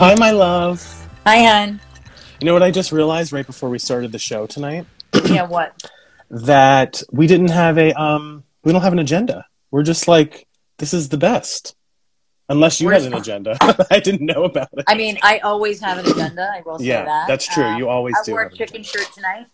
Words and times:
Hi, 0.00 0.14
my 0.14 0.30
love. 0.30 0.82
Hi, 1.26 1.42
hon. 1.42 1.78
You 2.40 2.46
know 2.46 2.54
what 2.54 2.62
I 2.62 2.70
just 2.70 2.90
realized 2.90 3.34
right 3.34 3.44
before 3.44 3.68
we 3.68 3.78
started 3.78 4.12
the 4.12 4.18
show 4.18 4.46
tonight? 4.46 4.86
Yeah, 5.26 5.42
what? 5.46 5.90
That 6.30 7.02
we 7.12 7.26
didn't 7.26 7.50
have 7.50 7.76
a 7.76 7.92
um 8.00 8.44
we 8.64 8.72
don't 8.72 8.80
have 8.80 8.94
an 8.94 8.98
agenda. 8.98 9.44
We're 9.70 9.82
just 9.82 10.08
like 10.08 10.48
this 10.78 10.94
is 10.94 11.10
the 11.10 11.18
best. 11.18 11.76
Unless 12.48 12.80
you 12.80 12.88
had 12.88 13.02
an 13.02 13.12
agenda. 13.12 13.58
I 13.90 14.00
didn't 14.00 14.24
know 14.24 14.44
about 14.44 14.70
it. 14.72 14.84
I 14.88 14.94
mean, 14.94 15.18
I 15.22 15.40
always 15.40 15.80
have 15.82 15.98
an 15.98 16.10
agenda. 16.10 16.50
I 16.50 16.62
will 16.64 16.78
say 16.78 16.86
Yeah, 16.86 17.04
that. 17.04 17.24
Um, 17.24 17.28
that's 17.28 17.46
true. 17.46 17.76
You 17.76 17.90
always 17.90 18.14
I 18.18 18.24
do 18.24 18.32
I 18.32 18.34
wore 18.36 18.42
a 18.44 18.56
chicken 18.56 18.82
shirt 18.82 19.12
tonight. 19.12 19.48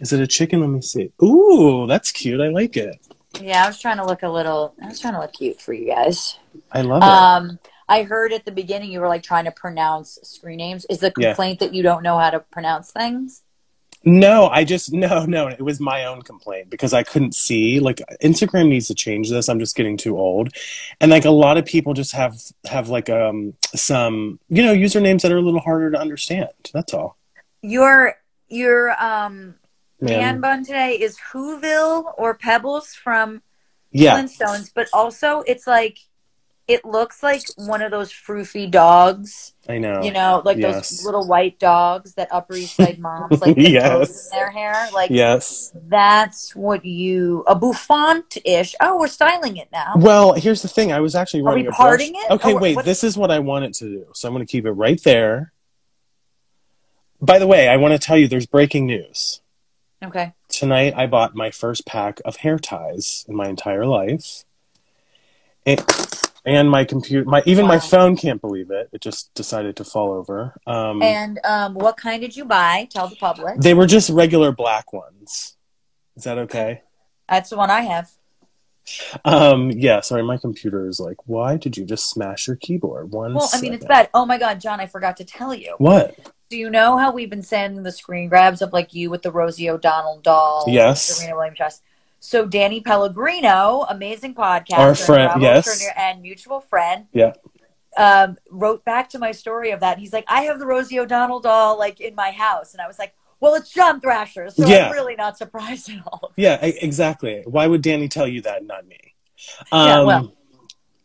Is 0.00 0.14
it 0.14 0.20
a 0.20 0.26
chicken? 0.26 0.60
Let 0.62 0.70
me 0.70 0.80
see. 0.80 1.12
Ooh, 1.22 1.86
that's 1.86 2.10
cute. 2.10 2.40
I 2.40 2.48
like 2.48 2.78
it. 2.78 2.96
Yeah, 3.38 3.64
I 3.64 3.66
was 3.66 3.78
trying 3.78 3.98
to 3.98 4.06
look 4.06 4.22
a 4.22 4.30
little. 4.30 4.74
I 4.82 4.88
was 4.88 4.98
trying 4.98 5.12
to 5.12 5.20
look 5.20 5.34
cute 5.34 5.60
for 5.60 5.74
you 5.74 5.88
guys. 5.88 6.38
I 6.72 6.80
love 6.80 7.02
it. 7.02 7.06
Um, 7.06 7.58
I 7.88 8.02
heard 8.02 8.32
at 8.32 8.44
the 8.44 8.52
beginning 8.52 8.90
you 8.90 9.00
were 9.00 9.08
like 9.08 9.22
trying 9.22 9.44
to 9.44 9.50
pronounce 9.50 10.18
screen 10.22 10.58
names. 10.58 10.86
Is 10.88 10.98
the 10.98 11.12
Yeah. 11.16 11.28
complaint 11.28 11.60
that 11.60 11.74
you 11.74 11.82
don't 11.82 12.02
know 12.02 12.18
how 12.18 12.30
to 12.30 12.40
pronounce 12.40 12.90
things? 12.90 13.42
No, 14.06 14.48
I 14.48 14.64
just 14.64 14.92
no, 14.92 15.24
no. 15.24 15.48
It 15.48 15.62
was 15.62 15.80
my 15.80 16.04
own 16.04 16.22
complaint 16.22 16.68
because 16.70 16.92
I 16.92 17.02
couldn't 17.02 17.34
see. 17.34 17.80
Like 17.80 18.02
Instagram 18.22 18.68
needs 18.68 18.88
to 18.88 18.94
change 18.94 19.30
this. 19.30 19.48
I'm 19.48 19.58
just 19.58 19.76
getting 19.76 19.96
too 19.96 20.18
old, 20.18 20.50
and 21.00 21.10
like 21.10 21.24
a 21.24 21.30
lot 21.30 21.56
of 21.56 21.64
people 21.64 21.94
just 21.94 22.12
have 22.12 22.36
have 22.66 22.88
like 22.90 23.08
um 23.08 23.54
some 23.74 24.40
you 24.48 24.62
know 24.62 24.74
usernames 24.74 25.22
that 25.22 25.32
are 25.32 25.38
a 25.38 25.42
little 25.42 25.60
harder 25.60 25.90
to 25.90 25.98
understand. 25.98 26.50
That's 26.72 26.92
all. 26.92 27.16
Your 27.62 28.16
your 28.48 28.90
um 29.02 29.54
man 30.00 30.20
Man. 30.34 30.40
bun 30.40 30.64
today 30.64 31.00
is 31.00 31.16
Whoville 31.32 32.12
or 32.18 32.34
Pebbles 32.34 32.94
from 32.94 33.42
Yeah, 33.90 34.18
Flintstones, 34.18 34.70
but 34.74 34.88
also 34.92 35.40
it's 35.46 35.66
like 35.66 35.98
it 36.66 36.84
looks 36.84 37.22
like 37.22 37.42
one 37.56 37.82
of 37.82 37.90
those 37.90 38.10
froofy 38.10 38.70
dogs. 38.70 39.52
I 39.68 39.78
know. 39.78 40.02
You 40.02 40.12
know, 40.12 40.40
like 40.44 40.56
Yes. 40.56 40.90
those 40.90 41.04
little 41.04 41.26
white 41.26 41.58
dogs 41.58 42.14
that 42.14 42.28
Upper 42.32 42.54
East 42.54 42.76
Side 42.76 42.98
moms 42.98 43.40
like 43.40 43.54
Yes. 43.58 44.30
in 44.32 44.38
their 44.38 44.50
hair. 44.50 44.88
Like 44.92 45.10
Yes. 45.10 45.72
that's 45.88 46.54
what 46.56 46.84
you 46.84 47.44
a 47.46 47.54
bouffant 47.54 48.38
ish. 48.46 48.74
Oh, 48.80 48.98
we're 48.98 49.08
styling 49.08 49.58
it 49.58 49.68
now. 49.72 49.92
Well, 49.96 50.32
here's 50.32 50.62
the 50.62 50.68
thing. 50.68 50.90
I 50.92 51.00
was 51.00 51.14
actually 51.14 51.40
Are 51.40 51.44
running 51.44 51.64
we 51.64 51.68
a 51.68 51.70
brush- 51.70 51.76
parting 51.78 52.14
it? 52.14 52.30
Okay, 52.30 52.54
Oh, 52.54 52.58
wait. 52.58 52.76
what- 52.76 52.84
This 52.86 53.04
is 53.04 53.16
what 53.18 53.30
I 53.30 53.40
want 53.40 53.66
it 53.66 53.74
to 53.74 53.84
do. 53.84 54.06
So 54.14 54.26
I'm 54.28 54.34
going 54.34 54.46
to 54.46 54.50
keep 54.50 54.64
it 54.64 54.72
right 54.72 55.02
there. 55.02 55.52
By 57.20 57.38
the 57.38 57.46
way, 57.46 57.68
I 57.68 57.76
want 57.76 57.92
to 57.92 57.98
tell 57.98 58.16
you 58.18 58.26
there's 58.28 58.46
breaking 58.46 58.86
news. 58.86 59.40
Okay. 60.04 60.34
tonight 60.50 60.92
I 60.94 61.06
bought 61.06 61.34
my 61.34 61.50
first 61.50 61.86
pack 61.86 62.20
of 62.26 62.36
hair 62.36 62.58
ties 62.58 63.24
in 63.26 63.34
my 63.34 63.48
entire 63.48 63.86
life. 63.86 64.44
And, 65.64 65.82
and 66.44 66.70
my 66.70 66.84
computer, 66.84 67.24
my 67.28 67.42
even 67.46 67.66
my 67.66 67.78
phone 67.78 68.16
can't 68.16 68.40
believe 68.40 68.70
it. 68.70 68.90
It 68.92 69.00
just 69.00 69.32
decided 69.34 69.76
to 69.76 69.84
fall 69.84 70.12
over. 70.12 70.54
Um, 70.66 71.02
And 71.02 71.40
um, 71.44 71.74
what 71.74 71.96
kind 71.96 72.20
did 72.20 72.36
you 72.36 72.44
buy? 72.44 72.86
Tell 72.90 73.08
the 73.08 73.16
public. 73.16 73.60
they 73.60 73.74
were 73.74 73.86
just 73.86 74.10
regular 74.10 74.52
black 74.52 74.92
ones. 74.92 75.56
Is 76.16 76.24
that 76.24 76.38
okay? 76.38 76.82
That's 77.28 77.50
the 77.50 77.56
one 77.56 77.70
I 77.70 77.80
have. 77.82 78.10
Um, 79.24 79.70
yeah. 79.70 80.00
Sorry, 80.00 80.22
my 80.22 80.36
computer 80.36 80.86
is 80.86 81.00
like, 81.00 81.16
why 81.26 81.56
did 81.56 81.76
you 81.76 81.84
just 81.84 82.10
smash 82.10 82.46
your 82.46 82.56
keyboard? 82.56 83.10
One. 83.10 83.34
Well, 83.34 83.48
I 83.52 83.60
mean, 83.60 83.72
it's 83.72 83.86
bad. 83.86 84.10
Oh 84.12 84.26
my 84.26 84.38
God, 84.38 84.60
John, 84.60 84.80
I 84.80 84.86
forgot 84.86 85.16
to 85.18 85.24
tell 85.24 85.54
you. 85.54 85.74
What? 85.78 86.16
Do 86.50 86.58
you 86.58 86.68
know 86.68 86.98
how 86.98 87.10
we've 87.10 87.30
been 87.30 87.42
sending 87.42 87.82
the 87.82 87.90
screen 87.90 88.28
grabs 88.28 88.60
of 88.60 88.72
like 88.72 88.94
you 88.94 89.08
with 89.10 89.22
the 89.22 89.32
Rosie 89.32 89.70
O'Donnell 89.70 90.20
doll? 90.20 90.66
Yes. 90.68 91.02
Serena 91.02 91.34
Williams 91.36 91.56
dress. 91.56 91.80
So 92.24 92.46
Danny 92.46 92.80
Pellegrino, 92.80 93.84
amazing 93.90 94.34
podcast, 94.34 94.78
Our 94.78 94.94
friend, 94.94 95.42
yes. 95.42 95.86
and 95.94 96.22
mutual 96.22 96.58
friend, 96.60 97.04
Yeah. 97.12 97.34
um, 97.98 98.38
wrote 98.50 98.82
back 98.82 99.10
to 99.10 99.18
my 99.18 99.30
story 99.32 99.72
of 99.72 99.80
that. 99.80 99.98
He's 99.98 100.14
like, 100.14 100.24
I 100.26 100.44
have 100.44 100.58
the 100.58 100.64
Rosie 100.64 100.98
O'Donnell 100.98 101.40
doll 101.40 101.78
like 101.78 102.00
in 102.00 102.14
my 102.14 102.30
house, 102.30 102.72
and 102.72 102.80
I 102.80 102.86
was 102.86 102.98
like, 102.98 103.14
well, 103.40 103.54
it's 103.54 103.68
John 103.70 104.00
Thrasher, 104.00 104.48
so 104.48 104.66
Yeah. 104.66 104.86
I'm 104.86 104.92
really 104.92 105.16
not 105.16 105.36
surprised 105.36 105.90
at 105.90 105.98
all. 106.06 106.32
Yeah. 106.34 106.54
Exactly. 106.62 107.42
Why 107.44 107.66
would 107.66 107.82
Danny 107.82 108.08
tell 108.08 108.26
you 108.26 108.40
that, 108.40 108.64
not 108.64 108.86
me? 108.86 108.98
Um, 109.70 109.86
Yeah, 109.86 110.02
well. 110.04 110.32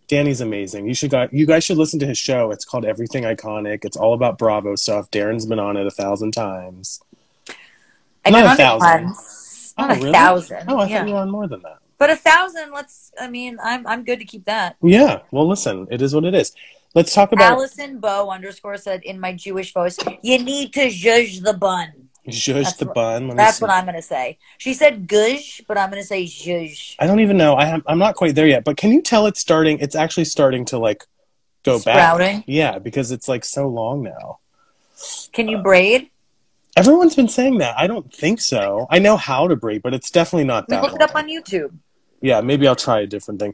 Danny's 0.07 0.39
amazing. 0.39 0.87
You 0.87 0.93
should 0.93 1.11
go, 1.11 1.27
you 1.33 1.45
guys 1.45 1.65
should 1.65 1.77
listen 1.77 1.99
to 1.99 2.05
his 2.07 2.17
show. 2.17 2.49
It's 2.51 2.63
called 2.63 2.85
Everything 2.85 3.25
Iconic. 3.25 3.83
It's 3.83 3.97
all 3.97 4.13
about 4.13 4.37
Bravo 4.37 4.75
stuff. 4.75 5.11
Daryn's 5.11 5.45
been 5.45 5.59
on 5.59 5.75
it 5.75 5.85
a 5.85 5.91
thousand 5.91 6.31
times. 6.31 7.01
I 8.25 8.29
Not 8.29 8.57
a 8.57 8.63
on 8.63 9.03
it 9.09 9.15
once. 9.79 9.91
Oh, 9.91 9.95
a 9.95 9.99
really? 9.99 10.11
thousand. 10.13 10.63
Oh, 10.67 10.77
I 10.77 10.87
yeah. 10.87 10.99
thought 10.99 11.07
you 11.07 11.13
were 11.15 11.19
on 11.21 11.29
more 11.31 11.47
than 11.47 11.61
that. 11.63 11.79
But 11.97 12.09
a 12.11 12.15
thousand, 12.15 12.71
let's, 12.71 13.11
I 13.19 13.27
mean, 13.29 13.57
I'm, 13.61 13.85
I'm 13.85 14.03
good 14.05 14.19
to 14.19 14.25
keep 14.25 14.45
that. 14.45 14.77
Yeah. 14.81 15.19
Well, 15.31 15.47
listen, 15.47 15.87
it 15.91 16.01
is 16.01 16.13
what 16.15 16.23
it 16.23 16.33
is. 16.33 16.53
Let's 16.95 17.13
talk 17.13 17.31
about 17.33 17.51
Allison 17.51 17.99
Bow 17.99 18.29
underscore 18.29 18.77
said 18.77 19.03
in 19.03 19.19
my 19.19 19.33
Jewish 19.33 19.73
voice, 19.73 19.97
you 20.21 20.39
need 20.39 20.73
to 20.73 20.87
zhuzh 20.87 21.43
the 21.43 21.53
bun. 21.53 21.91
Zhuzh 22.27 22.63
That's 22.63 22.73
the 22.77 22.85
what- 22.85 22.95
bun. 22.95 23.27
Let 23.27 23.37
That's 23.37 23.61
what 23.61 23.69
I'm 23.69 23.83
going 23.85 23.95
to 23.95 24.01
say. 24.01 24.37
She 24.57 24.73
said 24.73 25.07
gush, 25.07 25.61
but 25.67 25.77
I'm 25.77 25.89
going 25.89 26.01
to 26.01 26.07
say 26.07 26.23
zhuzh. 26.25 26.95
I 26.99 27.05
don't 27.07 27.19
even 27.19 27.37
know. 27.37 27.55
I 27.55 27.65
have, 27.65 27.83
I'm 27.85 27.99
not 27.99 28.15
quite 28.15 28.33
there 28.35 28.47
yet. 28.47 28.63
But 28.63 28.77
can 28.77 28.91
you 28.91 29.01
tell 29.01 29.25
it's 29.27 29.39
starting? 29.39 29.79
It's 29.79 29.95
actually 29.95 30.25
starting 30.25 30.65
to 30.65 30.77
like 30.79 31.05
go 31.63 31.79
Sprouting? 31.79 32.37
back. 32.37 32.43
Yeah, 32.47 32.79
because 32.79 33.11
it's 33.11 33.27
like 33.27 33.43
so 33.45 33.67
long 33.67 34.03
now. 34.03 34.39
Can 35.31 35.47
you 35.47 35.59
braid? 35.59 36.09
Everyone's 36.79 37.15
been 37.15 37.27
saying 37.27 37.57
that. 37.59 37.77
I 37.77 37.87
don't 37.87 38.11
think 38.13 38.39
so. 38.41 38.87
I 38.89 38.99
know 38.99 39.17
how 39.17 39.47
to 39.47 39.55
braid, 39.55 39.81
but 39.81 39.93
it's 39.93 40.09
definitely 40.09 40.45
not 40.45 40.67
that. 40.69 40.81
look 40.83 40.93
it 40.95 41.01
up 41.01 41.15
on 41.15 41.27
YouTube. 41.27 41.71
yeah, 42.21 42.41
maybe 42.41 42.67
I'll 42.67 42.75
try 42.75 42.99
a 43.01 43.07
different 43.07 43.39
thing. 43.39 43.53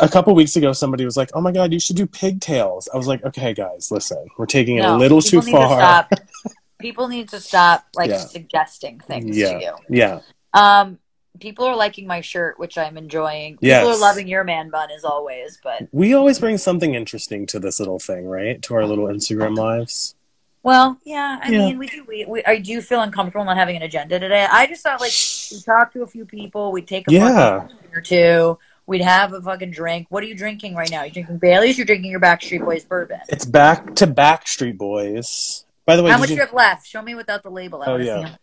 A 0.00 0.08
couple 0.08 0.34
weeks 0.34 0.56
ago, 0.56 0.72
somebody 0.72 1.04
was 1.04 1.16
like, 1.16 1.30
"Oh 1.34 1.40
my 1.40 1.52
god, 1.52 1.72
you 1.72 1.80
should 1.80 1.96
do 1.96 2.06
pigtails." 2.06 2.88
I 2.92 2.96
was 2.96 3.06
like, 3.06 3.24
"Okay, 3.24 3.52
guys, 3.54 3.90
listen, 3.90 4.26
we're 4.38 4.46
taking 4.46 4.76
it 4.78 4.84
a 4.84 4.96
little 4.96 5.20
too 5.22 5.40
to 5.42 5.50
far." 5.50 5.78
stop. 5.78 6.10
People 6.80 7.08
need 7.08 7.28
to 7.30 7.40
stop 7.40 7.84
like 7.94 8.08
Yeah. 8.10 8.18
suggesting 8.18 9.00
things 9.00 9.36
yeah, 9.36 9.52
to 9.52 9.60
you. 9.60 9.74
yeah, 9.90 10.20
Um, 10.54 10.98
people 11.38 11.66
are 11.66 11.76
liking 11.76 12.06
my 12.06 12.22
shirt, 12.22 12.58
which 12.58 12.78
I'm 12.78 12.96
enjoying. 12.96 13.58
Yes. 13.60 13.82
People 13.82 13.96
are 13.96 14.00
loving 14.00 14.28
your 14.28 14.44
man 14.44 14.70
bun 14.70 14.90
as 14.90 15.04
always, 15.04 15.58
but 15.62 15.88
we 15.92 16.14
always 16.14 16.38
bring 16.38 16.56
something 16.56 16.94
interesting 16.94 17.44
to 17.48 17.58
this 17.60 17.80
little 17.80 17.98
thing, 17.98 18.24
right? 18.26 18.60
To 18.62 18.74
our 18.76 18.86
little 18.86 19.06
Instagram 19.08 19.56
lives. 19.58 20.14
Well, 20.62 20.98
yeah. 21.04 21.38
I 21.42 21.50
Yeah. 21.50 21.58
mean, 21.58 21.78
we 21.78 21.86
do. 21.88 22.04
We, 22.06 22.24
we 22.28 22.44
I 22.44 22.58
do 22.58 22.80
feel 22.82 23.00
uncomfortable 23.00 23.44
not 23.44 23.56
having 23.56 23.76
an 23.76 23.82
agenda 23.82 24.18
today. 24.18 24.46
I 24.50 24.66
just 24.66 24.82
thought 24.82 25.00
like 25.00 25.12
we 25.50 25.60
talk 25.62 25.92
to 25.94 26.02
a 26.02 26.06
few 26.06 26.24
people, 26.24 26.72
we 26.72 26.82
take 26.82 27.08
a 27.08 27.12
Yeah. 27.12 27.68
or 27.94 28.00
two. 28.00 28.58
We'd 28.86 29.02
have 29.02 29.32
a 29.32 29.40
fucking 29.40 29.70
drink. 29.70 30.08
What 30.10 30.24
are 30.24 30.26
you 30.26 30.34
drinking 30.34 30.74
right 30.74 30.90
now? 30.90 31.04
You 31.04 31.12
drinking 31.12 31.38
Bailey's? 31.38 31.78
You're 31.78 31.86
drinking 31.86 32.10
your 32.10 32.18
Backstreet 32.20 32.64
Boys 32.64 32.84
bourbon. 32.84 33.20
It's 33.28 33.44
back 33.44 33.94
to 33.96 34.06
Backstreet 34.06 34.76
Boys. 34.78 35.64
By 35.86 35.94
the 35.96 36.02
way, 36.02 36.10
How 36.10 36.18
much 36.18 36.30
you- 36.30 36.36
you 36.36 36.40
have 36.40 36.52
left? 36.52 36.86
Show 36.86 37.00
me 37.02 37.14
without 37.14 37.42
the 37.44 37.50
label. 37.50 37.82
I 37.82 37.86
Oh, 37.86 37.96
yeah. 37.96 38.34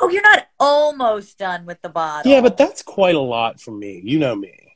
Oh, 0.00 0.08
you're 0.08 0.22
not 0.22 0.46
almost 0.60 1.38
done 1.38 1.66
with 1.66 1.82
the 1.82 1.88
bottle. 1.88 2.30
yeah, 2.30 2.40
but 2.40 2.56
that's 2.56 2.82
quite 2.82 3.14
a 3.16 3.20
lot 3.20 3.60
for 3.60 3.72
me. 3.72 4.00
You 4.04 4.18
know 4.18 4.34
me. 4.36 4.67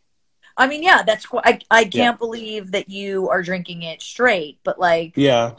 I 0.57 0.67
mean, 0.67 0.83
yeah, 0.83 1.03
that's 1.03 1.27
I 1.33 1.61
I 1.71 1.85
can't 1.85 2.19
believe 2.19 2.73
that 2.73 2.89
you 2.89 3.29
are 3.29 3.43
drinking 3.43 3.83
it 3.83 4.03
straight, 4.03 4.59
but 4.65 4.79
like 4.79 5.13
Yeah, 5.17 5.53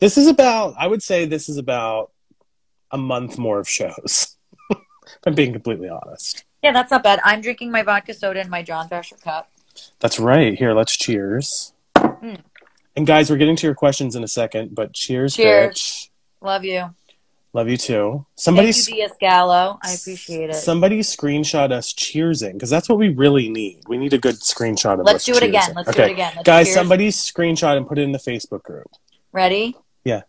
This 0.00 0.18
is 0.18 0.26
about. 0.26 0.74
I 0.78 0.86
would 0.86 1.02
say 1.02 1.26
this 1.26 1.48
is 1.48 1.56
about 1.56 2.10
a 2.90 2.98
month 2.98 3.38
more 3.38 3.58
of 3.58 3.68
shows. 3.68 4.36
if 4.70 4.78
I'm 5.26 5.34
being 5.34 5.52
completely 5.52 5.88
honest. 5.88 6.44
Yeah, 6.62 6.72
that's 6.72 6.90
not 6.90 7.02
bad. 7.02 7.20
I'm 7.24 7.40
drinking 7.40 7.70
my 7.70 7.82
vodka 7.82 8.14
soda 8.14 8.40
in 8.40 8.48
my 8.48 8.62
John 8.62 8.88
Thrasher 8.88 9.16
cup. 9.16 9.50
That's 10.00 10.18
right. 10.18 10.56
Here, 10.56 10.72
let's 10.72 10.96
cheers. 10.96 11.72
Mm. 11.96 12.40
And 12.96 13.06
guys, 13.06 13.28
we're 13.30 13.36
getting 13.36 13.56
to 13.56 13.66
your 13.66 13.74
questions 13.74 14.14
in 14.16 14.22
a 14.22 14.28
second, 14.28 14.74
but 14.74 14.92
cheers, 14.92 15.34
Cheers. 15.34 15.74
bitch. 15.74 16.08
Love 16.40 16.64
you. 16.64 16.94
Love 17.54 17.68
you 17.68 17.76
too. 17.76 18.26
Somebody, 18.34 18.72
Thank 18.72 18.98
you, 18.98 19.08
Gallo. 19.20 19.78
I 19.80 19.92
appreciate 19.92 20.50
it. 20.50 20.56
somebody 20.56 20.98
screenshot 21.00 21.70
us 21.70 21.92
cheersing 21.92 22.54
because 22.54 22.68
that's 22.68 22.88
what 22.88 22.98
we 22.98 23.10
really 23.10 23.48
need. 23.48 23.82
We 23.86 23.96
need 23.96 24.12
a 24.12 24.18
good 24.18 24.34
screenshot 24.40 24.98
of 24.98 25.06
Let's 25.06 25.24
do 25.24 25.34
it 25.34 25.42
again. 25.44 25.72
Let's 25.76 25.94
do 25.94 26.02
it 26.02 26.10
again. 26.10 26.32
Let's 26.34 26.44
guys, 26.44 26.66
cheers. 26.66 26.74
somebody 26.74 27.08
screenshot 27.10 27.76
and 27.76 27.86
put 27.86 27.96
it 27.96 28.02
in 28.02 28.10
the 28.10 28.18
Facebook 28.18 28.64
group. 28.64 28.88
Ready? 29.30 29.76
Yeah. 30.04 30.22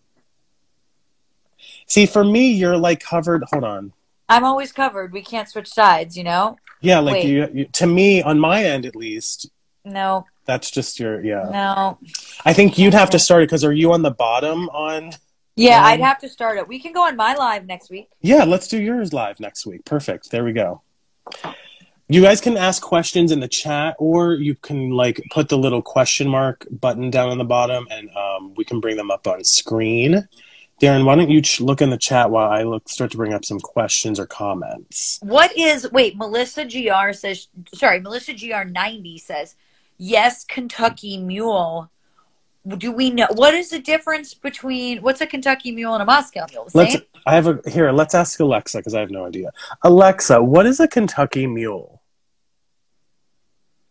See, 1.88 2.06
for 2.06 2.24
me, 2.24 2.52
you're 2.52 2.78
like 2.78 3.00
covered. 3.00 3.44
Hold 3.52 3.64
on. 3.64 3.94
I'm 4.30 4.44
always 4.44 4.72
covered. 4.72 5.12
We 5.12 5.24
can't 5.24 5.50
switch 5.50 5.68
sides, 5.68 6.16
you 6.16 6.24
know? 6.24 6.58
Yeah, 6.82 7.00
like 7.00 7.24
you, 7.24 7.50
you. 7.52 7.66
To 7.66 7.88
me, 7.88 8.22
on 8.22 8.40
my 8.40 8.64
end 8.64 8.86
at 8.86 8.96
least, 8.96 9.50
No, 9.84 10.28
that's 10.46 10.70
just 10.70 11.00
your. 11.00 11.24
Yeah, 11.24 11.50
no. 11.52 11.98
I 12.46 12.54
think 12.54 12.78
you'd 12.78 12.94
have 12.94 13.10
to 13.12 13.20
start 13.20 13.42
it 13.42 13.48
because 13.48 13.64
are 13.64 13.74
you 13.74 13.94
on 13.94 14.04
the 14.04 14.12
bottom 14.12 14.70
on? 14.70 15.14
Yeah, 15.56 15.80
Um, 15.80 15.86
I'd 15.86 16.02
have 16.02 16.20
to 16.20 16.30
start 16.30 16.58
it. 16.58 16.68
We 16.68 16.80
can 16.80 16.92
go 16.92 17.04
on 17.04 17.16
my 17.16 17.34
live 17.34 17.66
next 17.66 17.90
week. 17.90 18.10
Yeah, 18.22 18.44
let's 18.44 18.68
do 18.68 18.80
yours 18.80 19.14
live 19.14 19.40
next 19.40 19.66
week. 19.66 19.86
Perfect. 19.86 20.32
There 20.32 20.44
we 20.44 20.54
go. 20.54 20.82
You 22.08 22.22
guys 22.22 22.40
can 22.40 22.56
ask 22.56 22.84
questions 22.84 23.32
in 23.32 23.40
the 23.40 23.48
chat, 23.48 23.96
or 23.98 24.34
you 24.34 24.54
can 24.54 24.92
like 24.92 25.20
put 25.32 25.50
the 25.50 25.58
little 25.58 25.82
question 25.82 26.28
mark 26.28 26.68
button 26.70 27.10
down 27.10 27.30
on 27.30 27.40
the 27.40 27.46
bottom, 27.46 27.88
and 27.90 28.10
um, 28.16 28.54
we 28.56 28.64
can 28.64 28.80
bring 28.80 28.96
them 28.96 29.10
up 29.10 29.26
on 29.26 29.44
screen. 29.44 30.28
Daryn, 30.82 31.06
why 31.06 31.16
don't 31.16 31.30
you 31.32 31.42
ch- 31.42 31.62
look 31.62 31.82
in 31.82 31.90
the 31.90 31.98
chat 31.98 32.30
while 32.30 32.52
I 32.52 32.64
look 32.64 32.90
start 32.90 33.10
to 33.12 33.18
bring 33.18 33.34
up 33.34 33.46
some 33.46 33.60
questions 33.60 34.20
or 34.20 34.28
comments? 34.28 35.20
What 35.24 35.58
is 35.58 35.90
wait, 35.92 36.18
Melissa 36.18 36.66
GR 36.66 37.14
says 37.14 37.48
sorry, 37.74 38.02
Melissa 38.02 38.34
GR 38.34 38.66
ninety 38.66 39.18
says, 39.18 39.56
Yes, 39.98 40.44
Kentucky 40.44 41.18
Mule. 41.18 41.90
Do 42.68 42.92
we 42.92 43.12
know 43.12 43.28
what 43.34 43.54
is 43.54 43.70
the 43.70 43.80
difference 43.80 44.34
between 44.34 45.02
what's 45.04 45.22
a 45.22 45.28
Kentucky 45.28 45.72
Mule 45.72 45.94
and 45.94 46.02
a 46.02 46.06
Moscow 46.06 46.46
Mule? 46.52 46.66
The 46.66 46.78
Let's. 46.78 46.98
I 47.28 47.36
have 47.36 47.48
a 47.48 47.60
here. 47.70 47.92
Let's 47.92 48.16
ask 48.16 48.40
Alexa 48.40 48.80
because 48.80 48.96
I 48.96 49.02
have 49.02 49.12
no 49.12 49.26
idea. 49.26 49.52
Alexa, 49.84 50.42
what 50.42 50.66
is 50.66 50.80
a 50.80 50.88
Kentucky 50.88 51.46
Mule? 51.46 52.02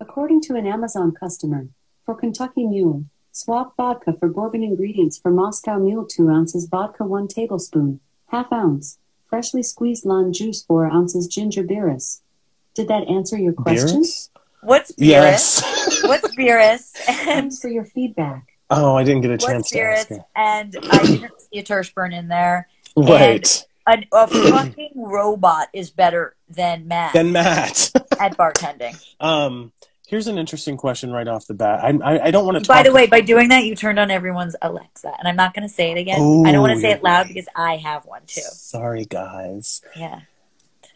According 0.00 0.40
to 0.42 0.56
an 0.56 0.66
Amazon 0.66 1.12
customer, 1.12 1.68
for 2.04 2.14
Kentucky 2.16 2.64
Mule, 2.64 3.04
swap 3.30 3.76
vodka 3.76 4.12
for 4.18 4.28
bourbon 4.28 4.62
ingredients 4.62 5.18
for 5.18 5.30
Moscow 5.30 5.78
Mule 5.78 6.04
2 6.04 6.28
ounces 6.28 6.66
vodka 6.66 7.04
1 7.04 7.28
tablespoon, 7.28 8.00
half 8.28 8.52
ounce, 8.52 8.98
freshly 9.28 9.62
squeezed 9.62 10.04
lime 10.04 10.32
juice 10.32 10.64
4 10.64 10.86
ounces 10.86 11.28
ginger 11.28 11.62
beerus. 11.62 12.20
Did 12.74 12.88
that 12.88 13.08
answer 13.08 13.38
your 13.38 13.52
question? 13.52 14.02
Beerus? 14.02 14.30
What's 14.62 14.92
Beerus? 14.92 14.98
Yes. 14.98 16.02
What's 16.04 16.34
Beerus? 16.36 16.92
And 17.08 17.18
Thanks 17.18 17.60
for 17.60 17.68
your 17.68 17.84
feedback. 17.84 18.53
Oh, 18.70 18.96
I 18.96 19.04
didn't 19.04 19.22
get 19.22 19.30
a 19.30 19.38
chance 19.38 19.70
to 19.70 19.80
ask. 19.80 20.08
Her. 20.08 20.24
And 20.36 20.76
I 20.90 20.98
didn't 21.04 21.32
see 21.52 21.58
a 21.58 21.62
Tershburn 21.62 22.16
in 22.16 22.28
there. 22.28 22.68
Wait, 22.96 23.66
An, 23.86 24.04
a 24.12 24.26
fucking 24.26 24.92
robot 24.94 25.68
is 25.72 25.90
better 25.90 26.36
than 26.48 26.86
Matt 26.88 27.12
then 27.12 27.32
Matt. 27.32 27.90
at 28.20 28.36
bartending. 28.36 28.96
Um, 29.20 29.72
here's 30.06 30.28
an 30.28 30.38
interesting 30.38 30.76
question 30.76 31.10
right 31.10 31.26
off 31.26 31.46
the 31.46 31.54
bat. 31.54 31.80
I 31.82 31.88
I, 31.88 32.26
I 32.26 32.30
don't 32.30 32.44
want 32.46 32.62
to. 32.62 32.68
By 32.68 32.82
the 32.84 32.92
way, 32.92 33.06
by 33.06 33.20
doing 33.20 33.48
that, 33.48 33.64
you 33.64 33.74
turned 33.74 33.98
on 33.98 34.10
everyone's 34.10 34.54
Alexa, 34.62 35.12
and 35.18 35.26
I'm 35.26 35.36
not 35.36 35.54
going 35.54 35.66
to 35.66 35.74
say 35.74 35.90
it 35.90 35.98
again. 35.98 36.16
I 36.46 36.52
don't 36.52 36.60
want 36.60 36.74
to 36.74 36.80
say 36.80 36.92
it 36.92 37.02
loud 37.02 37.28
because 37.28 37.48
I 37.56 37.76
have 37.78 38.04
one 38.06 38.22
too. 38.26 38.42
sorry 38.42 39.04
guys. 39.06 39.82
Yeah. 39.96 40.20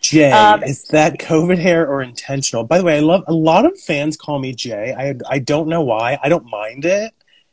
Jay, 0.00 0.31
Um, 0.31 0.62
is 0.62 0.85
that 0.85 1.19
COVID 1.19 1.59
hair 1.59 1.88
or 1.88 2.03
intentional? 2.03 2.62
By 2.62 2.79
the 2.79 2.85
way, 2.85 2.99
I 2.99 3.00
love 3.00 3.25
a 3.26 3.32
lot 3.32 3.67
of 3.67 3.79
fans 3.81 4.17
call 4.17 4.38
me 4.38 4.55
Jay. 4.55 4.94
I 4.97 5.15
I 5.29 5.41
don't 5.41 5.69
know 5.69 5.82
why. 5.82 6.19
I 6.23 6.29
don't 6.29 6.47
mind 6.47 6.85
it, 6.85 7.12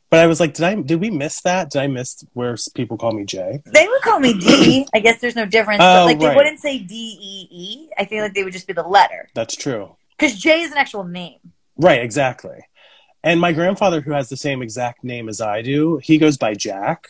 but 0.10 0.20
I 0.20 0.28
was 0.28 0.40
like, 0.40 0.54
did 0.54 0.64
I 0.66 0.76
did 0.76 1.00
we 1.02 1.10
miss 1.10 1.42
that? 1.42 1.72
Did 1.72 1.82
I 1.82 1.88
miss 1.88 2.24
where 2.34 2.56
people 2.76 2.98
call 2.98 3.12
me 3.14 3.26
Jay? 3.26 3.62
They 3.66 3.88
would 3.88 4.02
call 4.02 4.20
me 4.20 4.34
D. 4.38 4.88
I 4.94 5.00
guess 5.00 5.20
there's 5.20 5.36
no 5.36 5.46
difference, 5.46 5.82
Oh, 5.82 6.02
but 6.02 6.06
like 6.06 6.20
they 6.20 6.28
right. 6.28 6.36
wouldn't 6.38 6.60
say 6.60 6.78
D 6.80 6.94
E 7.22 7.48
E. 7.52 7.90
I 7.98 8.06
feel 8.06 8.24
like 8.24 8.34
they 8.34 8.44
would 8.44 8.54
just 8.54 8.68
be 8.68 8.74
the 8.74 8.84
letter 8.88 9.30
That's 9.34 9.56
true. 9.56 9.96
because 10.18 10.36
J 10.38 10.62
is 10.62 10.72
an 10.72 10.78
actual 10.78 11.04
name. 11.04 11.40
Right, 11.78 12.02
exactly. 12.02 12.58
And 13.24 13.42
my 13.42 13.52
grandfather, 13.54 14.02
who 14.02 14.12
has 14.12 14.30
the 14.30 14.38
same 14.38 14.62
exact 14.62 15.04
name 15.04 15.28
as 15.30 15.42
I 15.42 15.62
do, 15.64 15.98
he 15.98 16.18
goes 16.20 16.38
by 16.38 16.54
Jack. 16.54 17.08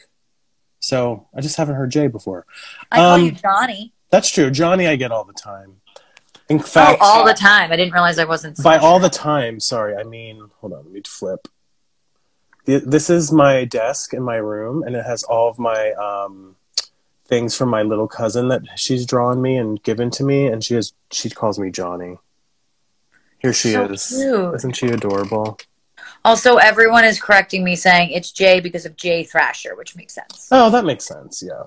So 0.79 1.27
I 1.35 1.41
just 1.41 1.57
haven't 1.57 1.75
heard 1.75 1.91
Jay 1.91 2.07
before. 2.07 2.45
I 2.91 2.95
call 2.97 3.13
Um, 3.15 3.21
you 3.25 3.31
Johnny. 3.31 3.93
That's 4.11 4.29
true. 4.31 4.49
Johnny, 4.51 4.87
I 4.87 4.95
get 4.95 5.11
all 5.11 5.23
the 5.25 5.33
time. 5.33 5.77
In 6.47 6.59
fact, 6.59 6.99
oh, 7.01 7.05
all 7.05 7.25
the 7.25 7.33
time. 7.33 7.71
I 7.71 7.75
didn't 7.75 7.91
realize 7.93 8.19
I 8.19 8.25
wasn't. 8.25 8.55
by 8.57 8.75
special. 8.75 8.87
all 8.87 8.99
the 8.99 9.09
time, 9.09 9.59
sorry, 9.59 9.95
I 9.97 10.03
mean, 10.03 10.47
hold 10.61 10.73
on, 10.73 10.83
let 10.83 10.91
me 10.93 11.01
flip. 11.05 11.47
Th- 12.65 12.83
This 12.83 13.09
is 13.09 13.31
my 13.31 13.65
desk 13.65 14.13
in 14.13 14.23
my 14.23 14.35
room, 14.37 14.83
and 14.83 14.95
it 14.95 15.05
has 15.05 15.23
all 15.23 15.49
of 15.49 15.59
my 15.59 15.91
um, 15.93 16.55
things 17.25 17.55
from 17.55 17.69
my 17.69 17.81
little 17.83 18.07
cousin 18.07 18.47
that 18.49 18.61
she's 18.75 19.05
drawn 19.05 19.41
me 19.41 19.57
and 19.57 19.81
given 19.83 20.09
to 20.11 20.23
me, 20.23 20.47
and 20.47 20.63
she 20.63 20.73
has 20.75 20.93
she 21.11 21.29
calls 21.29 21.59
me 21.59 21.69
Johnny. 21.71 22.17
Here 23.39 23.53
she 23.53 23.73
So 23.73 23.85
is. 23.85 24.07
cute. 24.07 24.55
Isn't 24.55 24.75
she 24.75 24.87
adorable? 24.87 25.57
Also, 26.23 26.55
everyone 26.57 27.03
is 27.05 27.21
correcting 27.21 27.63
me 27.63 27.75
saying 27.75 28.09
it's 28.09 28.31
J 28.31 28.59
because 28.59 28.85
of 28.85 28.95
Jay 28.95 29.23
Thrasher, 29.23 29.75
which 29.75 29.95
makes 29.95 30.13
sense. 30.15 30.47
Oh, 30.51 30.71
that 30.71 30.83
makes 30.85 31.05
sense. 31.05 31.43
Yeah. 31.45 31.63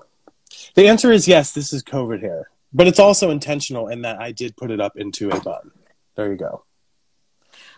The 0.75 0.87
answer 0.87 1.11
is 1.13 1.27
yes. 1.27 1.53
This 1.53 1.71
is 1.71 1.81
COVID 1.83 2.21
hair, 2.21 2.49
but 2.73 2.85
it's 2.87 2.99
also 2.99 3.29
intentional 3.31 3.87
in 3.87 4.01
that 4.01 4.19
I 4.19 4.33
did 4.33 4.57
put 4.57 4.71
it 4.71 4.81
up 4.81 4.97
into 4.97 5.29
a 5.29 5.39
bun. 5.39 5.71
There 6.15 6.29
you 6.29 6.37
go. 6.37 6.65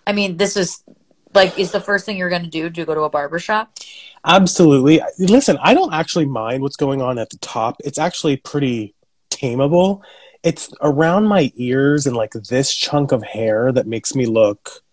I 0.08 0.14
mean, 0.14 0.38
this 0.38 0.58
is 0.58 0.84
like, 1.34 1.58
is 1.58 1.72
the 1.72 1.80
first 1.80 2.06
thing 2.06 2.18
you're 2.18 2.30
going 2.30 2.44
to 2.44 2.50
do 2.50 2.70
to 2.70 2.86
go 2.86 2.94
to 2.94 3.02
a 3.02 3.10
barber 3.10 3.40
shop? 3.40 3.78
Absolutely. 4.26 5.02
Listen, 5.18 5.58
I 5.62 5.74
don't 5.74 5.94
actually 5.94 6.26
mind 6.26 6.62
what's 6.62 6.76
going 6.76 7.02
on 7.02 7.18
at 7.18 7.30
the 7.30 7.38
top. 7.38 7.78
It's 7.84 7.98
actually 7.98 8.38
pretty 8.38 8.94
tameable. 9.30 10.02
It's 10.44 10.72
around 10.82 11.26
my 11.26 11.52
ears 11.56 12.08
and 12.08 12.16
like 12.16 12.32
this 12.32 12.74
chunk 12.74 13.12
of 13.12 13.24
hair 13.24 13.72
that 13.72 13.88
makes 13.88 14.16
me 14.16 14.26
look 14.26 14.84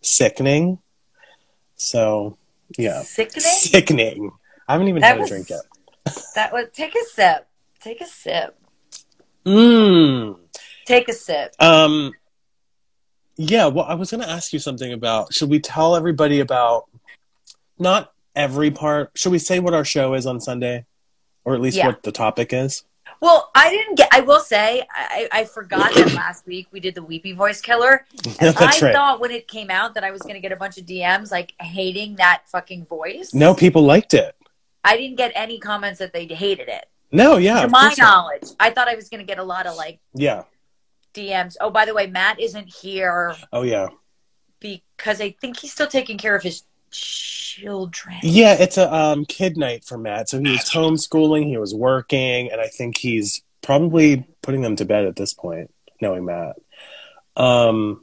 sickening. 0.00 0.78
So, 1.76 2.38
yeah. 2.78 3.02
Sickening. 3.02 3.42
Sickening. 3.42 4.30
I 4.68 4.72
haven't 4.72 4.88
even 4.88 5.02
That 5.02 5.16
had 5.16 5.26
a 5.26 5.28
drink 5.28 5.50
yet. 5.50 5.60
That 6.34 6.52
would 6.52 6.72
take 6.72 6.94
a 6.94 7.04
sip. 7.04 7.46
Take 7.80 8.00
a 8.00 8.06
sip. 8.06 8.58
Mmm. 9.44 10.38
Take 10.86 11.08
a 11.08 11.12
sip. 11.12 11.54
Um, 11.58 12.12
yeah, 13.36 13.66
well, 13.66 13.84
I 13.84 13.94
was 13.94 14.10
going 14.10 14.22
to 14.22 14.28
ask 14.28 14.52
you 14.52 14.58
something 14.58 14.92
about. 14.92 15.32
Should 15.34 15.50
we 15.50 15.60
tell 15.60 15.94
everybody 15.96 16.40
about 16.40 16.86
not 17.78 18.12
every 18.34 18.70
part? 18.70 19.10
Should 19.14 19.32
we 19.32 19.38
say 19.38 19.58
what 19.60 19.74
our 19.74 19.84
show 19.84 20.14
is 20.14 20.26
on 20.26 20.40
Sunday, 20.40 20.84
or 21.44 21.54
at 21.54 21.60
least 21.60 21.76
Yeah. 21.76 21.86
what 21.86 22.02
the 22.02 22.12
topic 22.12 22.52
is? 22.52 22.84
Well, 23.20 23.50
I 23.54 23.70
didn't 23.70 23.94
get. 23.96 24.08
I 24.12 24.20
will 24.20 24.40
say, 24.40 24.82
I, 24.94 25.28
I 25.32 25.44
forgot 25.44 25.94
that 25.94 26.12
last 26.14 26.46
week 26.46 26.66
we 26.72 26.80
did 26.80 26.94
the 26.94 27.02
Weepy 27.02 27.32
Voice 27.32 27.60
Killer. 27.60 28.04
And 28.40 28.54
That's 28.54 28.82
I 28.82 28.86
right. 28.86 28.94
thought 28.94 29.20
when 29.20 29.30
it 29.30 29.48
came 29.48 29.70
out 29.70 29.94
that 29.94 30.04
I 30.04 30.10
was 30.10 30.22
going 30.22 30.34
to 30.34 30.40
get 30.40 30.52
a 30.52 30.56
bunch 30.56 30.76
of 30.76 30.84
DMs 30.84 31.30
like 31.30 31.52
hating 31.60 32.16
that 32.16 32.42
fucking 32.46 32.86
voice. 32.86 33.32
No, 33.32 33.54
people 33.54 33.82
liked 33.82 34.12
it. 34.14 34.34
I 34.84 34.96
didn't 34.96 35.16
get 35.16 35.32
any 35.34 35.58
comments 35.58 35.98
that 36.00 36.12
they 36.12 36.26
hated 36.26 36.68
it. 36.68 36.86
No, 37.12 37.36
yeah, 37.36 37.62
to 37.62 37.68
my 37.68 37.82
course 37.86 37.98
not. 37.98 38.04
knowledge, 38.04 38.48
I 38.60 38.70
thought 38.70 38.88
I 38.88 38.96
was 38.96 39.08
going 39.08 39.20
to 39.20 39.26
get 39.26 39.38
a 39.38 39.44
lot 39.44 39.66
of 39.66 39.76
like 39.76 40.00
Yeah. 40.12 40.42
DMs. 41.16 41.56
Oh, 41.60 41.70
by 41.70 41.84
the 41.84 41.94
way, 41.94 42.06
Matt 42.06 42.38
isn't 42.38 42.68
here 42.68 43.34
Oh, 43.52 43.62
yeah. 43.62 43.88
because 44.60 45.20
I 45.20 45.30
think 45.40 45.58
he's 45.58 45.72
still 45.72 45.86
taking 45.86 46.18
care 46.18 46.36
of 46.36 46.42
his 46.42 46.62
children. 46.90 48.16
Yeah, 48.22 48.54
it's 48.58 48.78
a 48.78 48.92
um, 48.94 49.24
kid 49.24 49.56
night 49.56 49.84
for 49.84 49.98
Matt. 49.98 50.28
So 50.28 50.38
he 50.38 50.50
was 50.50 50.70
homeschooling, 50.70 51.46
he 51.46 51.56
was 51.58 51.74
working, 51.74 52.50
and 52.52 52.60
I 52.60 52.68
think 52.68 52.98
he's 52.98 53.42
probably 53.62 54.26
putting 54.42 54.60
them 54.62 54.76
to 54.76 54.84
bed 54.84 55.06
at 55.06 55.16
this 55.16 55.32
point, 55.34 55.72
knowing 56.00 56.24
Matt. 56.24 56.56
Um, 57.36 58.02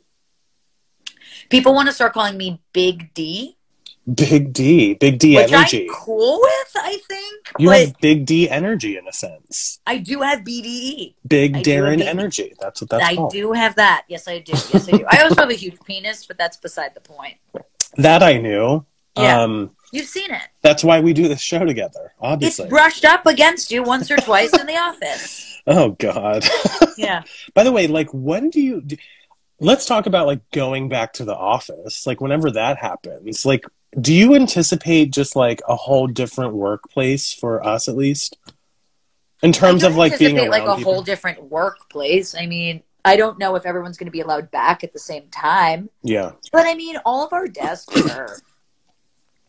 People 1.50 1.74
want 1.74 1.88
to 1.88 1.94
start 1.94 2.14
calling 2.14 2.38
me 2.38 2.62
Big 2.74 3.14
D, 3.14 3.56
Big 4.12 4.52
D, 4.52 4.96
Big 4.96 5.18
D 5.20 5.38
which 5.38 5.52
energy. 5.52 5.88
I'm 5.90 5.96
cool 5.96 6.40
with. 6.42 6.72
I 6.76 6.98
think, 7.08 7.52
You 7.58 7.70
have 7.70 7.98
Big 8.02 8.26
D 8.26 8.50
energy 8.50 8.98
in 8.98 9.08
a 9.08 9.14
sense. 9.14 9.80
I 9.88 9.98
do 10.00 10.20
have 10.22 10.40
BDE. 10.42 11.16
Big 11.26 11.56
I 11.58 11.62
Daryn 11.64 12.02
energy. 12.02 12.54
That's 12.60 12.82
what 12.82 12.90
that's 12.90 13.04
I 13.06 13.16
called. 13.16 13.32
do 13.32 13.54
have 13.54 13.76
that. 13.76 14.04
Yes, 14.10 14.28
I 14.28 14.40
do. 14.40 14.52
Yes, 14.52 14.88
I 14.90 14.98
do. 14.98 15.06
I 15.10 15.22
also 15.22 15.36
have 15.36 15.50
a 15.50 15.54
huge 15.54 15.80
penis, 15.86 16.26
but 16.26 16.38
that's 16.38 16.58
beside 16.58 16.94
the 16.96 17.00
point. 17.02 17.38
That 17.96 18.22
I 18.24 18.38
knew. 18.40 18.86
Yeah. 19.16 19.42
Um, 19.44 19.72
You've 19.94 20.08
seen 20.08 20.32
it. 20.32 20.42
that's 20.64 20.84
why 20.84 21.00
we 21.00 21.14
do 21.14 21.28
this 21.28 21.40
show 21.40 21.64
together, 21.64 22.06
It's 22.06 22.16
obviously. 22.20 22.68
brushed 22.68 23.06
up 23.06 23.26
against 23.28 23.70
you 23.72 23.84
once 23.84 24.10
or 24.10 24.18
twice 24.18 24.52
in 24.60 24.66
the 24.66 24.76
office. 24.76 25.62
oh, 25.68 25.92
God. 25.92 26.44
Yeah. 26.98 27.24
By 27.56 27.64
the 27.64 27.72
way, 27.72 27.88
like, 27.88 28.10
when 28.12 28.50
do 28.52 28.60
you. 28.62 28.82
do- 28.82 28.98
Let's 29.60 29.86
talk 29.86 30.08
about, 30.08 30.28
like, 30.28 30.42
going 30.52 30.90
back 30.90 31.14
to 31.14 31.26
the 31.26 31.36
office. 31.36 32.06
Like, 32.06 32.20
whenever 32.22 32.52
that 32.52 32.78
happens. 32.78 33.46
Like, 33.46 33.66
do 34.00 34.14
you 34.14 34.36
anticipate 34.36 35.12
just 35.12 35.36
like 35.36 35.62
a 35.68 35.76
whole 35.76 36.08
different 36.08 36.54
workplace 36.54 37.34
for 37.34 37.66
us 37.66 37.88
at 37.88 37.96
least? 37.96 38.38
In 39.42 39.52
terms 39.52 39.84
of 39.84 39.96
like 39.96 40.18
being 40.18 40.38
like 40.50 40.64
a 40.64 40.76
people? 40.78 40.94
whole 40.94 41.02
different 41.04 41.44
workplace. 41.52 42.34
I 42.34 42.46
mean, 42.46 42.82
I 43.04 43.18
don't 43.18 43.38
know 43.38 43.56
if 43.56 43.66
everyone's 43.66 43.98
going 43.98 44.08
to 44.08 44.12
be 44.12 44.22
allowed 44.22 44.50
back 44.52 44.84
at 44.84 44.94
the 44.94 45.00
same 45.00 45.28
time, 45.30 45.90
Yeah. 46.02 46.32
but 46.54 46.66
I 46.66 46.74
mean, 46.76 46.96
all 47.06 47.26
of 47.26 47.34
our 47.34 47.48
desks 47.48 48.10
are 48.12 48.38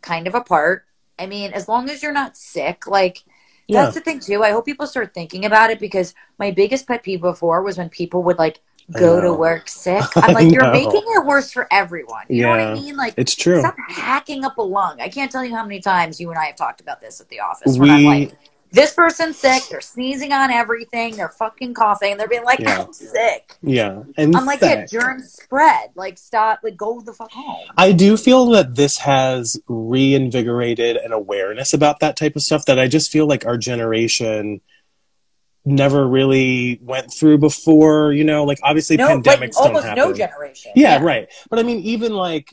kind 0.02 0.26
of 0.26 0.34
apart. 0.34 0.84
I 1.18 1.26
mean, 1.26 1.52
as 1.52 1.68
long 1.68 1.88
as 1.88 2.02
you're 2.02 2.12
not 2.12 2.36
sick, 2.36 2.88
like 2.88 3.22
Yeah. 3.68 3.82
that's 3.82 3.94
the 3.94 4.00
thing 4.00 4.18
too. 4.18 4.42
I 4.42 4.50
hope 4.50 4.64
people 4.66 4.88
start 4.88 5.14
thinking 5.14 5.44
about 5.44 5.70
it 5.70 5.78
because 5.78 6.14
my 6.38 6.50
biggest 6.50 6.88
pet 6.88 7.04
peeve 7.04 7.20
before 7.20 7.62
was 7.62 7.78
when 7.78 7.88
people 7.88 8.24
would 8.24 8.38
like 8.38 8.60
go 8.92 9.20
to 9.20 9.32
work 9.32 9.68
sick. 9.68 10.02
I'm 10.16 10.34
like, 10.34 10.50
you're 10.52 10.70
making 10.72 11.02
it 11.04 11.24
worse 11.26 11.50
for 11.52 11.66
everyone. 11.72 12.24
You 12.28 12.42
know 12.42 12.50
what 12.50 12.60
I 12.60 12.74
mean? 12.74 12.96
Like, 12.96 13.14
It's 13.16 13.34
true. 13.34 13.60
Stop 13.60 13.76
hacking 13.88 14.44
up 14.44 14.58
a 14.58 14.62
lung. 14.62 15.00
I 15.00 15.08
can't 15.08 15.30
tell 15.30 15.44
you 15.44 15.54
how 15.54 15.62
many 15.62 15.80
times 15.80 16.20
you 16.20 16.30
and 16.30 16.38
I 16.38 16.46
have 16.46 16.56
talked 16.56 16.80
about 16.80 17.00
this 17.00 17.20
at 17.20 17.28
the 17.28 17.40
office. 17.40 17.78
When 17.78 17.90
I'm 17.90 17.98
We- 17.98 18.04
like, 18.06 18.32
this 18.72 18.92
person's 18.92 19.38
sick. 19.38 19.62
They're 19.70 19.80
sneezing 19.80 20.32
on 20.32 20.50
everything. 20.50 21.14
They're 21.14 21.28
fucking 21.28 21.74
coughing. 21.74 22.10
And 22.10 22.18
they're 22.20 22.26
being 22.26 22.42
like, 22.42 22.58
Yeah. 22.58 22.82
I'm 22.82 22.92
sick. 22.92 23.56
Yeah. 23.62 24.02
And 24.16 24.34
I'm 24.34 24.46
like, 24.46 24.60
yeah, 24.60 24.74
fact, 24.80 24.90
germs 24.90 25.32
spread. 25.32 25.90
Like, 25.94 26.18
stop. 26.18 26.58
Like, 26.64 26.76
go 26.76 27.00
the 27.00 27.12
fuck 27.12 27.30
home. 27.30 27.68
I 27.78 27.92
do 27.92 28.16
feel 28.16 28.46
that 28.46 28.74
this 28.74 28.98
has 28.98 29.60
reinvigorated 29.68 30.96
an 30.96 31.12
awareness 31.12 31.72
about 31.72 32.00
that 32.00 32.16
type 32.16 32.34
of 32.36 32.42
stuff 32.42 32.64
that 32.66 32.78
I 32.80 32.88
just 32.88 33.10
feel 33.12 33.26
like 33.26 33.46
our 33.46 33.56
generation 33.56 34.60
never 35.64 36.06
really 36.06 36.78
went 36.82 37.12
through 37.12 37.38
before, 37.38 38.12
you 38.12 38.24
know, 38.24 38.44
like 38.44 38.58
obviously 38.62 38.96
No, 38.96 39.08
pandemics 39.08 39.40
like 39.40 39.52
don't 39.52 39.66
almost 39.66 39.86
happen. 39.86 40.04
no 40.04 40.12
generation. 40.12 40.72
yeah, 40.76 41.02
right. 41.02 41.28
But 41.50 41.58
I 41.58 41.62
mean 41.62 41.78
even 41.80 42.12
like 42.12 42.52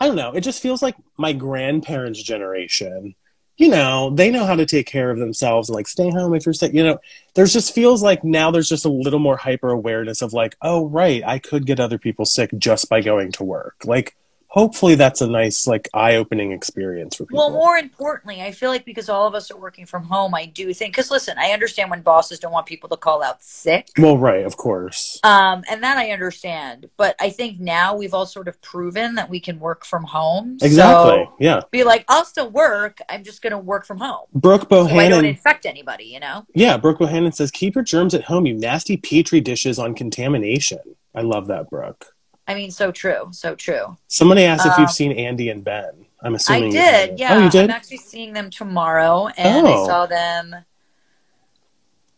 I 0.00 0.06
don't 0.06 0.16
know, 0.16 0.32
it 0.32 0.40
just 0.42 0.62
feels 0.62 0.82
like 0.82 0.96
my 1.16 1.32
grandparents' 1.32 2.22
generation, 2.22 3.14
you 3.56 3.68
know, 3.68 4.10
they 4.10 4.30
know 4.30 4.44
how 4.46 4.54
to 4.54 4.64
take 4.66 4.86
care 4.86 5.10
of 5.10 5.18
themselves 5.18 5.68
and 5.68 5.74
like 5.76 5.88
stay 5.88 6.10
home 6.10 6.34
if 6.34 6.46
you're 6.46 6.52
sick, 6.52 6.72
you 6.72 6.84
know. 6.84 6.98
There's 7.34 7.52
just 7.52 7.74
feels 7.74 8.02
like 8.02 8.22
now 8.24 8.50
there's 8.50 8.68
just 8.68 8.84
a 8.84 8.88
little 8.90 9.18
more 9.18 9.36
hyper 9.36 9.70
awareness 9.70 10.22
of 10.22 10.32
like, 10.32 10.56
oh 10.62 10.86
right, 10.88 11.22
I 11.26 11.38
could 11.38 11.66
get 11.66 11.80
other 11.80 11.98
people 11.98 12.24
sick 12.24 12.50
just 12.58 12.88
by 12.88 13.00
going 13.02 13.32
to 13.32 13.44
work. 13.44 13.76
Like 13.84 14.16
hopefully 14.48 14.94
that's 14.94 15.20
a 15.20 15.26
nice 15.26 15.66
like 15.66 15.88
eye-opening 15.94 16.52
experience 16.52 17.16
for 17.16 17.24
people. 17.24 17.38
Well, 17.38 17.50
more 17.50 17.76
importantly, 17.76 18.42
I 18.42 18.50
feel 18.52 18.70
like 18.70 18.84
because 18.84 19.08
all 19.08 19.26
of 19.26 19.34
us 19.34 19.50
are 19.50 19.56
working 19.56 19.86
from 19.86 20.04
home, 20.04 20.34
I 20.34 20.46
do 20.46 20.72
think, 20.74 20.94
because 20.94 21.10
listen, 21.10 21.36
I 21.38 21.52
understand 21.52 21.90
when 21.90 22.02
bosses 22.02 22.38
don't 22.38 22.52
want 22.52 22.66
people 22.66 22.88
to 22.90 22.96
call 22.96 23.22
out 23.22 23.42
sick. 23.42 23.88
Well, 23.98 24.18
right, 24.18 24.44
of 24.44 24.56
course. 24.56 25.20
Um, 25.22 25.62
and 25.70 25.82
that 25.82 25.98
I 25.98 26.10
understand. 26.10 26.88
But 26.96 27.14
I 27.20 27.30
think 27.30 27.60
now 27.60 27.94
we've 27.94 28.14
all 28.14 28.26
sort 28.26 28.48
of 28.48 28.60
proven 28.62 29.14
that 29.14 29.28
we 29.28 29.38
can 29.38 29.60
work 29.60 29.84
from 29.84 30.04
home. 30.04 30.58
Exactly. 30.62 31.24
So 31.24 31.34
yeah. 31.38 31.60
be 31.70 31.84
like, 31.84 32.04
I'll 32.08 32.24
still 32.24 32.50
work. 32.50 32.98
I'm 33.08 33.24
just 33.24 33.42
going 33.42 33.52
to 33.52 33.58
work 33.58 33.84
from 33.84 33.98
home. 33.98 34.26
Brooke 34.32 34.66
So 34.70 34.86
I 34.86 35.08
don't 35.08 35.24
infect 35.24 35.66
anybody, 35.66 36.04
you 36.04 36.20
know? 36.20 36.46
yeah, 36.54 36.76
Brooke 36.76 36.98
Bohannon 36.98 37.34
says, 37.34 37.50
"Keep 37.50 37.74
your 37.74 37.84
germs 37.84 38.14
at 38.14 38.24
home, 38.24 38.46
you 38.46 38.54
nasty 38.54 38.96
petri 38.96 39.40
dishes 39.40 39.78
on 39.78 39.94
contamination." 39.94 40.80
I 41.14 41.22
love 41.22 41.46
that, 41.48 41.68
Brooke. 41.70 42.14
I 42.48 42.54
mean, 42.54 42.70
so 42.72 42.90
true. 42.90 43.28
So 43.30 43.54
true. 43.54 43.96
Somebody 44.08 44.44
asked 44.44 44.66
if 44.66 44.72
Um, 44.72 44.80
you've 44.80 44.90
seen 44.90 45.12
Andy 45.12 45.50
and 45.50 45.62
Ben. 45.62 46.06
I'm 46.22 46.34
assuming 46.34 46.70
I 46.70 47.06
did. 47.06 47.18
Yeah. 47.20 47.34
Oh, 47.36 47.44
you 47.44 47.50
did. 47.50 47.64
I'm 47.64 47.70
actually 47.76 47.98
seeing 47.98 48.32
them 48.32 48.50
tomorrow. 48.50 49.28
And 49.36 49.66
Oh. 49.66 49.84
I 49.84 49.86
saw 49.86 50.06
them. 50.06 50.56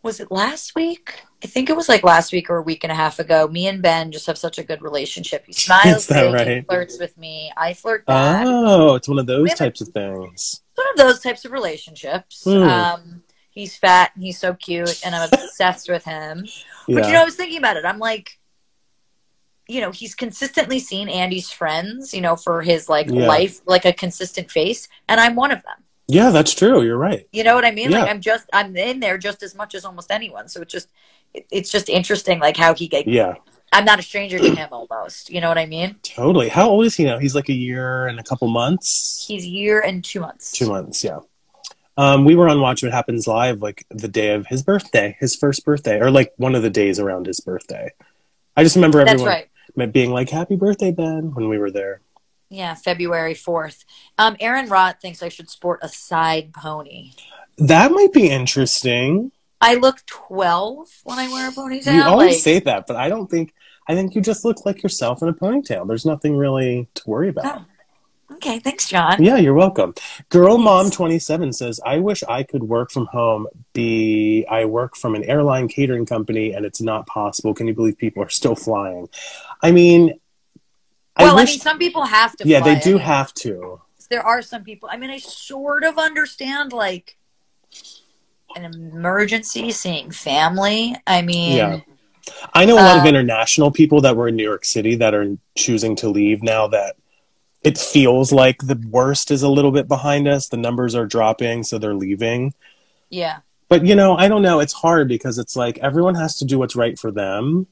Was 0.03 0.19
it 0.21 0.31
last 0.31 0.75
week? 0.75 1.23
I 1.45 1.47
think 1.47 1.69
it 1.69 1.77
was 1.77 1.89
like 1.89 2.03
last 2.03 2.33
week 2.33 2.49
or 2.49 2.57
a 2.57 2.63
week 2.63 2.85
and 2.85 2.91
a 2.93 2.95
half 2.95 3.19
ago. 3.19 3.47
Me 3.49 3.67
and 3.67 3.83
Ben 3.83 4.11
just 4.13 4.27
have 4.27 4.39
such 4.39 4.57
a 4.59 4.63
good 4.63 4.81
relationship. 4.83 5.45
He 5.47 5.53
smiles, 5.67 6.07
big, 6.07 6.17
he 6.29 6.33
right? 6.33 6.67
flirts 6.67 6.99
with 6.99 7.19
me. 7.19 7.53
I 7.57 7.75
flirt 7.75 8.07
back. 8.07 8.45
Oh, 8.47 8.95
it's 8.95 9.09
one 9.09 9.19
of 9.19 9.27
those 9.27 9.53
types 9.55 9.81
of 9.83 9.89
things. 9.89 10.63
one 10.75 10.87
of 10.93 10.97
those 10.97 11.21
types 11.21 11.45
of 11.45 11.53
relationships. 11.53 12.45
Hmm. 12.45 12.63
Um, 12.63 13.23
he's 13.51 13.77
fat 13.77 14.13
and 14.15 14.25
he's 14.25 14.39
so 14.39 14.55
cute, 14.55 15.05
and 15.05 15.15
I'm 15.15 15.29
obsessed 15.31 15.91
with 15.91 16.05
him. 16.05 16.47
But 16.89 17.07
you 17.07 17.13
know, 17.13 17.21
I 17.21 17.25
was 17.25 17.37
thinking 17.37 17.59
about 17.59 17.77
it. 17.77 17.85
I'm 17.85 17.99
like, 17.99 18.39
you 19.71 19.81
know, 19.81 19.91
he's 19.93 20.15
consistently 20.15 20.79
seen 20.81 21.09
Andy's 21.09 21.51
friends, 21.51 22.13
you 22.13 22.21
know, 22.21 22.37
for 22.37 22.61
his 22.63 22.89
like 22.89 23.07
Yeah. 23.09 23.27
life, 23.27 23.61
like 23.67 23.85
a 23.85 23.93
consistent 23.93 24.51
face, 24.51 24.89
and 25.09 25.21
I'm 25.21 25.35
one 25.37 25.53
of 25.53 25.63
them. 25.63 25.79
yeah, 26.09 26.31
that's 26.31 26.53
true. 26.55 26.83
You're 26.83 26.99
right. 26.99 27.27
You 27.33 27.45
know 27.45 27.55
what 27.55 27.65
I 27.65 27.71
mean? 27.71 27.91
Like 27.93 28.09
I'm 28.09 28.21
just 28.21 28.47
I'm 28.53 28.77
in 28.77 28.99
there 29.01 29.17
just 29.17 29.43
as 29.43 29.55
much 29.55 29.75
as 29.77 29.85
almost 29.85 30.11
anyone. 30.11 30.49
So 30.49 30.61
it's 30.63 30.73
just 30.73 30.89
it's 31.33 31.71
just 31.71 31.89
interesting, 31.89 32.41
like 32.41 32.57
how 32.57 32.75
he 32.75 32.89
get. 32.89 33.07
Yeah, 33.07 33.35
I'm 33.73 33.85
not 33.85 33.99
a 34.01 34.03
stranger 34.03 34.39
to 34.41 34.55
him 34.61 34.69
almost. 34.73 35.31
You 35.31 35.41
know 35.41 35.49
what 35.49 35.59
I 35.59 35.67
mean? 35.67 35.97
totally. 36.03 36.49
How 36.49 36.69
old 36.69 36.85
is 36.87 36.97
he 36.97 37.05
now? 37.05 37.19
He's 37.19 37.37
like 37.37 37.49
a 37.49 37.53
year 37.69 38.09
and 38.09 38.19
a 38.19 38.25
couple 38.25 38.49
months. 38.49 39.25
He's 39.29 39.45
a 39.45 39.49
year 39.49 39.81
and 39.81 40.03
two 40.03 40.19
months. 40.21 40.51
Two 40.51 40.69
months, 40.69 41.05
yeah. 41.05 41.21
Um, 41.97 42.25
we 42.25 42.35
were 42.35 42.49
on 42.49 42.61
Watch 42.61 42.83
What 42.83 42.91
Happens 42.93 43.29
Live 43.29 43.61
like 43.63 43.85
the 43.91 44.09
day 44.09 44.35
of 44.35 44.47
his 44.49 44.63
birthday, 44.65 45.17
his 45.21 45.37
first 45.37 45.65
birthday, 45.65 46.01
or 46.01 46.11
like 46.11 46.33
one 46.39 46.55
of 46.57 46.63
the 46.63 46.71
days 46.71 46.99
around 46.99 47.27
his 47.27 47.39
birthday. 47.41 47.93
I 48.57 48.65
just 48.65 48.75
remember 48.75 49.01
everyone. 49.01 49.19
That's 49.25 49.37
right. 49.37 49.50
Being 49.93 50.13
like, 50.13 50.31
"Happy 50.31 50.57
birthday, 50.57 50.91
Ben!" 50.93 51.35
when 51.35 51.49
we 51.49 51.59
were 51.59 51.71
there. 51.71 52.01
Yeah, 52.49 52.75
February 52.75 53.35
fourth. 53.35 53.85
Um, 54.19 54.37
Aaron 54.41 54.69
Rott 54.69 55.01
thinks 55.01 55.23
I 55.23 55.29
should 55.29 55.49
sport 55.49 55.81
a 55.83 55.89
side 55.89 56.53
pony. 56.53 57.13
That 57.59 57.93
might 57.93 58.13
be 58.13 58.29
interesting. 58.29 59.33
I 59.61 59.75
look 59.75 60.05
12 60.07 60.89
when 61.05 61.19
I 61.19 61.29
wear 61.29 61.49
a 61.49 61.53
ponytail. 61.53 61.95
you 61.95 62.03
always 62.03 62.33
like, 62.33 62.41
say 62.41 62.61
that, 62.61 62.87
but 62.87 62.97
I 62.97 63.09
don't 63.09 63.31
think. 63.31 63.55
I 63.89 63.95
think 63.95 64.15
you 64.15 64.21
just 64.21 64.45
look 64.45 64.65
like 64.65 64.83
yourself 64.83 65.21
in 65.21 65.29
a 65.29 65.33
ponytail. 65.33 65.89
There's 65.89 66.07
nothing 66.07 66.37
really 66.37 66.89
to 66.95 67.03
worry 67.11 67.29
about. 67.29 67.45
Oh, 67.45 68.35
okay, 68.37 68.61
thanks, 68.61 68.89
John. 68.89 69.21
Yeah, 69.21 69.37
you're 69.37 69.55
welcome. 69.55 69.95
Girl 70.29 70.59
Mom 70.59 70.91
27 70.91 71.53
says, 71.53 71.81
I 71.85 71.99
wish 71.99 72.23
I 72.29 72.45
could 72.45 72.63
work 72.63 72.93
from 72.93 73.07
home. 73.07 73.49
Be 73.73 74.47
I 74.49 74.65
work 74.67 74.95
from 74.97 75.17
an 75.17 75.25
airline 75.25 75.67
catering 75.67 76.07
company 76.07 76.53
and 76.53 76.65
it's 76.65 76.81
not 76.81 77.07
possible. 77.07 77.53
Can 77.53 77.67
you 77.67 77.75
believe 77.75 77.99
people 77.99 78.23
are 78.23 78.29
still 78.29 78.55
flying? 78.55 79.09
I 79.63 79.71
mean, 79.73 80.19
well, 81.19 81.37
I, 81.37 81.43
wish- 81.43 81.51
mean, 81.51 81.61
some 81.61 81.79
people 81.79 82.05
have 82.05 82.37
to. 82.37 82.49
yeah, 82.49 82.61
they 82.61 82.79
do 82.79 82.99
I 82.99 83.03
have 83.03 83.35
to. 83.35 83.81
There 84.11 84.27
are 84.27 84.43
some 84.43 84.65
people. 84.65 84.89
I 84.91 84.97
mean, 84.97 85.11
I 85.11 85.19
sort 85.19 85.85
of 85.85 85.97
understand 85.99 86.73
like 86.73 87.17
an 88.57 88.65
emergency, 88.65 89.71
seeing 89.71 90.11
family. 90.11 90.97
I 91.07 91.23
mean, 91.23 91.57
Yeah. 91.57 91.81
I 92.55 92.65
know 92.65 92.75
a 92.75 92.83
lot 92.83 92.99
of 92.99 93.05
Uh, 93.05 93.09
international 93.09 93.71
people 93.71 94.01
that 94.03 94.17
were 94.17 94.29
in 94.29 94.37
New 94.37 94.43
York 94.45 94.65
City 94.65 94.95
that 94.97 95.15
are 95.15 95.37
choosing 95.57 95.97
to 95.97 96.09
leave 96.09 96.43
now 96.43 96.67
that 96.69 96.97
it 97.63 97.79
feels 97.79 98.33
like 98.33 98.59
the 98.59 98.81
worst 98.91 99.31
is 99.31 99.43
a 99.43 99.49
little 99.49 99.71
bit 99.71 99.87
behind 99.89 100.27
us. 100.27 100.49
The 100.49 100.57
numbers 100.57 100.95
are 100.95 101.07
dropping, 101.07 101.63
so 101.63 101.79
they're 101.79 101.95
leaving. 101.95 102.55
yeah. 103.11 103.39
But 103.69 103.87
you 103.87 103.95
know, 103.95 104.17
I 104.17 104.27
don't 104.27 104.43
know. 104.43 104.59
It's 104.59 104.73
hard 104.73 105.07
because 105.07 105.39
it's 105.39 105.55
like 105.55 105.79
everyone 105.79 106.17
has 106.17 106.37
to 106.39 106.45
do 106.45 106.59
what's 106.59 106.75
right 106.75 106.99
for 106.99 107.13
them. 107.13 107.69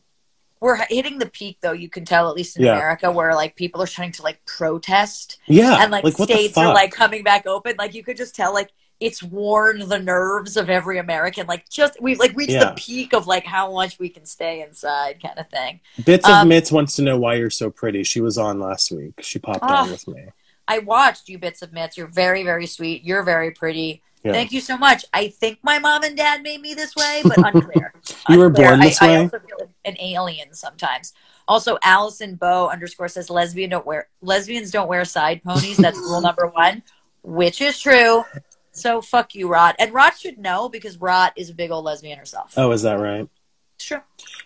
We're 0.60 0.76
hitting 0.88 1.18
the 1.18 1.26
peak, 1.28 1.58
though. 1.60 1.72
You 1.72 1.88
can 1.88 2.04
tell, 2.04 2.28
at 2.28 2.34
least 2.36 2.56
in 2.56 2.64
Yeah. 2.64 2.72
America, 2.76 3.10
where 3.10 3.34
like 3.34 3.56
people 3.56 3.80
are 3.82 3.86
trying 3.86 4.12
to 4.12 4.22
like 4.22 4.44
protest, 4.46 5.38
Yeah, 5.46 5.82
and 5.82 5.90
like, 5.92 6.04
the 6.04 6.12
states 6.12 6.56
are 6.56 6.72
like 6.74 6.92
coming 6.92 7.22
back 7.22 7.46
open. 7.46 7.74
Like 7.78 7.94
you 7.94 8.02
could 8.02 8.16
just 8.16 8.34
tell, 8.34 8.52
like 8.52 8.70
it's 9.00 9.22
worn 9.22 9.88
the 9.88 9.98
nerves 9.98 10.56
of 10.56 10.68
every 10.68 10.98
American. 10.98 11.46
Like 11.46 11.68
just 11.68 12.00
we've 12.02 12.18
like 12.18 12.34
reached 12.36 12.50
Yeah. 12.52 12.70
the 12.70 12.74
peak 12.76 13.12
of 13.14 13.26
like 13.28 13.44
how 13.44 13.72
much 13.72 13.98
we 14.00 14.08
can 14.08 14.24
stay 14.26 14.60
inside, 14.62 15.22
kind 15.22 15.38
of 15.38 15.48
thing. 15.50 15.80
Bits 16.04 16.26
of 16.26 16.34
Um, 16.34 16.48
Mitts 16.48 16.72
wants 16.72 16.96
to 16.96 17.02
know 17.02 17.16
why 17.16 17.34
you're 17.34 17.48
so 17.50 17.70
pretty. 17.70 18.02
She 18.02 18.20
was 18.20 18.36
on 18.36 18.58
last 18.58 18.90
week. 18.90 19.14
She 19.22 19.38
popped 19.38 19.62
on 19.62 19.70
Ah. 19.70 19.90
with 19.90 20.08
me. 20.08 20.24
I 20.66 20.80
watched 20.80 21.28
you 21.28 21.38
bits 21.38 21.62
of 21.62 21.72
mitts. 21.72 21.96
You're 21.96 22.08
very, 22.08 22.42
very 22.42 22.66
sweet. 22.66 23.04
You're 23.04 23.22
very 23.22 23.52
pretty. 23.52 24.02
Yeah. 24.24 24.32
Thank 24.32 24.52
you 24.52 24.60
so 24.60 24.76
much. 24.76 25.04
I 25.12 25.28
think 25.28 25.58
my 25.62 25.78
mom 25.78 26.02
and 26.02 26.16
dad 26.16 26.42
made 26.42 26.60
me 26.60 26.74
this 26.74 26.96
way, 26.96 27.22
but 27.24 27.38
unclear. 27.54 27.92
You 28.28 28.38
were 28.38 28.46
Unclear. 28.46 28.68
born 28.68 28.80
this 28.80 29.00
I, 29.00 29.06
way? 29.06 29.16
I 29.16 29.20
also 29.22 29.38
feel 29.38 29.56
like 29.60 29.68
an 29.84 29.96
alien 30.00 30.52
sometimes. 30.54 31.12
Also, 31.46 31.78
Allison 31.82 32.34
Bow 32.34 32.68
underscore 32.68 33.08
says 33.08 33.30
lesbian 33.30 33.70
don't 33.70 33.86
wear 33.86 34.08
lesbians 34.20 34.70
don't 34.70 34.88
wear 34.88 35.04
side 35.04 35.42
ponies. 35.42 35.76
That's 35.76 35.98
rule 35.98 36.20
number 36.20 36.46
one, 36.52 36.82
which 37.22 37.60
is 37.60 37.78
true. 37.78 38.24
So 38.72 39.00
fuck 39.00 39.34
you, 39.34 39.48
Rod. 39.48 39.74
And 39.78 39.92
Rod 39.92 40.10
should 40.10 40.38
know 40.38 40.68
because 40.68 40.98
Rod 40.98 41.32
is 41.36 41.50
a 41.50 41.54
big 41.54 41.70
old 41.70 41.84
lesbian 41.84 42.18
herself. 42.18 42.54
Oh, 42.56 42.70
is 42.72 42.82
that 42.82 42.98
right? 43.00 43.28
It's 43.76 43.84
true. 43.86 44.00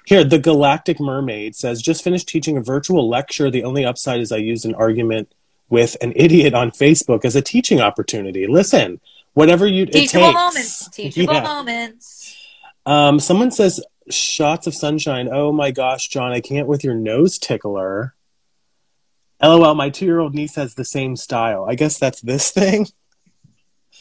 Here, 0.07 0.25
the 0.25 0.39
Galactic 0.39 1.01
Mermaid 1.01 1.57
says, 1.57 1.81
just 1.83 2.05
finished 2.05 2.29
teaching 2.29 2.57
a 2.57 2.63
virtual 2.63 3.09
lecture. 3.09 3.51
The 3.51 3.65
only 3.65 3.85
upside 3.85 4.21
is 4.21 4.31
I 4.31 4.37
used 4.37 4.65
an 4.65 4.75
argument 4.75 5.33
with 5.69 5.97
an 6.03 6.13
idiot 6.15 6.55
on 6.55 6.71
Facebook 6.71 7.25
as 7.25 7.35
a 7.35 7.43
teaching 7.43 7.81
opportunity. 7.81 8.47
Listen, 8.47 9.01
whatever 9.35 9.67
you 9.67 9.87
Teachable 9.87 10.33
moments. 10.33 10.89
Teachable 10.93 11.35
Yeah. 11.35 11.43
moments. 11.43 12.37
Um, 12.85 13.21
someone 13.21 13.51
says 13.51 13.81
shots 14.11 14.67
of 14.67 14.75
sunshine. 14.75 15.29
Oh 15.31 15.53
my 15.53 15.71
gosh, 15.71 16.09
John, 16.09 16.33
I 16.33 16.41
can't 16.41 16.67
with 16.67 16.83
your 16.85 16.95
nose 16.95 17.39
tickler. 17.39 18.15
LOL, 19.43 19.75
my 19.75 19.91
two 19.91 20.05
year 20.05 20.21
old 20.21 20.35
niece 20.35 20.55
has 20.57 20.75
the 20.75 20.85
same 20.85 21.17
style. 21.17 21.65
I 21.69 21.75
guess 21.75 21.99
that's 21.99 22.21
this 22.21 22.51
thing. 22.51 22.87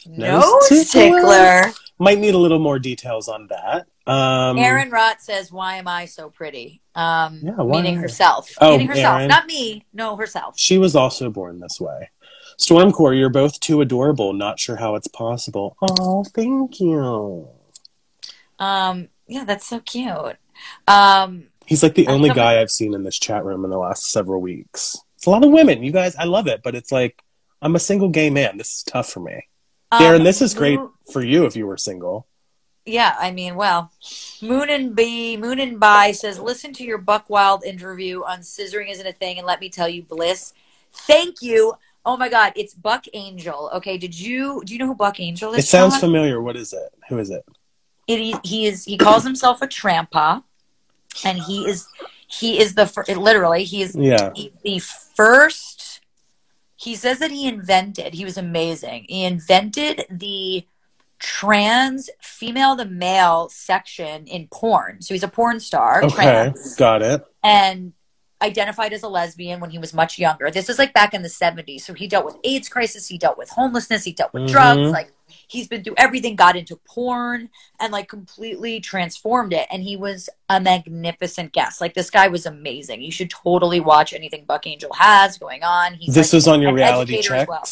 Nose 0.06 0.44
Nose 0.70 0.90
tickler? 0.90 1.20
tickler. 1.20 1.72
Might 1.98 2.18
need 2.18 2.34
a 2.34 2.38
little 2.38 2.58
more 2.58 2.78
details 2.80 3.28
on 3.28 3.48
that. 3.48 3.86
Um, 4.10 4.58
Aaron 4.58 4.90
Rott 4.90 5.20
says, 5.20 5.52
"Why 5.52 5.76
am 5.76 5.86
I 5.86 6.06
so 6.06 6.28
pretty?" 6.28 6.80
Um, 6.96 7.38
Yeah, 7.42 7.52
meaning 7.58 7.94
herself. 7.96 8.50
Oh, 8.60 8.72
meaning 8.72 8.88
herself, 8.88 9.18
Aaron. 9.18 9.28
not 9.28 9.46
me. 9.46 9.84
No, 9.92 10.16
herself. 10.16 10.58
She 10.58 10.78
was 10.78 10.96
also 10.96 11.30
born 11.30 11.60
this 11.60 11.80
way. 11.80 12.10
Stormcore, 12.62 13.18
you're 13.18 13.28
both 13.28 13.58
too 13.58 13.80
adorable. 13.80 14.32
Not 14.32 14.60
sure 14.60 14.76
how 14.76 14.94
it's 14.94 15.08
possible. 15.08 15.76
Oh, 15.82 16.22
thank 16.22 16.78
you. 16.78 17.48
Um, 18.58 19.08
yeah, 19.26 19.44
that's 19.44 19.66
so 19.66 19.80
cute. 19.80 20.36
Um, 20.86 21.48
He's 21.66 21.82
like 21.82 21.94
the 21.94 22.06
only 22.06 22.30
guy 22.30 22.60
I've 22.60 22.70
seen 22.70 22.94
in 22.94 23.02
this 23.02 23.18
chat 23.18 23.44
room 23.44 23.64
in 23.64 23.70
the 23.70 23.78
last 23.78 24.10
several 24.12 24.40
weeks. 24.40 24.96
It's 25.16 25.26
a 25.26 25.30
lot 25.30 25.44
of 25.44 25.50
women, 25.50 25.82
you 25.82 25.90
guys. 25.90 26.14
I 26.14 26.24
love 26.24 26.46
it, 26.46 26.62
but 26.62 26.76
it's 26.76 26.92
like 26.92 27.22
I'm 27.60 27.74
a 27.74 27.80
single 27.80 28.08
gay 28.08 28.30
man. 28.30 28.58
This 28.58 28.76
is 28.76 28.82
tough 28.84 29.10
for 29.10 29.20
me. 29.20 29.48
Daryn, 29.92 30.18
um, 30.18 30.24
this 30.24 30.40
is 30.40 30.54
great 30.54 30.78
Moon- 30.78 30.90
for 31.10 31.22
you 31.22 31.46
if 31.46 31.56
you 31.56 31.66
were 31.66 31.76
single. 31.76 32.26
Yeah, 32.84 33.16
I 33.18 33.30
mean, 33.30 33.54
well, 33.54 33.92
Moon 34.40 34.68
and 34.68 34.94
B, 34.94 35.36
Moon 35.36 35.60
and 35.60 35.78
By 35.78 36.10
says, 36.12 36.40
listen 36.40 36.72
to 36.74 36.84
your 36.84 36.98
Buck 36.98 37.30
Wild 37.30 37.64
interview 37.64 38.22
on 38.24 38.40
scissoring 38.40 38.90
isn't 38.90 39.06
a 39.06 39.12
thing, 39.12 39.38
and 39.38 39.46
let 39.46 39.60
me 39.60 39.68
tell 39.68 39.88
you, 39.88 40.02
bliss. 40.02 40.52
Thank 40.92 41.42
you. 41.42 41.74
Oh 42.04 42.16
my 42.16 42.28
God, 42.28 42.52
it's 42.56 42.74
Buck 42.74 43.04
Angel. 43.14 43.70
Okay, 43.74 43.96
did 43.96 44.18
you 44.18 44.62
do 44.64 44.72
you 44.72 44.78
know 44.78 44.86
who 44.86 44.94
Buck 44.94 45.20
Angel 45.20 45.52
is? 45.52 45.64
It 45.64 45.68
sounds 45.68 45.98
familiar. 45.98 46.40
What 46.42 46.56
is 46.56 46.72
it? 46.72 46.92
Who 47.08 47.18
is 47.18 47.30
it? 47.30 47.44
it, 48.08 48.18
he, 48.18 48.34
he 48.42 48.66
is 48.66 48.84
he 48.84 48.96
calls 48.98 49.22
himself 49.22 49.62
a 49.62 49.66
trampa 49.68 50.42
and 51.24 51.38
he 51.38 51.64
is 51.68 51.86
he 52.26 52.58
is 52.58 52.74
the 52.74 52.86
fir- 52.86 53.04
literally 53.16 53.62
he 53.64 53.82
is 53.82 53.94
Yeah. 53.94 54.32
he- 54.34 54.52
the 54.64 54.80
first 54.80 56.00
he 56.74 56.96
says 56.96 57.20
that 57.20 57.30
he 57.30 57.46
invented 57.46 58.14
he 58.14 58.24
was 58.24 58.36
amazing 58.36 59.06
he 59.08 59.24
invented 59.24 60.04
the 60.10 60.66
trans 61.20 62.10
female 62.20 62.76
to 62.76 62.84
male 62.84 63.48
section 63.50 64.26
in 64.26 64.48
porn 64.48 65.00
so 65.00 65.14
he's 65.14 65.22
a 65.22 65.28
porn 65.28 65.60
star 65.60 66.02
Okay. 66.02 66.14
trans 66.16 66.74
Got 66.74 67.02
it. 67.02 67.24
and 67.44 67.92
identified 68.42 68.92
as 68.92 69.02
a 69.02 69.08
lesbian 69.08 69.60
when 69.60 69.70
he 69.70 69.78
was 69.78 69.94
much 69.94 70.18
younger. 70.18 70.50
This 70.50 70.68
is 70.68 70.78
like 70.78 70.92
back 70.92 71.14
in 71.14 71.22
the 71.22 71.28
70s. 71.28 71.82
So 71.82 71.94
he 71.94 72.06
dealt 72.06 72.24
with 72.26 72.36
AIDS 72.44 72.68
crisis, 72.68 73.06
he 73.08 73.16
dealt 73.16 73.38
with 73.38 73.48
homelessness, 73.50 74.04
he 74.04 74.12
dealt 74.12 74.32
with 74.34 74.42
Mhm. 74.44 74.48
drugs, 74.50 74.90
like 74.90 75.12
he's 75.46 75.68
been 75.68 75.82
through 75.84 75.94
everything, 75.96 76.34
got 76.36 76.56
into 76.56 76.76
porn 76.76 77.48
and 77.80 77.92
like 77.92 78.08
completely 78.08 78.80
transformed 78.80 79.52
it 79.52 79.66
and 79.70 79.82
he 79.82 79.96
was 79.96 80.28
a 80.48 80.60
magnificent 80.60 81.52
guest. 81.52 81.80
Like 81.80 81.94
this 81.94 82.10
guy 82.10 82.28
was 82.28 82.44
amazing. 82.44 83.00
You 83.02 83.12
should 83.12 83.30
totally 83.30 83.80
watch 83.80 84.12
anything 84.12 84.44
Buck 84.44 84.66
Angel 84.66 84.92
has 84.94 85.38
going 85.38 85.62
on. 85.62 85.94
He's 85.94 86.14
this 86.14 86.32
like 86.32 86.38
was 86.38 86.48
on 86.48 86.60
your 86.62 86.74
reality 86.74 87.22
checks. 87.22 87.48
well. 87.48 87.64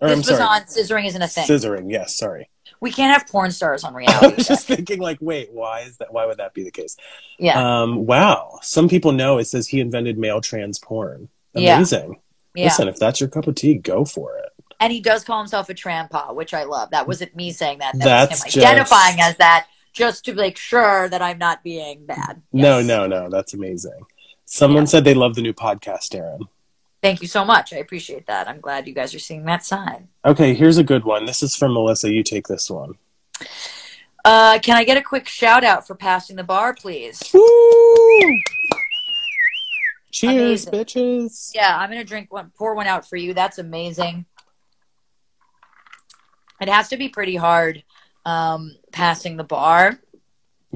Or, 0.00 0.08
I'm 0.12 0.18
This 0.18 0.28
was 0.28 0.38
sorry. 0.38 0.60
on 0.60 0.62
Scissoring 0.66 1.06
Isn't 1.06 1.22
a 1.22 1.26
Thing. 1.28 1.46
Scissoring. 1.48 1.90
Yes. 1.90 2.14
Sorry. 2.16 2.48
We 2.86 2.92
can't 2.92 3.12
have 3.12 3.28
porn 3.28 3.50
stars 3.50 3.82
on 3.84 3.94
I 3.96 3.98
reality. 3.98 4.26
was 4.36 4.46
shows. 4.46 4.46
just 4.46 4.66
thinking, 4.68 5.00
like, 5.00 5.18
wait, 5.20 5.50
why 5.52 5.80
is 5.80 5.96
that? 5.98 6.12
Why 6.12 6.24
would 6.24 6.38
that 6.38 6.54
be 6.54 6.62
the 6.62 6.70
case? 6.70 6.96
yeah. 7.38 7.58
Um, 7.82 8.06
wow. 8.06 8.58
Some 8.62 8.88
people 8.88 9.10
know 9.12 9.38
it 9.38 9.46
says 9.46 9.66
he 9.66 9.80
invented 9.80 10.16
male 10.18 10.40
trans 10.40 10.78
porn. 10.78 11.28
Amazing. 11.54 12.20
yeah. 12.54 12.64
Listen, 12.66 12.86
if 12.88 12.96
that's 12.98 13.18
your 13.20 13.28
cup 13.28 13.46
of 13.48 13.54
tea, 13.56 13.74
go 13.74 14.04
for 14.04 14.36
it. 14.38 14.50
And 14.78 14.92
he 14.92 15.00
does 15.00 15.24
call 15.24 15.38
himself 15.38 15.68
a 15.70 15.74
trampa, 15.74 16.34
which 16.34 16.54
I 16.54 16.64
love. 16.64 16.90
That 16.90 17.08
wasn't 17.08 17.34
me 17.34 17.50
saying 17.50 17.78
that. 17.78 17.94
That 17.98 18.28
That's 18.30 18.44
was 18.44 18.54
him 18.54 18.62
identifying 18.62 19.16
just- 19.16 19.30
as 19.30 19.36
that 19.38 19.66
just 19.92 20.24
to 20.26 20.34
make 20.34 20.58
sure 20.58 21.08
that 21.08 21.22
I'm 21.22 21.38
not 21.38 21.64
being 21.64 22.04
bad. 22.06 22.42
No, 22.52 22.82
no, 22.82 23.06
no. 23.06 23.30
That's 23.30 23.54
amazing. 23.54 23.98
Someone 24.44 24.82
Yeah. 24.82 24.88
said 24.88 25.04
they 25.04 25.14
love 25.14 25.34
the 25.34 25.40
new 25.42 25.54
podcast, 25.54 26.14
Aaron. 26.14 26.42
Thank 27.02 27.20
you 27.22 27.28
so 27.28 27.44
much. 27.44 27.72
I 27.72 27.76
appreciate 27.76 28.26
that. 28.26 28.48
I'm 28.48 28.60
glad 28.60 28.88
you 28.88 28.94
guys 28.94 29.14
are 29.14 29.18
seeing 29.18 29.44
that 29.44 29.64
sign. 29.64 30.08
Okay, 30.24 30.54
here's 30.54 30.78
a 30.78 30.84
good 30.84 31.04
one. 31.04 31.24
This 31.26 31.42
is 31.42 31.54
from 31.54 31.74
Melissa. 31.74 32.10
You 32.12 32.22
take 32.22 32.48
this 32.48 32.70
one. 32.70 32.94
Uh, 34.24 34.58
can 34.60 34.76
I 34.76 34.82
get 34.84 34.96
a 34.96 35.02
quick 35.02 35.28
shout 35.28 35.62
out 35.62 35.86
for 35.86 35.94
passing 35.94 36.34
the 36.36 36.42
bar, 36.42 36.74
please? 36.74 37.22
Woo! 37.32 37.40
Cheers, 40.10 40.66
Amazing. 40.66 40.72
bitches. 40.72 41.50
Yeah, 41.54 41.76
I'm 41.78 41.90
gonna 41.90 42.02
drink 42.02 42.32
one, 42.32 42.50
pour 42.56 42.74
one 42.74 42.86
out 42.86 43.06
for 43.06 43.16
you. 43.16 43.34
That's 43.34 43.58
amazing. 43.58 44.24
It 46.60 46.68
has 46.70 46.88
to 46.88 46.96
be 46.96 47.10
pretty 47.10 47.36
hard 47.36 47.84
um, 48.24 48.74
passing 48.92 49.36
the 49.36 49.44
bar. 49.44 50.00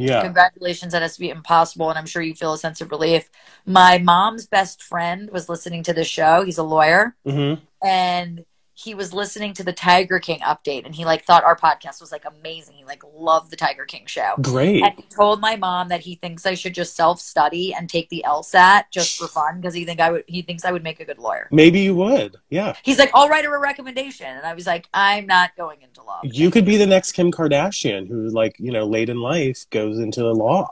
Yeah. 0.00 0.22
Congratulations, 0.22 0.92
that 0.92 1.02
has 1.02 1.14
to 1.14 1.20
be 1.20 1.30
impossible, 1.30 1.90
and 1.90 1.98
I'm 1.98 2.06
sure 2.06 2.22
you 2.22 2.34
feel 2.34 2.52
a 2.54 2.58
sense 2.58 2.80
of 2.80 2.90
relief. 2.90 3.30
My 3.66 3.98
mom's 3.98 4.46
best 4.46 4.82
friend 4.82 5.30
was 5.30 5.48
listening 5.48 5.82
to 5.84 5.92
the 5.92 6.04
show. 6.04 6.42
He's 6.44 6.58
a 6.58 6.62
lawyer, 6.62 7.16
hmm 7.24 7.54
and 7.82 8.44
he 8.82 8.94
was 8.94 9.12
listening 9.12 9.52
to 9.54 9.64
the 9.64 9.72
Tiger 9.72 10.18
King 10.18 10.40
update, 10.40 10.86
and 10.86 10.94
he 10.94 11.04
like 11.04 11.24
thought 11.24 11.44
our 11.44 11.56
podcast 11.56 12.00
was 12.00 12.10
like 12.10 12.24
amazing. 12.24 12.76
He 12.76 12.84
like 12.84 13.02
loved 13.14 13.50
the 13.50 13.56
Tiger 13.56 13.84
King 13.84 14.06
show. 14.06 14.34
Great. 14.40 14.82
And 14.82 14.94
he 14.96 15.02
told 15.14 15.40
my 15.40 15.56
mom 15.56 15.88
that 15.88 16.00
he 16.00 16.14
thinks 16.14 16.46
I 16.46 16.54
should 16.54 16.74
just 16.74 16.96
self 16.96 17.20
study 17.20 17.74
and 17.74 17.88
take 17.90 18.08
the 18.08 18.24
LSAT 18.26 18.84
just 18.90 19.18
for 19.18 19.28
fun 19.28 19.60
because 19.60 19.74
he 19.74 19.84
think 19.84 20.00
I 20.00 20.10
would. 20.10 20.24
He 20.26 20.42
thinks 20.42 20.64
I 20.64 20.72
would 20.72 20.82
make 20.82 20.98
a 21.00 21.04
good 21.04 21.18
lawyer. 21.18 21.48
Maybe 21.50 21.80
you 21.80 21.94
would. 21.96 22.36
Yeah. 22.48 22.74
He's 22.82 22.98
like, 22.98 23.10
I'll 23.14 23.28
write 23.28 23.44
her 23.44 23.54
a 23.54 23.60
recommendation, 23.60 24.26
and 24.26 24.46
I 24.46 24.54
was 24.54 24.66
like, 24.66 24.88
I'm 24.94 25.26
not 25.26 25.56
going 25.56 25.82
into 25.82 26.02
law. 26.02 26.20
You 26.22 26.50
could 26.50 26.64
be 26.64 26.76
the 26.76 26.86
next 26.86 27.12
Kim 27.12 27.30
Kardashian 27.30 28.08
who, 28.08 28.28
like, 28.28 28.56
you 28.58 28.72
know, 28.72 28.86
late 28.86 29.10
in 29.10 29.20
life 29.20 29.66
goes 29.70 29.98
into 29.98 30.20
the 30.20 30.34
law. 30.34 30.70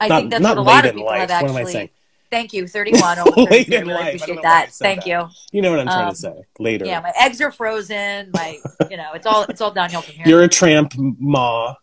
I 0.00 0.08
not- 0.08 0.18
think 0.20 0.30
that's 0.30 0.42
not 0.42 0.56
what 0.56 0.62
a 0.62 0.64
lot 0.64 0.74
late 0.76 0.78
of 0.78 0.90
in 0.92 0.96
people 0.96 1.06
life. 1.08 1.30
have 1.30 1.42
What 1.42 1.50
am 1.50 1.56
I 1.56 1.60
actually. 1.60 1.92
Thank 2.30 2.52
you, 2.52 2.66
31. 2.68 3.18
Oh, 3.18 3.24
Late 3.50 3.66
32. 3.68 3.76
I 3.76 3.80
really 3.80 3.92
life. 3.94 4.14
Appreciate 4.14 4.38
I 4.38 4.42
that. 4.42 4.72
Thank 4.72 5.04
that. 5.04 5.08
you. 5.08 5.28
You 5.52 5.62
know 5.62 5.70
what 5.72 5.80
I'm 5.80 5.86
trying 5.86 6.04
Um, 6.06 6.10
to 6.10 6.16
say. 6.16 6.34
Later. 6.58 6.84
Yeah, 6.86 7.00
my 7.00 7.12
eggs 7.20 7.40
are 7.40 7.50
frozen. 7.50 8.30
My, 8.32 8.58
you 8.90 8.96
know, 8.96 9.12
it's 9.14 9.26
all 9.26 9.42
it's 9.44 9.60
all 9.60 9.72
downhill 9.72 10.02
from 10.02 10.14
here. 10.14 10.26
You're 10.28 10.42
a 10.44 10.48
tramp, 10.48 10.92
ma. 10.96 11.74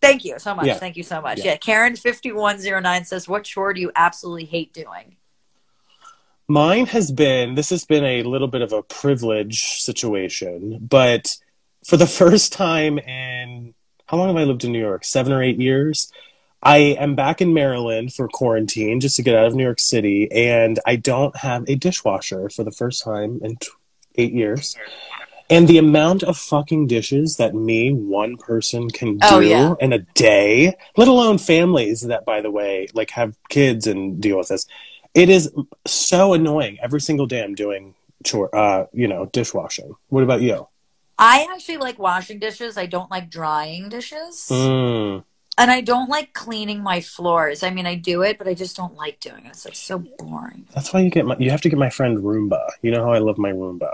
Thank 0.00 0.24
you 0.24 0.38
so 0.38 0.54
much. 0.54 0.66
Yeah. 0.66 0.74
Thank 0.74 0.96
you 0.96 1.02
so 1.02 1.20
much. 1.20 1.38
Yeah. 1.38 1.46
Yeah, 1.46 1.56
Karen 1.56 1.96
fifty 1.96 2.30
one 2.30 2.58
zero 2.60 2.78
nine 2.80 3.04
says, 3.04 3.26
"What 3.28 3.42
chore 3.44 3.72
do 3.74 3.80
you 3.80 3.90
absolutely 3.96 4.44
hate 4.44 4.72
doing?" 4.72 5.16
Mine 6.50 6.86
has 6.86 7.12
been, 7.12 7.56
this 7.56 7.68
has 7.70 7.84
been 7.84 8.04
a 8.04 8.22
little 8.22 8.48
bit 8.48 8.62
of 8.62 8.72
a 8.72 8.82
privilege 8.82 9.80
situation, 9.82 10.78
but 10.80 11.36
for 11.84 11.98
the 11.98 12.06
first 12.20 12.52
time 12.54 12.98
in, 12.98 13.74
how 14.06 14.16
long 14.16 14.28
have 14.28 14.36
I 14.36 14.44
lived 14.44 14.64
in 14.64 14.72
New 14.72 14.78
York? 14.80 15.04
Seven 15.04 15.32
or 15.32 15.42
eight 15.42 15.60
years? 15.60 16.10
I 16.62 16.78
am 16.78 17.14
back 17.14 17.40
in 17.40 17.54
Maryland 17.54 18.12
for 18.12 18.28
quarantine 18.28 19.00
just 19.00 19.16
to 19.16 19.22
get 19.22 19.36
out 19.36 19.46
of 19.46 19.54
New 19.54 19.62
York 19.64 19.78
City, 19.78 20.28
and 20.32 20.80
I 20.86 20.96
don't 20.96 21.36
have 21.36 21.64
a 21.68 21.76
dishwasher 21.76 22.50
for 22.50 22.64
the 22.64 22.72
first 22.72 23.02
time 23.04 23.40
in 23.42 23.56
t- 23.56 23.68
eight 24.16 24.32
years. 24.32 24.76
And 25.50 25.66
the 25.66 25.78
amount 25.78 26.24
of 26.24 26.36
fucking 26.36 26.88
dishes 26.88 27.36
that 27.36 27.54
me, 27.54 27.90
one 27.92 28.36
person, 28.36 28.90
can 28.90 29.16
do 29.18 29.26
Oh, 29.30 29.38
yeah. 29.38 29.74
in 29.80 29.92
a 29.94 30.00
day, 30.00 30.76
let 30.96 31.08
alone 31.08 31.38
families 31.38 32.02
that, 32.02 32.24
by 32.26 32.42
the 32.42 32.50
way, 32.50 32.88
like 32.92 33.10
have 33.12 33.34
kids 33.48 33.86
and 33.86 34.20
deal 34.20 34.36
with 34.36 34.48
this, 34.48 34.66
it 35.14 35.30
is 35.30 35.50
so 35.86 36.34
annoying. 36.34 36.76
Every 36.82 37.00
single 37.00 37.26
day 37.26 37.42
I'm 37.42 37.54
doing 37.54 37.94
chore, 38.24 38.54
uh, 38.54 38.86
you 38.92 39.08
know, 39.08 39.26
dishwashing. 39.26 39.94
What 40.08 40.22
about 40.24 40.42
you? 40.42 40.66
I 41.18 41.46
actually 41.50 41.78
like 41.78 41.98
washing 41.98 42.38
dishes. 42.40 42.76
I 42.76 42.86
don't 42.86 43.10
like 43.10 43.30
drying 43.30 43.88
dishes, 43.88 44.48
Mm. 44.50 45.24
And 45.58 45.70
I 45.70 45.80
don't 45.80 46.08
like 46.08 46.32
cleaning 46.32 46.82
my 46.82 47.00
floors. 47.00 47.62
I 47.64 47.70
mean, 47.70 47.84
I 47.86 47.96
do 47.96 48.22
it, 48.22 48.38
but 48.38 48.46
I 48.46 48.54
just 48.54 48.76
don't 48.76 48.94
like 48.94 49.18
doing 49.18 49.44
it. 49.44 49.48
It's 49.48 49.64
like 49.64 49.74
so 49.74 49.98
boring. 49.98 50.68
That's 50.74 50.92
why 50.92 51.00
you 51.00 51.10
get 51.10 51.26
my. 51.26 51.36
You 51.38 51.50
have 51.50 51.60
to 51.62 51.68
get 51.68 51.78
my 51.78 51.90
friend 51.90 52.18
Roomba. 52.18 52.68
You 52.80 52.92
know 52.92 53.04
how 53.04 53.12
I 53.12 53.18
love 53.18 53.38
my 53.38 53.50
Roomba. 53.52 53.92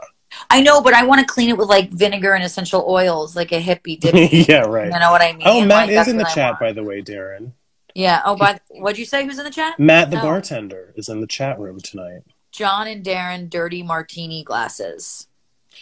I 0.51 0.61
know, 0.61 0.81
but 0.83 0.95
I 0.95 1.05
want 1.05 1.21
to 1.21 1.27
clean 1.27 1.49
it 1.49 1.57
with 1.57 1.69
like 1.69 1.91
vinegar 1.91 2.35
and 2.35 2.45
essential 2.45 2.85
oils, 2.89 3.35
like 3.35 3.53
a 3.53 3.63
hippie 3.63 3.99
dippy. 3.99 4.45
yeah, 4.49 4.63
right. 4.63 4.93
You 4.93 4.99
know 4.99 5.11
what 5.11 5.23
I 5.23 5.33
mean? 5.33 5.43
Oh, 5.47 5.65
Matt 5.65 5.89
Like, 5.89 5.91
is 5.91 6.09
in 6.09 6.17
the 6.17 6.27
I 6.27 6.35
chat, 6.35 6.51
want. 6.53 6.61
by 6.61 6.73
the 6.73 6.83
way, 6.83 7.01
Daryn. 7.03 7.53
Yeah. 7.95 8.21
Oh, 8.25 8.37
but 8.37 8.61
what'd 8.69 8.99
you 8.99 9.05
say? 9.05 9.25
Who's 9.25 9.39
in 9.39 9.45
the 9.45 9.51
chat? 9.51 9.79
Matt, 9.79 10.11
the 10.11 10.19
Oh. 10.19 10.23
bartender, 10.23 10.93
is 10.97 11.09
in 11.09 11.21
the 11.21 11.27
chat 11.27 11.59
room 11.59 11.81
tonight. 11.81 12.23
John 12.53 12.87
and 12.89 13.05
Daryn, 13.05 13.49
dirty 13.49 13.83
martini 13.83 14.43
glasses. 14.45 15.29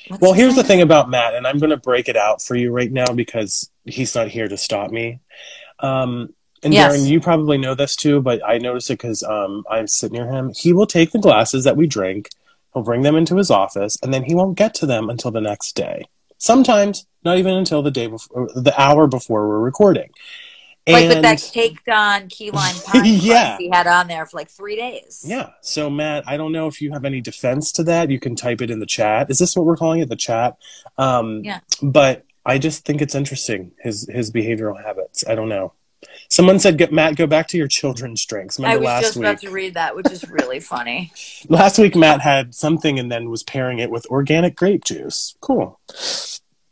What's 0.09 0.21
Well, 0.23 0.33
here's 0.33 0.55
the 0.55 0.65
thing 0.65 0.83
about 0.83 1.11
Matt, 1.11 1.35
and 1.35 1.47
I'm 1.47 1.59
going 1.59 1.71
to 1.71 1.77
break 1.77 2.09
it 2.09 2.17
out 2.17 2.43
for 2.43 2.55
you 2.55 2.71
right 2.71 2.91
now 2.91 3.13
because 3.13 3.71
he's 3.85 4.15
not 4.15 4.29
here 4.29 4.49
to 4.49 4.57
stop 4.57 4.91
me. 4.91 5.21
Um, 5.83 6.35
and 6.63 6.73
Yes. 6.73 6.97
Daryn, 6.97 7.09
you 7.09 7.21
probably 7.21 7.59
know 7.59 7.75
this 7.75 7.97
too, 7.97 8.21
but 8.23 8.41
I 8.47 8.59
notice 8.59 8.89
it 8.89 8.95
because 8.95 9.23
um, 9.25 9.65
I 9.69 9.85
sit 9.87 10.13
near 10.13 10.31
him. 10.31 10.53
He 10.57 10.73
will 10.73 10.87
take 10.87 11.11
the 11.11 11.19
glasses 11.19 11.65
that 11.65 11.77
we 11.77 11.87
drink, 11.87 12.29
he'll 12.73 12.85
bring 12.85 13.03
them 13.03 13.17
into 13.17 13.37
his 13.37 13.51
office, 13.51 13.99
and 14.03 14.15
then 14.15 14.23
he 14.25 14.35
won't 14.35 14.57
get 14.57 14.73
to 14.75 14.87
them 14.87 15.11
until 15.11 15.31
the 15.33 15.41
next 15.41 15.73
day. 15.75 16.05
Sometimes 16.39 17.07
not 17.25 17.39
even 17.39 17.55
until 17.55 17.83
the 17.83 17.91
day 17.91 18.07
before, 18.07 18.49
the 18.55 18.75
hour 18.81 19.07
before 19.07 19.49
we're 19.49 19.59
recording. 19.61 20.11
Like 20.89 21.05
And 21.05 21.09
with 21.15 21.23
that 21.23 21.51
caked 21.53 21.89
on 21.89 22.29
key 22.29 22.51
lime 22.53 22.75
pie 22.85 23.05
Yeah. 23.05 23.57
he 23.59 23.71
had 23.73 23.87
on 23.87 24.09
there 24.09 24.27
for 24.27 24.37
like 24.39 24.49
three 24.51 24.75
days. 24.75 25.25
yeah, 25.25 25.51
so 25.61 25.89
Matt, 25.89 26.25
I 26.27 26.37
don't 26.37 26.51
know 26.51 26.67
if 26.67 26.81
you 26.81 26.91
have 26.93 27.05
any 27.05 27.21
defense 27.21 27.71
to 27.73 27.85
that. 27.85 28.11
You 28.11 28.19
can 28.19 28.35
type 28.35 28.61
it 28.61 28.71
in 28.71 28.81
the 28.81 28.87
chat. 28.87 29.31
Is 29.31 29.39
this 29.39 29.55
what 29.57 29.65
we're 29.65 29.77
calling 29.77 30.01
it, 30.01 30.09
the 30.09 30.17
chat? 30.17 30.57
Um, 30.99 31.43
Yeah. 31.45 31.61
But 31.81 32.25
I 32.45 32.59
just 32.59 32.85
think 32.85 33.01
it's 33.01 33.15
interesting 33.15 33.73
his 33.81 34.09
his 34.11 34.31
behavioral 34.31 34.83
habits. 34.83 35.25
I 35.27 35.35
don't 35.35 35.49
know. 35.49 35.73
Someone 36.29 36.59
said, 36.59 36.79
"Get 36.79 36.93
Matt, 36.93 37.17
go 37.17 37.27
back 37.27 37.47
to 37.49 37.57
your 37.57 37.69
children's 37.69 38.25
drinks." 38.27 38.59
I 38.59 38.77
was 38.77 38.85
last 38.85 39.03
just 39.03 39.17
week? 39.17 39.27
about 39.27 39.41
to 39.43 39.51
read 39.51 39.75
that, 39.75 39.95
which 39.95 40.11
is 40.11 40.29
really 40.29 40.59
funny. 40.59 41.13
Last 41.49 41.79
week, 41.79 41.95
Matt 41.95 42.21
had 42.21 42.55
something 42.55 42.99
and 42.99 43.11
then 43.11 43.31
was 43.31 43.45
pairing 43.45 43.79
it 43.79 43.91
with 43.91 44.07
organic 44.07 44.57
grape 44.57 44.85
juice. 44.85 45.37
Cool. 45.41 45.79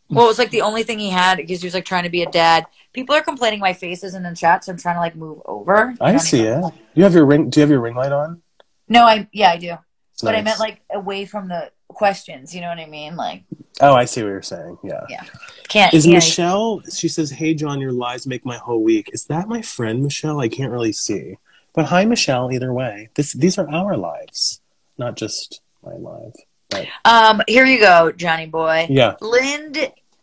Well, 0.09 0.25
it 0.25 0.29
was 0.29 0.39
like 0.39 0.51
the 0.51 0.63
only 0.63 0.83
thing 0.83 0.99
he 0.99 1.11
had 1.11 1.37
because 1.37 1.61
he 1.61 1.67
was 1.67 1.75
like 1.75 1.85
trying 1.85 2.03
to 2.03 2.11
be 2.11 2.23
a 2.23 2.31
dad. 2.31 2.67
People 2.93 3.15
are 3.15 3.23
complaining 3.23 3.61
my 3.61 3.73
face 3.73 4.03
isn't 4.03 4.27
in 4.27 4.33
the 4.33 4.37
chat, 4.37 4.65
so 4.65 4.73
I'm 4.73 4.79
trying 4.79 4.97
to 4.97 5.01
like 5.01 5.15
move 5.15 5.41
over. 5.45 5.95
I 6.01 6.17
see 6.17 6.41
it. 6.41 6.75
You 6.95 7.05
have 7.05 7.15
your 7.15 7.27
ring. 7.27 7.51
Do 7.51 7.61
you 7.61 7.63
have 7.63 7.71
your 7.71 7.81
ring 7.81 7.95
light 7.95 8.11
on? 8.11 8.43
No, 8.89 9.05
I 9.05 9.29
yeah, 9.33 9.51
I 9.51 9.57
do. 9.57 9.77
But 10.23 10.35
I 10.35 10.43
meant 10.43 10.59
like 10.59 10.81
away 10.91 11.25
from 11.25 11.49
the 11.49 11.71
questions. 12.01 12.55
You 12.55 12.63
know 12.63 12.69
what 12.69 12.79
I 12.79 12.87
mean? 12.87 13.15
Like, 13.15 13.45
Oh, 13.83 13.95
I 13.95 14.07
see 14.07 14.23
what 14.23 14.31
you're 14.31 14.43
saying. 14.43 14.79
Yeah. 14.83 15.05
yeah, 15.09 15.25
can't. 15.69 15.93
Is 15.95 16.05
can't- 16.05 16.15
Michelle? 16.15 16.83
She 16.93 17.09
says, 17.09 17.31
"Hey, 17.31 17.53
John, 17.55 17.79
your 17.81 17.93
lives 17.93 18.27
make 18.27 18.45
my 18.45 18.57
whole 18.57 18.83
week." 18.83 19.11
Is 19.13 19.25
that 19.27 19.49
my 19.49 19.61
friend 19.63 20.03
Michelle? 20.03 20.41
I 20.41 20.49
can't 20.49 20.73
really 20.73 20.93
see, 20.93 21.37
but 21.75 21.87
hi, 21.87 22.05
Michelle. 22.05 22.51
Either 22.53 22.73
way, 22.73 23.11
this 23.17 23.33
these 23.33 23.59
are 23.59 23.71
our 23.71 23.97
lives, 23.97 24.61
not 24.99 25.17
just 25.17 25.61
my 25.85 25.93
life. 25.93 26.35
Right? 26.73 26.89
Um, 27.05 27.43
here 27.47 27.67
you 27.67 27.79
go, 27.81 28.13
Johnny 28.13 28.47
boy. 28.47 28.87
Yeah. 28.89 29.15
Lind 29.21 29.77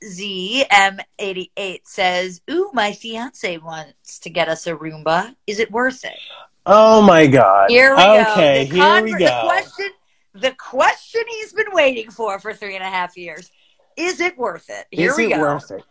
ZM88 0.03 1.79
says, 1.83 2.41
Ooh, 2.49 2.69
my 2.73 2.91
fiance 2.93 3.57
wants 3.57 4.19
to 4.19 4.29
get 4.29 4.47
us 4.47 4.67
a 4.67 4.75
Roomba. 4.75 5.35
Is 5.47 5.59
it 5.59 5.71
worth 5.71 6.05
it? 6.05 6.19
Oh 6.65 7.01
my 7.01 7.27
God. 7.27 7.69
Here 7.69 7.95
we 7.95 8.01
okay, 8.03 8.65
go. 8.65 8.75
The 8.75 8.75
here 8.75 9.03
we 9.03 9.11
go. 9.11 9.17
The 9.19 9.41
question, 9.45 9.89
the 10.39 10.51
question 10.51 11.21
he's 11.27 11.53
been 11.53 11.71
waiting 11.71 12.09
for 12.11 12.39
for 12.39 12.53
three 12.53 12.75
and 12.75 12.83
a 12.83 12.89
half 12.89 13.17
years. 13.17 13.51
Is 13.95 14.19
it 14.19 14.37
worth 14.37 14.69
it? 14.69 14.85
Here 14.91 15.11
Is 15.11 15.17
we 15.17 15.33
it 15.33 15.37
go. 15.37 15.41
worth 15.41 15.71
it? 15.71 15.83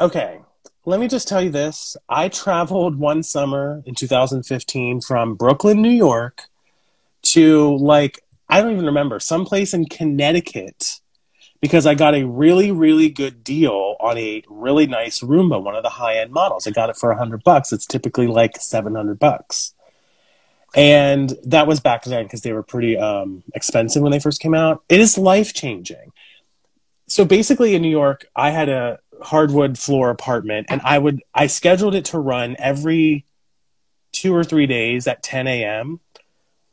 Okay. 0.00 0.40
Let 0.84 1.00
me 1.00 1.08
just 1.08 1.26
tell 1.26 1.42
you 1.42 1.50
this. 1.50 1.96
I 2.08 2.28
traveled 2.28 2.98
one 2.98 3.22
summer 3.22 3.82
in 3.86 3.94
2015 3.94 5.00
from 5.00 5.34
Brooklyn, 5.34 5.80
New 5.80 5.88
York 5.88 6.42
to 7.22 7.76
like, 7.76 8.22
I 8.50 8.60
don't 8.60 8.72
even 8.72 8.84
remember, 8.84 9.18
someplace 9.18 9.72
in 9.72 9.86
Connecticut 9.86 11.00
because 11.62 11.86
I 11.86 11.94
got 11.94 12.14
a 12.14 12.24
really, 12.24 12.70
really 12.70 13.08
good 13.08 13.42
deal 13.42 13.96
on 13.98 14.18
a 14.18 14.42
really 14.48 14.86
nice 14.86 15.20
Roomba, 15.20 15.62
one 15.62 15.74
of 15.74 15.82
the 15.82 15.88
high 15.88 16.18
end 16.18 16.30
models. 16.30 16.66
I 16.66 16.70
got 16.70 16.90
it 16.90 16.96
for 16.96 17.10
a 17.10 17.16
hundred 17.16 17.42
bucks. 17.42 17.72
It's 17.72 17.86
typically 17.86 18.26
like 18.26 18.58
700 18.58 19.18
bucks. 19.18 19.72
And 20.74 21.32
that 21.44 21.66
was 21.66 21.80
back 21.80 22.04
then 22.04 22.24
because 22.24 22.42
they 22.42 22.52
were 22.52 22.62
pretty 22.62 22.96
um, 22.96 23.44
expensive 23.54 24.02
when 24.02 24.12
they 24.12 24.20
first 24.20 24.40
came 24.40 24.54
out. 24.54 24.82
It 24.88 25.00
is 25.00 25.16
life 25.16 25.54
changing 25.54 26.12
so 27.06 27.24
basically 27.24 27.74
in 27.74 27.82
New 27.82 27.90
York, 27.90 28.26
I 28.34 28.50
had 28.50 28.68
a 28.68 28.98
hardwood 29.22 29.78
floor 29.78 30.10
apartment 30.10 30.66
and 30.68 30.80
I 30.84 30.98
would 30.98 31.22
I 31.34 31.46
scheduled 31.46 31.94
it 31.94 32.06
to 32.06 32.18
run 32.18 32.56
every 32.58 33.24
two 34.12 34.34
or 34.34 34.44
three 34.44 34.66
days 34.66 35.06
at 35.06 35.22
10 35.22 35.46
a.m. 35.46 36.00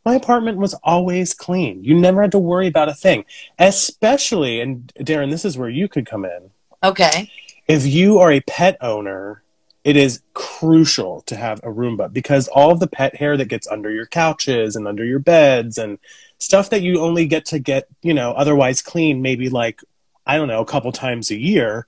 My 0.05 0.15
apartment 0.15 0.57
was 0.57 0.73
always 0.83 1.33
clean. 1.33 1.83
You 1.83 1.99
never 1.99 2.21
had 2.21 2.31
to 2.31 2.39
worry 2.39 2.67
about 2.67 2.89
a 2.89 2.93
thing. 2.95 3.25
Especially, 3.59 4.59
and 4.59 4.91
Daryn, 4.99 5.29
this 5.29 5.45
is 5.45 5.57
where 5.57 5.69
you 5.69 5.87
could 5.87 6.07
come 6.07 6.25
in. 6.25 6.49
Okay. 6.83 7.31
If 7.67 7.85
you 7.85 8.17
are 8.17 8.31
a 8.31 8.41
pet 8.41 8.77
owner, 8.81 9.43
it 9.83 9.95
is 9.95 10.21
crucial 10.33 11.21
to 11.21 11.35
have 11.35 11.59
a 11.59 11.67
Roomba 11.67 12.11
because 12.11 12.47
all 12.49 12.71
of 12.71 12.79
the 12.79 12.87
pet 12.87 13.15
hair 13.15 13.35
that 13.37 13.47
gets 13.47 13.67
under 13.67 13.89
your 13.89 14.05
couches 14.05 14.75
and 14.75 14.87
under 14.87 15.03
your 15.03 15.19
beds 15.19 15.77
and 15.77 15.97
stuff 16.37 16.69
that 16.69 16.81
you 16.81 16.99
only 16.99 17.25
get 17.25 17.45
to 17.47 17.59
get, 17.59 17.87
you 18.01 18.13
know, 18.13 18.31
otherwise 18.31 18.81
clean, 18.81 19.21
maybe 19.21 19.49
like, 19.49 19.81
I 20.25 20.37
don't 20.37 20.47
know, 20.47 20.61
a 20.61 20.65
couple 20.65 20.91
times 20.91 21.31
a 21.31 21.39
year, 21.39 21.87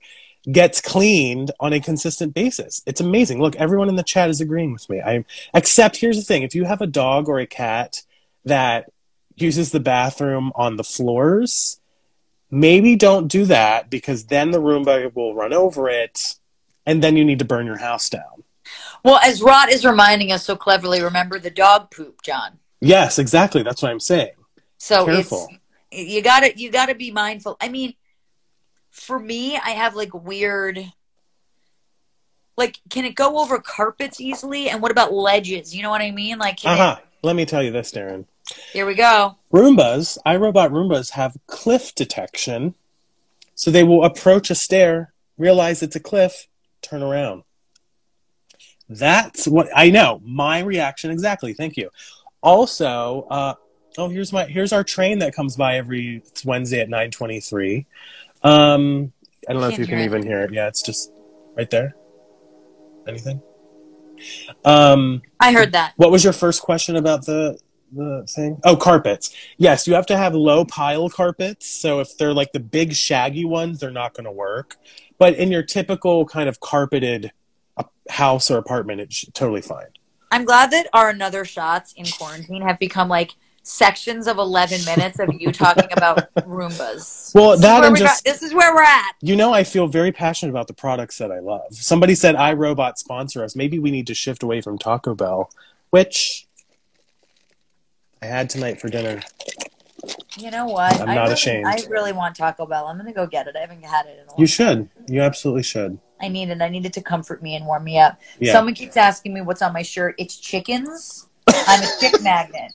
gets 0.50 0.80
cleaned 0.80 1.52
on 1.60 1.72
a 1.72 1.80
consistent 1.80 2.34
basis. 2.34 2.82
It's 2.84 3.00
amazing. 3.00 3.40
Look, 3.40 3.56
everyone 3.56 3.88
in 3.88 3.96
the 3.96 4.02
chat 4.02 4.28
is 4.28 4.40
agreeing 4.40 4.72
with 4.72 4.88
me. 4.90 5.00
I 5.00 5.24
except 5.54 5.96
here's 5.96 6.16
the 6.16 6.22
thing, 6.22 6.42
if 6.42 6.54
you 6.54 6.64
have 6.64 6.80
a 6.80 6.86
dog 6.86 7.28
or 7.28 7.38
a 7.38 7.46
cat 7.46 8.02
that 8.44 8.90
uses 9.36 9.70
the 9.70 9.80
bathroom 9.80 10.52
on 10.54 10.76
the 10.76 10.84
floors, 10.84 11.80
maybe 12.50 12.96
don't 12.96 13.28
do 13.28 13.46
that 13.46 13.88
because 13.88 14.26
then 14.26 14.50
the 14.50 14.60
Roomba 14.60 15.14
will 15.14 15.34
run 15.34 15.52
over 15.52 15.88
it 15.88 16.36
and 16.86 17.02
then 17.02 17.16
you 17.16 17.24
need 17.24 17.38
to 17.38 17.44
burn 17.44 17.66
your 17.66 17.78
house 17.78 18.08
down. 18.08 18.44
Well, 19.04 19.18
as 19.22 19.42
Rod 19.42 19.70
is 19.70 19.84
reminding 19.84 20.32
us 20.32 20.44
so 20.44 20.56
cleverly, 20.56 21.02
remember 21.02 21.38
the 21.38 21.50
dog 21.50 21.90
poop, 21.90 22.22
John. 22.22 22.58
Yes, 22.80 23.18
exactly. 23.18 23.62
That's 23.62 23.82
what 23.82 23.90
I'm 23.90 24.00
saying. 24.00 24.32
So 24.78 25.06
Careful. 25.06 25.48
it's 25.90 26.10
you 26.10 26.22
gotta 26.22 26.56
you 26.56 26.70
gotta 26.70 26.94
be 26.94 27.10
mindful. 27.10 27.56
I 27.60 27.68
mean, 27.68 27.94
for 28.90 29.18
me, 29.18 29.56
I 29.56 29.70
have 29.70 29.94
like 29.94 30.12
weird 30.12 30.84
like 32.56 32.78
can 32.90 33.04
it 33.04 33.14
go 33.14 33.38
over 33.38 33.58
carpets 33.58 34.20
easily? 34.20 34.68
And 34.68 34.80
what 34.80 34.90
about 34.90 35.12
ledges? 35.12 35.74
You 35.74 35.82
know 35.82 35.90
what 35.90 36.00
I 36.00 36.10
mean? 36.10 36.38
Like 36.38 36.58
Uh-huh. 36.64 36.98
Let 37.22 37.36
me 37.36 37.46
tell 37.46 37.62
you 37.62 37.70
this, 37.70 37.90
Daryn. 37.90 38.26
here 38.72 38.84
we 38.86 38.94
go. 38.94 39.36
Roombas, 39.52 40.18
iRobot 40.26 40.70
Roombas 40.70 41.10
have 41.10 41.36
cliff 41.46 41.94
detection. 41.94 42.74
So 43.54 43.70
they 43.70 43.84
will 43.84 44.04
approach 44.04 44.50
a 44.50 44.54
stair, 44.54 45.12
realize 45.38 45.82
it's 45.82 45.96
a 45.96 46.00
cliff, 46.00 46.48
turn 46.84 47.02
around. 47.02 47.42
That's 48.88 49.48
what 49.48 49.68
I 49.74 49.90
know. 49.90 50.20
My 50.24 50.60
reaction 50.60 51.10
exactly. 51.10 51.54
Thank 51.54 51.76
you. 51.76 51.90
Also, 52.42 53.26
uh, 53.30 53.54
oh, 53.96 54.08
here's 54.08 54.32
my 54.32 54.44
here's 54.44 54.72
our 54.72 54.84
train 54.84 55.20
that 55.20 55.34
comes 55.34 55.56
by 55.56 55.78
every 55.78 56.22
Wednesday 56.44 56.80
at 56.80 56.88
nine 56.88 57.10
twenty 57.10 57.40
three. 57.40 57.86
Um, 58.42 59.12
I 59.48 59.52
don't 59.52 59.62
know 59.62 59.68
if 59.68 59.78
you 59.78 59.86
can 59.86 59.98
it. 59.98 60.04
even 60.04 60.22
hear 60.22 60.42
it. 60.42 60.52
Yeah, 60.52 60.68
it's 60.68 60.82
just 60.82 61.10
right 61.56 61.70
there. 61.70 61.94
Anything? 63.08 63.42
Um, 64.64 65.22
I 65.40 65.52
heard 65.52 65.72
that. 65.72 65.94
what 65.96 66.10
was 66.10 66.24
your 66.24 66.32
first 66.32 66.62
question 66.62 66.96
about 66.96 67.24
the 67.26 67.58
the 67.92 68.26
thing? 68.28 68.60
Oh, 68.64 68.76
carpets. 68.76 69.34
Yes, 69.56 69.86
you 69.86 69.94
have 69.94 70.06
to 70.06 70.16
have 70.16 70.34
low 70.34 70.64
pile 70.64 71.08
carpets. 71.08 71.66
So 71.66 72.00
if 72.00 72.16
they're 72.18 72.34
like 72.34 72.52
the 72.52 72.60
big 72.60 72.94
shaggy 72.94 73.44
ones, 73.44 73.80
they're 73.80 73.90
not 73.90 74.14
going 74.14 74.24
to 74.24 74.32
work. 74.32 74.76
But 75.18 75.34
in 75.34 75.50
your 75.52 75.62
typical 75.62 76.24
kind 76.26 76.48
of 76.48 76.60
carpeted 76.60 77.32
uh, 77.76 77.84
house 78.10 78.50
or 78.50 78.58
apartment, 78.58 79.00
it's 79.00 79.24
totally 79.32 79.62
fine. 79.62 79.86
I'm 80.30 80.44
glad 80.44 80.70
that 80.72 80.88
our 80.92 81.10
another 81.10 81.44
shots 81.44 81.92
in 81.96 82.06
quarantine 82.06 82.62
have 82.62 82.78
become 82.78 83.08
like 83.08 83.32
sections 83.62 84.26
of 84.26 84.36
11 84.36 84.84
minutes 84.84 85.18
of 85.20 85.30
you 85.40 85.50
talking 85.52 85.88
about 85.92 86.34
Roombas. 86.34 87.34
Well, 87.34 87.50
This 87.52 87.58
is 87.58 87.62
that 87.62 87.78
where 87.78 87.84
and 87.84 87.92
we 87.94 87.98
just- 88.00 88.24
got- 88.24 88.30
this 88.32 88.42
is 88.42 88.52
where 88.52 88.74
we're 88.74 88.82
at. 88.82 89.12
You 89.22 89.36
know, 89.36 89.54
I 89.54 89.64
feel 89.64 89.86
very 89.86 90.12
passionate 90.12 90.50
about 90.50 90.66
the 90.66 90.74
products 90.74 91.16
that 91.18 91.30
I 91.32 91.38
love. 91.38 91.62
Somebody 91.74 92.14
said 92.14 92.34
iRobot 92.34 92.98
sponsor 92.98 93.42
us. 93.44 93.56
Maybe 93.56 93.78
we 93.78 93.90
need 93.90 94.06
to 94.08 94.14
shift 94.14 94.42
away 94.42 94.60
from 94.60 94.76
Taco 94.78 95.14
Bell, 95.14 95.50
which 95.90 96.46
I 98.20 98.26
had 98.26 98.50
tonight 98.50 98.80
for 98.80 98.88
dinner. 98.88 99.22
You 100.36 100.50
know 100.50 100.66
what? 100.66 101.00
I'm 101.00 101.08
I 101.08 101.14
not 101.14 101.22
really, 101.22 101.32
ashamed. 101.34 101.66
I 101.66 101.78
really 101.88 102.12
want 102.12 102.36
Taco 102.36 102.66
Bell. 102.66 102.86
I'm 102.86 102.96
gonna 102.96 103.12
go 103.12 103.26
get 103.26 103.46
it. 103.46 103.56
I 103.56 103.60
haven't 103.60 103.84
had 103.84 104.06
it 104.06 104.18
in 104.20 104.26
a 104.26 104.30
long 104.30 104.38
You 104.38 104.46
should. 104.46 104.88
You 105.08 105.22
absolutely 105.22 105.62
should. 105.62 105.98
I 106.20 106.28
need 106.28 106.48
it. 106.48 106.60
I 106.62 106.68
need 106.68 106.86
it 106.86 106.92
to 106.94 107.02
comfort 107.02 107.42
me 107.42 107.56
and 107.56 107.66
warm 107.66 107.84
me 107.84 107.98
up. 107.98 108.18
Yeah. 108.38 108.52
Someone 108.52 108.74
keeps 108.74 108.96
asking 108.96 109.34
me 109.34 109.40
what's 109.42 109.62
on 109.62 109.72
my 109.72 109.82
shirt. 109.82 110.14
It's 110.18 110.36
chickens. 110.36 111.28
I'm 111.48 111.82
a 111.82 111.86
chick 112.00 112.22
magnet. 112.22 112.72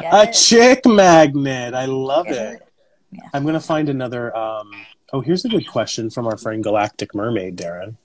Get 0.00 0.12
A 0.14 0.22
it? 0.22 0.32
chick 0.32 0.86
magnet. 0.86 1.74
I 1.74 1.84
love 1.86 2.26
it. 2.28 2.32
it? 2.32 2.62
Yeah. 3.12 3.28
I'm 3.32 3.44
gonna 3.44 3.60
find 3.60 3.88
another. 3.88 4.34
Um, 4.36 4.70
oh, 5.12 5.20
here's 5.20 5.44
a 5.44 5.48
good 5.48 5.66
question 5.66 6.10
from 6.10 6.26
our 6.26 6.36
friend 6.36 6.62
Galactic 6.62 7.14
Mermaid, 7.14 7.56
Daryn. 7.56 7.96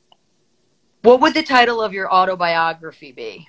What 1.01 1.19
would 1.21 1.33
the 1.33 1.43
title 1.43 1.81
of 1.81 1.93
your 1.93 2.11
autobiography 2.13 3.11
be? 3.11 3.47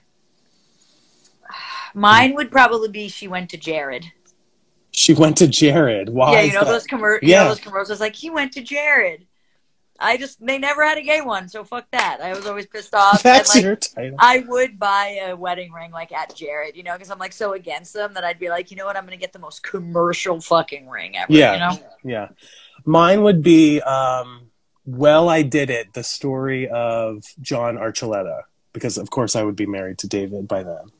Mine 1.94 2.34
would 2.34 2.50
probably 2.50 2.88
be 2.88 3.08
"She 3.08 3.28
Went 3.28 3.50
to 3.50 3.56
Jared." 3.56 4.06
She 4.96 5.12
went 5.12 5.38
to 5.38 5.48
Jared. 5.48 6.08
Why? 6.08 6.32
yeah, 6.32 6.42
you 6.42 6.52
know 6.52 6.60
that? 6.60 6.70
those 6.70 6.86
commer- 6.86 7.20
you 7.20 7.30
Yeah. 7.30 7.42
know 7.42 7.48
those 7.48 7.60
commercials 7.60 8.00
like 8.00 8.14
he 8.14 8.30
went 8.30 8.52
to 8.52 8.62
Jared. 8.62 9.26
I 9.98 10.16
just 10.16 10.44
they 10.44 10.58
never 10.58 10.84
had 10.84 10.98
a 10.98 11.02
gay 11.02 11.20
one, 11.20 11.48
so 11.48 11.64
fuck 11.64 11.90
that. 11.92 12.20
I 12.20 12.34
was 12.34 12.46
always 12.46 12.66
pissed 12.66 12.94
off. 12.94 13.22
That's 13.22 13.54
and, 13.54 13.64
like, 13.64 13.64
your 13.64 13.76
title. 13.76 14.16
I 14.18 14.44
would 14.46 14.78
buy 14.78 15.20
a 15.26 15.34
wedding 15.36 15.72
ring 15.72 15.90
like 15.92 16.12
at 16.12 16.34
Jared, 16.34 16.76
you 16.76 16.82
know, 16.82 16.92
because 16.94 17.10
I'm 17.10 17.18
like 17.18 17.32
so 17.32 17.52
against 17.54 17.92
them 17.92 18.14
that 18.14 18.24
I'd 18.24 18.38
be 18.38 18.48
like, 18.50 18.70
you 18.70 18.76
know 18.76 18.86
what, 18.86 18.96
I'm 18.96 19.04
gonna 19.04 19.16
get 19.16 19.32
the 19.32 19.38
most 19.38 19.62
commercial 19.62 20.40
fucking 20.40 20.88
ring 20.88 21.16
ever. 21.16 21.32
Yeah. 21.32 21.52
You 21.52 21.58
know? 21.58 21.86
Yeah, 22.04 22.28
mine 22.84 23.22
would 23.22 23.42
be. 23.42 23.80
Um, 23.80 24.50
well, 24.86 25.28
I 25.28 25.42
did 25.42 25.70
it. 25.70 25.92
The 25.94 26.04
story 26.04 26.68
of 26.68 27.24
John 27.40 27.76
Archuleta, 27.76 28.42
because 28.72 28.98
of 28.98 29.10
course 29.10 29.34
I 29.34 29.42
would 29.42 29.56
be 29.56 29.66
married 29.66 29.98
to 29.98 30.08
David 30.08 30.46
by 30.46 30.62
then. 30.62 30.92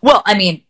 Well, 0.00 0.22
I 0.24 0.34
mean, 0.34 0.64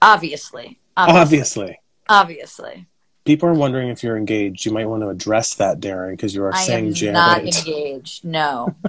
obviously. 0.00 0.78
Obviously. 0.96 1.22
Obviously, 1.22 1.78
obviously. 2.08 2.86
people 3.24 3.48
are 3.48 3.54
wondering 3.54 3.88
if 3.88 4.02
you're 4.02 4.16
engaged. 4.16 4.66
You 4.66 4.72
might 4.72 4.86
want 4.86 5.02
to 5.02 5.08
address 5.08 5.54
that, 5.54 5.80
Daryn, 5.80 6.10
because 6.12 6.34
you 6.34 6.42
are. 6.44 6.52
I 6.54 6.62
saying 6.64 6.94
am 7.04 7.12
not 7.12 7.40
engaged. 7.44 8.24
No. 8.24 8.74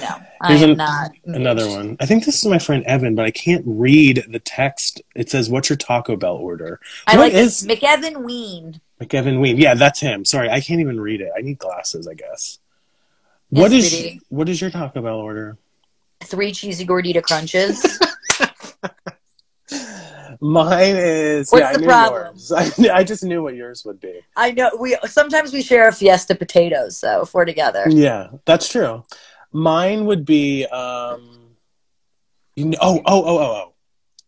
No. 0.00 0.16
I 0.42 0.48
Here's 0.48 0.62
am 0.64 0.70
an- 0.72 0.76
not 0.76 1.10
Another 1.24 1.66
one. 1.66 1.96
I 1.98 2.04
think 2.04 2.26
this 2.26 2.36
is 2.38 2.44
my 2.44 2.58
friend 2.58 2.84
Evan, 2.84 3.14
but 3.14 3.24
I 3.24 3.30
can't 3.30 3.62
read 3.66 4.22
the 4.28 4.38
text. 4.38 5.00
It 5.14 5.30
says, 5.30 5.48
"What's 5.48 5.70
your 5.70 5.78
Taco 5.78 6.14
Bell 6.14 6.34
order?" 6.36 6.78
I 7.06 7.16
What 7.16 7.32
like 7.32 7.32
is-. 7.32 7.66
McEvan 7.66 8.22
Ween. 8.22 8.82
McEvan 9.00 9.40
Ween. 9.40 9.56
Yeah, 9.56 9.72
that's 9.74 10.00
him. 10.00 10.26
Sorry, 10.26 10.50
I 10.50 10.60
can't 10.60 10.80
even 10.80 11.00
read 11.00 11.22
it. 11.22 11.30
I 11.36 11.40
need 11.40 11.58
glasses, 11.58 12.06
I 12.06 12.12
guess. 12.12 12.58
Yes, 13.50 13.62
What 13.62 13.72
is 13.72 14.18
what 14.28 14.48
is 14.50 14.60
your 14.60 14.68
Taco 14.70 15.00
Bell 15.00 15.16
order? 15.16 15.56
Three 16.22 16.52
cheesy 16.52 16.84
gordita 16.84 17.22
crunches. 17.22 17.98
Mine 20.40 20.96
is. 20.96 21.50
What's 21.50 21.62
yeah, 21.62 21.68
I 21.68 21.72
the 21.72 21.78
knew 21.80 21.86
problem? 21.86 22.26
yours. 22.34 22.52
I, 22.52 22.90
I 22.90 23.04
just 23.04 23.24
knew 23.24 23.42
what 23.42 23.54
yours 23.54 23.84
would 23.84 24.00
be. 24.00 24.20
I 24.36 24.52
know 24.52 24.70
we 24.78 24.96
sometimes 25.06 25.52
we 25.52 25.62
share 25.62 25.88
a 25.88 25.92
fiesta 25.92 26.34
potatoes, 26.34 26.96
so 26.96 27.22
if 27.22 27.34
we're 27.34 27.44
together. 27.44 27.84
Yeah, 27.88 28.28
that's 28.44 28.68
true. 28.68 29.04
Mine 29.52 30.06
would 30.06 30.24
be. 30.24 30.66
um 30.66 31.38
you 32.54 32.66
know, 32.66 32.78
Oh, 32.80 33.00
oh, 33.06 33.22
oh, 33.24 33.38
oh, 33.38 33.38
oh. 33.38 33.74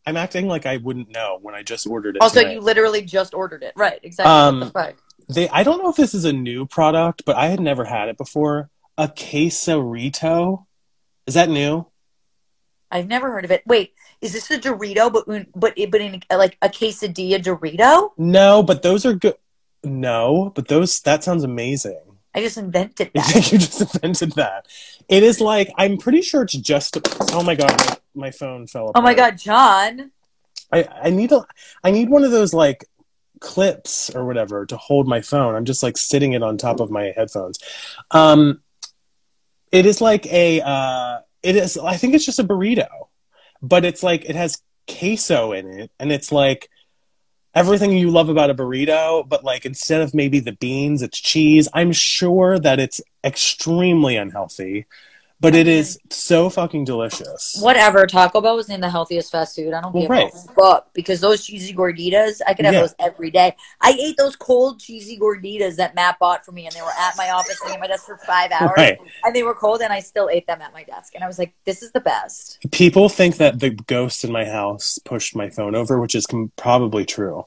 I'm 0.06 0.16
acting 0.16 0.48
like 0.48 0.64
I 0.64 0.78
wouldn't 0.78 1.10
know 1.10 1.38
when 1.42 1.54
I 1.54 1.62
just 1.62 1.86
ordered 1.86 2.16
it. 2.16 2.22
Also, 2.22 2.40
tonight. 2.40 2.54
you 2.54 2.60
literally 2.60 3.02
just 3.02 3.34
ordered 3.34 3.62
it. 3.62 3.72
Right, 3.76 4.00
exactly. 4.02 4.32
Um, 4.32 4.60
the 4.60 4.94
they 5.28 5.48
I 5.48 5.62
don't 5.62 5.82
know 5.82 5.90
if 5.90 5.96
this 5.96 6.14
is 6.14 6.24
a 6.24 6.32
new 6.32 6.66
product, 6.66 7.24
but 7.24 7.36
I 7.36 7.46
had 7.46 7.60
never 7.60 7.84
had 7.84 8.08
it 8.08 8.16
before. 8.16 8.70
A 8.96 9.08
quesarito. 9.08 10.66
Is 11.26 11.34
that 11.34 11.48
new? 11.48 11.86
I've 12.90 13.06
never 13.06 13.30
heard 13.30 13.44
of 13.44 13.50
it. 13.50 13.62
Wait, 13.66 13.94
is 14.20 14.32
this 14.32 14.50
a 14.50 14.58
Dorito, 14.58 15.12
but 15.12 15.26
but 15.54 15.74
but 15.90 16.00
in 16.00 16.22
like 16.30 16.58
a 16.60 16.68
quesadilla 16.68 17.42
Dorito? 17.42 18.10
No, 18.18 18.62
but 18.62 18.82
those 18.82 19.06
are 19.06 19.14
good. 19.14 19.36
No, 19.84 20.52
but 20.54 20.68
those 20.68 21.00
that 21.00 21.24
sounds 21.24 21.44
amazing. 21.44 22.00
I 22.34 22.40
just 22.40 22.56
invented 22.58 23.10
that. 23.14 23.52
you 23.52 23.58
just 23.58 23.80
invented 23.80 24.32
that? 24.32 24.66
It 25.08 25.22
is 25.22 25.40
like 25.40 25.70
I'm 25.78 25.98
pretty 25.98 26.22
sure 26.22 26.42
it's 26.42 26.56
just. 26.56 26.98
Oh 27.32 27.42
my 27.42 27.54
god, 27.54 27.72
my, 27.78 27.96
my 28.26 28.30
phone 28.30 28.66
fell 28.66 28.88
apart. 28.88 28.96
oh 28.96 29.02
my 29.02 29.14
god, 29.14 29.38
John! 29.38 30.10
I 30.72 30.88
I 31.02 31.10
need 31.10 31.32
a 31.32 31.44
I 31.84 31.90
need 31.90 32.10
one 32.10 32.24
of 32.24 32.30
those 32.30 32.52
like 32.52 32.84
clips 33.40 34.10
or 34.14 34.26
whatever 34.26 34.66
to 34.66 34.76
hold 34.76 35.08
my 35.08 35.20
phone. 35.20 35.54
I'm 35.54 35.64
just 35.64 35.82
like 35.82 35.96
sitting 35.96 36.32
it 36.32 36.42
on 36.42 36.58
top 36.58 36.80
of 36.80 36.90
my 36.90 37.12
headphones. 37.16 37.58
Um, 38.10 38.60
it 39.72 39.86
is 39.86 40.00
like 40.00 40.26
a. 40.26 40.60
Uh, 40.60 41.20
it 41.42 41.56
is. 41.56 41.78
I 41.78 41.96
think 41.96 42.14
it's 42.14 42.26
just 42.26 42.38
a 42.38 42.44
burrito, 42.44 42.88
but 43.62 43.84
it's 43.84 44.02
like 44.02 44.24
it 44.28 44.36
has 44.36 44.62
queso 44.88 45.52
in 45.52 45.66
it, 45.68 45.90
and 45.98 46.12
it's 46.12 46.32
like 46.32 46.68
everything 47.54 47.92
you 47.92 48.10
love 48.10 48.28
about 48.28 48.50
a 48.50 48.54
burrito, 48.54 49.28
but 49.28 49.44
like 49.44 49.64
instead 49.66 50.02
of 50.02 50.14
maybe 50.14 50.40
the 50.40 50.52
beans, 50.52 51.02
it's 51.02 51.20
cheese. 51.20 51.68
I'm 51.74 51.92
sure 51.92 52.58
that 52.58 52.78
it's 52.78 53.00
extremely 53.24 54.16
unhealthy, 54.16 54.86
but 55.40 55.54
it 55.54 55.66
is 55.66 55.98
so 56.10 56.50
fucking 56.50 56.84
delicious. 56.84 57.58
Whatever. 57.60 58.06
Taco 58.06 58.40
Bell 58.40 58.56
was 58.56 58.68
named 58.68 58.82
the 58.82 58.90
healthiest 58.90 59.32
fast 59.32 59.56
food. 59.56 59.72
I 59.72 59.80
don't 59.80 59.94
Well, 59.94 60.02
give 60.02 60.10
right. 60.10 60.32
a 60.32 60.52
fuck 60.52 60.92
because 60.92 61.20
those 61.20 61.44
cheesy 61.44 61.72
gorditas, 61.74 62.40
I 62.46 62.52
could 62.54 62.66
have 62.66 62.74
Yeah. 62.74 62.80
those 62.82 62.94
every 62.98 63.30
day. 63.30 63.56
I 63.80 63.96
ate 63.98 64.16
those 64.18 64.36
cold 64.36 64.80
cheesy 64.80 65.18
gorditas 65.18 65.76
that 65.76 65.94
Matt 65.94 66.18
bought 66.18 66.44
for 66.44 66.52
me, 66.52 66.66
and 66.66 66.74
they 66.74 66.82
were 66.82 66.92
at 66.98 67.16
my 67.16 67.30
office 67.30 67.58
sitting 67.58 67.74
at 67.74 67.80
my 67.80 67.86
desk 67.86 68.04
for 68.04 68.18
five 68.26 68.50
hours, 68.52 68.72
Right. 68.76 68.98
and 69.24 69.34
they 69.34 69.42
were 69.42 69.54
cold, 69.54 69.80
and 69.80 69.92
I 69.92 70.00
still 70.00 70.28
ate 70.30 70.46
them 70.46 70.60
at 70.60 70.72
my 70.74 70.84
desk, 70.84 71.14
and 71.14 71.24
I 71.24 71.26
was 71.26 71.38
like, 71.38 71.54
"This 71.64 71.82
is 71.82 71.90
the 71.92 72.00
best." 72.00 72.58
People 72.70 73.08
think 73.08 73.38
that 73.38 73.60
the 73.60 73.70
ghost 73.70 74.24
in 74.24 74.30
my 74.32 74.44
house 74.44 74.98
pushed 75.04 75.34
my 75.34 75.48
phone 75.48 75.74
over, 75.74 75.98
which 76.00 76.14
is 76.14 76.26
com- 76.26 76.52
probably 76.56 77.04
true. 77.06 77.46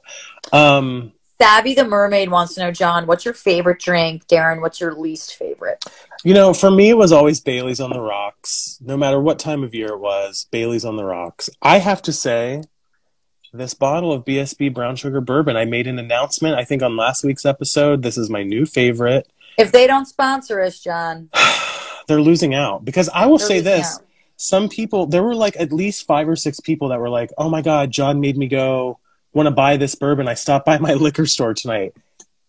Um, 0.51 1.13
Savvy 1.43 1.73
the 1.73 1.83
mermaid 1.83 2.31
wants 2.31 2.53
to 2.53 2.61
know, 2.61 2.71
John, 2.71 3.05
what's 3.05 3.25
your 3.25 3.33
favorite 3.33 3.81
drink? 3.81 4.25
Daryn, 4.27 4.61
what's 4.61 4.79
your 4.79 4.93
least 4.93 5.35
favorite? 5.35 5.83
you 6.23 6.33
know, 6.33 6.53
for 6.53 6.71
me, 6.71 6.89
it 6.91 6.97
was 6.97 7.11
always 7.11 7.41
Bailey's 7.41 7.81
on 7.81 7.89
the 7.89 7.99
rocks. 7.99 8.77
No 8.79 8.95
matter 8.95 9.19
what 9.19 9.39
time 9.39 9.61
of 9.61 9.75
year 9.75 9.89
it 9.89 9.99
was, 9.99 10.47
Bailey's 10.51 10.85
on 10.85 10.95
the 10.95 11.03
rocks. 11.03 11.49
I 11.61 11.79
have 11.79 12.01
to 12.03 12.13
say, 12.13 12.63
this 13.51 13.73
bottle 13.73 14.13
of 14.13 14.23
BSB 14.23 14.73
brown 14.73 14.95
sugar 14.95 15.19
bourbon, 15.19 15.57
I 15.57 15.65
made 15.65 15.85
an 15.85 15.99
announcement, 15.99 16.55
I 16.55 16.63
think, 16.63 16.81
on 16.81 16.95
last 16.95 17.25
week's 17.25 17.45
episode. 17.45 18.03
This 18.03 18.17
is 18.17 18.29
my 18.29 18.43
new 18.43 18.65
favorite. 18.65 19.29
If 19.57 19.73
they 19.73 19.85
don't 19.85 20.05
sponsor 20.05 20.61
us, 20.61 20.79
John, 20.79 21.29
They're 22.07 22.21
losing 22.21 22.53
out 22.55 22.85
because 22.85 23.09
I 23.13 23.25
will 23.25 23.37
they're 23.37 23.47
say 23.47 23.59
this. 23.59 23.95
out. 23.95 24.05
some 24.37 24.69
people 24.69 25.07
there 25.07 25.23
were 25.23 25.35
like 25.35 25.57
at 25.59 25.73
least 25.73 26.07
five 26.07 26.29
or 26.29 26.37
six 26.37 26.61
people 26.61 26.87
that 26.89 26.99
were 26.99 27.09
like 27.09 27.31
oh 27.37 27.49
my 27.49 27.61
god 27.61 27.91
john 27.91 28.19
made 28.19 28.35
me 28.35 28.47
go 28.47 28.99
want 29.33 29.47
to 29.47 29.51
buy 29.51 29.77
this 29.77 29.95
bourbon 29.95 30.27
i 30.27 30.33
stopped 30.33 30.65
by 30.65 30.77
my 30.77 30.93
liquor 31.05 31.25
store 31.25 31.53
tonight 31.53 31.93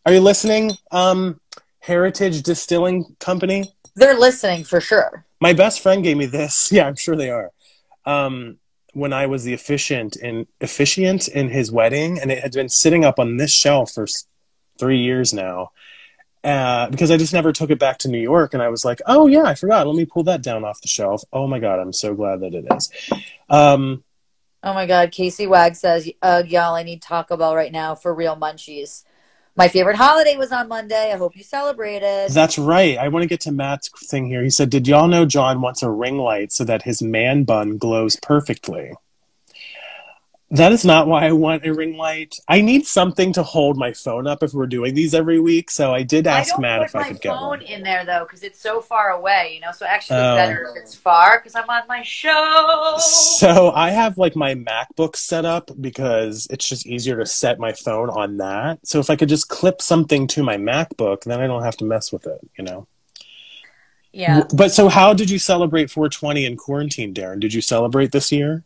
are 0.06 0.12
you 0.12 0.20
listening 0.20 0.72
um 0.90 1.40
heritage 1.80 2.42
distilling 2.42 3.16
company 3.20 3.72
they're 3.96 4.18
listening 4.18 4.64
for 4.64 4.80
sure. 4.80 5.24
my 5.40 5.52
best 5.52 5.80
friend 5.80 6.02
gave 6.02 6.16
me 6.16 6.26
this 6.26 6.70
yeah 6.72 6.86
i'm 6.86 6.96
sure 6.96 7.16
they 7.16 7.30
are 7.30 7.50
um 8.06 8.58
when 8.92 9.12
i 9.12 9.26
was 9.26 9.44
the 9.44 9.52
officiant 9.52 10.16
in 10.16 10.46
officiant 10.60 11.28
in 11.28 11.48
his 11.48 11.72
wedding 11.72 12.18
and 12.18 12.30
it 12.30 12.42
had 12.42 12.52
been 12.52 12.68
sitting 12.68 13.04
up 13.04 13.18
on 13.18 13.36
this 13.36 13.52
shelf 13.52 13.92
for 13.92 14.06
three 14.78 14.98
years 14.98 15.32
now 15.32 15.70
uh, 16.44 16.90
because 16.90 17.10
I 17.10 17.16
just 17.16 17.32
never 17.32 17.52
took 17.52 17.70
it 17.70 17.78
back 17.78 17.98
to 18.00 18.08
New 18.08 18.20
York, 18.20 18.52
and 18.52 18.62
I 18.62 18.68
was 18.68 18.84
like, 18.84 19.00
"Oh 19.06 19.26
yeah, 19.26 19.44
I 19.44 19.54
forgot. 19.54 19.86
Let 19.86 19.96
me 19.96 20.04
pull 20.04 20.24
that 20.24 20.42
down 20.42 20.62
off 20.62 20.80
the 20.82 20.88
shelf." 20.88 21.24
Oh 21.32 21.46
my 21.46 21.58
god, 21.58 21.80
I'm 21.80 21.92
so 21.92 22.14
glad 22.14 22.40
that 22.40 22.54
it 22.54 22.66
is. 22.70 22.90
Um, 23.48 24.04
Oh 24.64 24.72
my 24.72 24.86
God, 24.86 25.12
Casey 25.12 25.46
Wag 25.46 25.76
says, 25.76 26.10
"Ugh, 26.22 26.48
y'all, 26.48 26.74
I 26.74 26.84
need 26.84 27.02
Taco 27.02 27.36
Bell 27.36 27.54
right 27.54 27.70
now 27.70 27.94
for 27.94 28.14
real 28.14 28.34
munchies." 28.34 29.04
My 29.54 29.68
favorite 29.68 29.96
holiday 29.96 30.38
was 30.38 30.52
on 30.52 30.68
Monday. 30.68 31.12
I 31.12 31.18
hope 31.18 31.36
you 31.36 31.42
celebrated. 31.44 32.30
that's 32.32 32.58
right. 32.58 32.96
I 32.96 33.08
want 33.08 33.24
to 33.24 33.28
get 33.28 33.42
to 33.42 33.52
Matt's 33.52 33.90
thing 34.08 34.26
here. 34.26 34.42
He 34.42 34.48
said, 34.48 34.70
"Did 34.70 34.88
y'all 34.88 35.06
know 35.06 35.26
John 35.26 35.60
wants 35.60 35.82
a 35.82 35.90
ring 35.90 36.16
light 36.16 36.50
so 36.50 36.64
that 36.64 36.82
his 36.82 37.02
man 37.02 37.44
bun 37.44 37.76
glows 37.76 38.16
perfectly?" 38.16 38.92
That 40.50 40.70
is 40.72 40.84
not 40.84 41.08
why 41.08 41.26
I 41.26 41.32
want 41.32 41.64
a 41.66 41.72
ring 41.72 41.96
light. 41.96 42.38
I 42.48 42.60
need 42.60 42.86
something 42.86 43.32
to 43.32 43.42
hold 43.42 43.76
my 43.76 43.92
phone 43.92 44.26
up 44.28 44.42
if 44.42 44.52
we're 44.52 44.66
doing 44.66 44.94
these 44.94 45.12
every 45.14 45.40
week. 45.40 45.68
So 45.70 45.92
I 45.92 46.02
did 46.04 46.26
ask 46.28 46.50
don't 46.52 46.60
Matt 46.60 46.82
if 46.82 46.94
I 46.94 47.08
could 47.08 47.20
get 47.20 47.30
phone 47.34 47.48
one. 47.48 47.62
in 47.62 47.82
there 47.82 48.04
though 48.04 48.24
because 48.24 48.42
it's 48.44 48.60
so 48.60 48.80
far 48.80 49.10
away, 49.12 49.52
you 49.54 49.60
know. 49.60 49.72
So 49.72 49.84
actually, 49.86 50.20
Oh. 50.20 50.34
it's 50.34 50.36
better 50.36 50.66
oh. 50.68 50.70
if 50.70 50.82
it's 50.82 50.94
far 50.94 51.38
because 51.40 51.56
I'm 51.56 51.68
on 51.68 51.82
my 51.88 52.02
show. 52.02 52.94
So 52.98 53.72
I 53.72 53.90
have 53.90 54.16
like 54.18 54.36
my 54.36 54.54
MacBook 54.54 55.16
set 55.16 55.44
up 55.44 55.70
because 55.80 56.46
it's 56.50 56.68
just 56.68 56.86
easier 56.86 57.16
to 57.18 57.26
set 57.26 57.58
my 57.58 57.72
phone 57.72 58.10
on 58.10 58.36
that. 58.36 58.86
So 58.86 59.00
if 59.00 59.10
I 59.10 59.16
could 59.16 59.30
just 59.30 59.48
clip 59.48 59.80
something 59.82 60.26
to 60.28 60.42
my 60.44 60.56
MacBook, 60.56 61.24
then 61.24 61.40
I 61.40 61.46
don't 61.48 61.64
have 61.64 61.78
to 61.78 61.84
mess 61.84 62.12
with 62.12 62.26
it, 62.26 62.38
you 62.56 62.64
know. 62.64 62.86
yeah. 64.12 64.44
But 64.54 64.70
so 64.72 64.88
how 64.88 65.14
did 65.14 65.30
you 65.30 65.38
celebrate 65.40 65.90
420 65.90 66.44
in 66.44 66.56
quarantine, 66.56 67.12
Daryn? 67.14 67.40
Did 67.40 67.54
you 67.54 67.60
celebrate 67.60 68.12
this 68.12 68.30
year? 68.30 68.62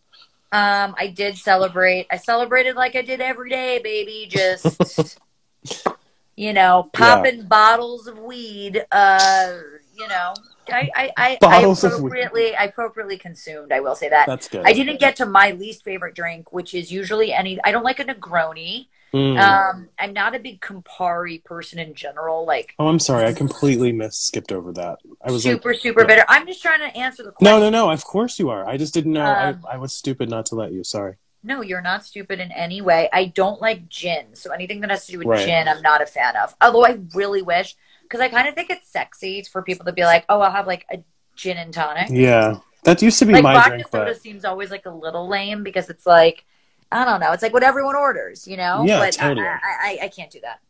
Um, 0.51 0.95
I 0.97 1.09
did 1.09 1.37
celebrate. 1.37 2.07
I 2.11 2.17
celebrated 2.17 2.75
like 2.75 2.97
I 2.97 3.03
did 3.03 3.21
every 3.21 3.51
day, 3.51 3.81
baby. 3.83 4.27
Just 4.31 5.19
you 6.37 6.53
know, 6.53 6.89
popping 6.93 7.43
bottles 7.43 8.07
of 8.07 8.19
weed. 8.19 8.87
Uh, 8.91 9.59
you 9.95 10.09
know, 10.09 10.35
I 10.69 10.91
I 10.95 11.13
I, 11.17 11.39
Bottles 11.41 11.85
I 11.85 11.89
appropriately 11.89 12.57
I 12.57 12.65
appropriately 12.65 13.19
consumed. 13.19 13.73
I 13.73 13.81
will 13.81 13.97
say 13.97 14.09
that. 14.09 14.27
That's 14.27 14.49
good. 14.49 14.65
I 14.65 14.73
didn't 14.73 15.01
get 15.01 15.17
to 15.17 15.27
my 15.27 15.51
least 15.51 15.85
favorite 15.85 16.15
drink, 16.15 16.53
which 16.53 16.75
is 16.75 16.91
usually 16.91 17.33
any. 17.33 17.59
I 17.65 17.73
don't 17.73 17.85
like 17.85 18.01
a 18.01 18.05
Negroni. 18.05 18.87
Mm. 19.13 19.41
Um, 19.41 19.89
I'm 19.99 20.13
not 20.13 20.35
a 20.35 20.39
big 20.39 20.61
Campari 20.61 21.43
person 21.43 21.79
in 21.79 21.95
general. 21.95 22.45
Like 22.45 22.75
oh, 22.79 22.89
I'm 22.89 22.99
sorry. 22.99 23.25
I 23.27 23.33
completely 23.33 23.93
missed 23.93 24.27
skipped 24.27 24.53
over 24.53 24.73
that. 24.73 24.99
I 25.23 25.31
was 25.31 25.43
super 25.43 25.71
like, 25.71 25.81
super 25.81 26.05
bitter. 26.05 26.25
I'm 26.29 26.47
just 26.47 26.61
trying 26.61 26.81
to 26.81 26.97
answer 26.97 27.23
the 27.23 27.31
no, 27.31 27.33
question. 27.33 27.61
no, 27.61 27.71
no. 27.71 27.87
No. 27.87 27.91
Of 27.91 28.05
course 28.05 28.39
you 28.39 28.51
are. 28.51 28.69
I 28.69 28.77
just 28.77 28.93
didn't 28.93 29.13
know. 29.13 29.25
Um, 29.25 29.65
I, 29.69 29.75
I 29.75 29.77
was 29.79 29.93
stupid 29.93 30.29
not 30.29 30.47
to 30.47 30.57
let 30.57 30.73
you. 30.73 30.85
Sorry. 30.85 31.17
No, 31.43 31.63
you're 31.63 31.81
not 31.81 32.05
stupid 32.05 32.41
in 32.41 32.51
any 32.53 32.81
way. 32.83 33.09
I 33.13 33.27
don't 33.27 33.61
like 33.61 33.89
gin. 33.89 34.35
So 34.35 34.51
anything 34.53 34.81
that 34.81 34.91
has 34.91 35.07
to 35.07 35.13
do 35.13 35.19
with 35.19 35.29
Right. 35.29 35.47
gin, 35.47 35.69
I'm 35.69 35.81
not 35.83 36.03
a 36.03 36.07
fan 36.07 36.37
of. 36.37 36.55
Although 36.61 36.85
I 36.85 36.99
really 37.15 37.43
wish, 37.43 37.77
because 38.03 38.21
I 38.21 38.29
kind 38.29 38.49
of 38.49 38.55
think 38.55 38.71
it's 38.71 38.89
sexy 38.89 39.43
for 39.43 39.63
people 39.63 39.87
to 39.87 39.93
be 39.93 40.03
like, 40.03 40.25
oh, 40.29 40.41
I'll 40.41 40.51
have 40.51 40.67
like 40.67 40.85
a 40.93 41.03
gin 41.37 41.57
and 41.57 41.73
tonic. 41.73 42.09
Yeah, 42.11 42.59
that 42.83 43.01
used 43.03 43.19
to 43.21 43.25
be 43.25 43.35
like 43.35 43.45
my 43.45 43.55
vodka 43.55 43.71
drink, 43.71 43.89
soda 43.89 44.05
but 44.07 44.21
seems 44.21 44.45
always 44.45 44.71
like 44.71 44.87
a 44.87 44.91
little 44.91 45.29
lame 45.29 45.63
because 45.63 45.89
it's 45.89 46.07
like, 46.07 46.45
I 46.91 47.05
don't 47.05 47.21
know. 47.21 47.33
It's 47.33 47.43
like 47.43 47.53
what 47.53 47.63
everyone 47.63 47.97
orders, 47.97 48.47
you 48.49 48.57
know? 48.57 48.85
Yeah, 48.87 48.99
but 49.01 49.13
totally. 49.13 49.47
I, 49.47 49.53
I, 49.53 49.59
I, 49.63 49.99
I 50.05 50.09
can't 50.09 50.31
do 50.31 50.41
that. 50.41 50.61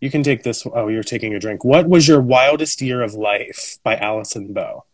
you 0.00 0.10
can 0.10 0.22
take 0.22 0.42
this. 0.44 0.64
Oh, 0.72 0.88
you're 0.88 1.02
taking 1.02 1.34
a 1.34 1.40
drink. 1.40 1.64
What 1.64 1.88
was 1.88 2.06
your 2.06 2.20
wildest 2.20 2.80
year 2.80 3.02
of 3.02 3.14
life 3.14 3.78
by 3.82 3.96
Allison 3.96 4.52
Bow? 4.52 4.84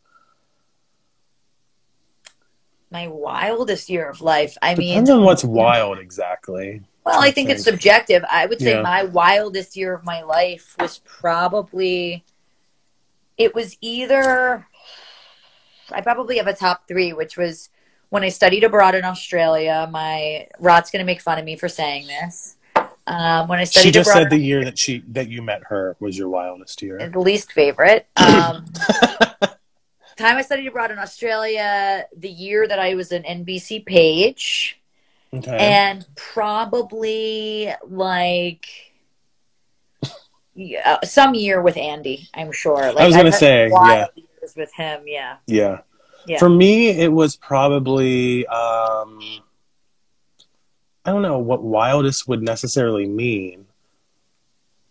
My 2.90 3.06
wildest 3.06 3.88
year 3.88 4.08
of 4.08 4.20
life. 4.20 4.56
I 4.62 4.74
mean, 4.74 4.88
Depends 4.94 5.10
on 5.10 5.22
what's 5.22 5.44
wild 5.44 5.98
exactly. 5.98 6.82
Well, 7.04 7.20
I 7.20 7.30
think 7.30 7.48
it's 7.48 7.62
subjective. 7.64 8.24
I 8.30 8.46
would 8.46 8.60
say 8.60 8.72
Yeah. 8.74 8.82
my 8.82 9.04
wildest 9.04 9.76
year 9.76 9.94
of 9.94 10.04
my 10.04 10.22
life 10.22 10.74
was 10.78 10.98
probably 11.04 12.24
it 13.38 13.54
was 13.54 13.76
either 13.80 14.66
I 15.92 16.00
probably 16.02 16.36
have 16.38 16.46
a 16.46 16.52
top 16.54 16.86
three, 16.86 17.12
which 17.12 17.36
was 17.36 17.70
when 18.10 18.22
I 18.22 18.28
studied 18.28 18.64
abroad 18.64 18.94
in 18.94 19.04
Australia. 19.04 19.88
My 19.90 20.46
Rot's 20.58 20.90
gonna 20.90 21.04
make 21.04 21.20
fun 21.20 21.38
of 21.38 21.44
me 21.44 21.56
for 21.56 21.68
saying 21.68 22.06
this. 22.06 22.56
Um, 23.06 23.48
when 23.48 23.58
I 23.58 23.64
studied 23.64 23.88
abroad 23.88 23.88
She 23.88 23.90
just 23.90 24.10
abroad, 24.10 24.22
said 24.22 24.30
the 24.30 24.38
year 24.38 24.64
that 24.64 24.78
she 24.78 25.02
that 25.08 25.28
you 25.28 25.42
met 25.42 25.62
her 25.68 25.96
was 25.98 26.16
your 26.18 26.28
wildest 26.28 26.80
year. 26.82 26.98
the 27.10 27.18
least 27.30 27.52
favorite. 27.52 28.06
Um, 28.16 28.66
time 30.16 30.36
I 30.36 30.42
studied 30.42 30.66
abroad 30.66 30.90
in 30.90 30.98
Australia, 30.98 32.04
the 32.16 32.28
year 32.28 32.68
that 32.68 32.78
I 32.78 32.94
was 32.94 33.10
an 33.10 33.22
NBC 33.22 33.84
page, 33.86 34.78
Okay. 35.32 35.56
and 35.56 36.06
probably 36.14 37.72
like 37.84 38.66
yeah, 40.54 40.98
some 41.04 41.34
year 41.34 41.62
with 41.62 41.76
Andy. 41.76 42.28
I'm 42.34 42.52
sure. 42.52 42.92
Like, 42.92 42.96
I 42.98 43.06
was 43.06 43.16
gonna 43.16 43.28
I've 43.28 43.34
had 43.34 43.40
say, 43.40 43.68
years 44.16 44.56
with 44.56 44.72
him. 44.74 45.04
Yeah, 45.06 45.36
yeah. 45.46 45.80
For 46.38 46.48
me, 46.48 46.88
it 46.88 47.12
was 47.12 47.36
probably 47.36 48.46
um, 48.46 49.20
I 51.04 51.12
don't 51.12 51.22
know 51.22 51.38
what 51.38 51.62
wildest 51.62 52.28
would 52.28 52.42
necessarily 52.42 53.06
mean. 53.06 53.66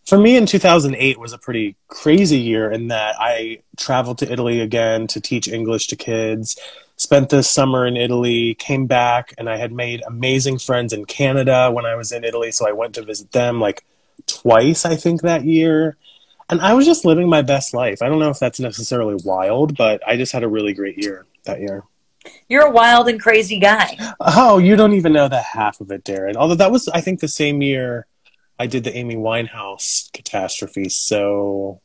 For 0.05 0.17
me, 0.17 0.35
in 0.35 0.47
2008 0.47 1.19
was 1.19 1.33
a 1.33 1.37
pretty 1.37 1.75
crazy 1.87 2.39
year 2.39 2.71
in 2.71 2.87
that 2.87 3.15
I 3.19 3.61
traveled 3.77 4.17
to 4.19 4.31
Italy 4.31 4.59
again 4.59 5.05
to 5.07 5.21
teach 5.21 5.47
English 5.47 5.85
to 5.87 5.95
kids, 5.95 6.57
spent 6.95 7.29
this 7.29 7.47
summer 7.47 7.85
in 7.85 7.95
Italy, 7.95 8.55
came 8.55 8.87
back, 8.87 9.35
and 9.37 9.47
I 9.47 9.57
had 9.57 9.71
made 9.71 10.01
amazing 10.07 10.57
friends 10.57 10.93
in 10.93 11.05
Canada 11.05 11.69
when 11.71 11.85
I 11.85 11.93
was 11.93 12.11
in 12.11 12.23
Italy. 12.23 12.51
So 12.51 12.67
I 12.67 12.71
went 12.71 12.95
to 12.95 13.03
visit 13.03 13.31
them 13.33 13.59
like 13.61 13.85
twice, 14.25 14.83
I 14.83 14.95
think, 14.95 15.21
that 15.21 15.45
year. 15.45 15.95
And 16.49 16.61
I 16.61 16.73
was 16.73 16.85
just 16.85 17.05
living 17.05 17.29
my 17.29 17.41
best 17.41 17.73
life. 17.73 18.01
I 18.01 18.09
don't 18.09 18.19
know 18.19 18.29
if 18.29 18.39
that's 18.39 18.59
necessarily 18.59 19.15
wild, 19.23 19.77
but 19.77 20.01
I 20.07 20.17
just 20.17 20.31
had 20.31 20.43
a 20.43 20.47
really 20.47 20.73
great 20.73 20.97
year 20.97 21.27
that 21.45 21.59
year. 21.59 21.83
You're 22.47 22.65
a 22.65 22.71
wild 22.71 23.07
and 23.07 23.21
crazy 23.21 23.59
guy. 23.59 23.97
Oh, 24.19 24.57
you 24.57 24.75
don't 24.75 24.93
even 24.93 25.13
know 25.13 25.27
the 25.27 25.41
half 25.41 25.79
of 25.79 25.91
it, 25.91 26.03
Daryn. 26.03 26.35
Although 26.35 26.55
that 26.55 26.71
was, 26.71 26.87
I 26.89 27.01
think, 27.01 27.19
the 27.19 27.27
same 27.27 27.61
year 27.61 28.07
I 28.57 28.67
did 28.67 28.83
the 28.83 28.95
Amy 28.95 29.15
Winehouse 29.15 30.11
catastrophe. 30.11 30.89
So, 30.89 31.81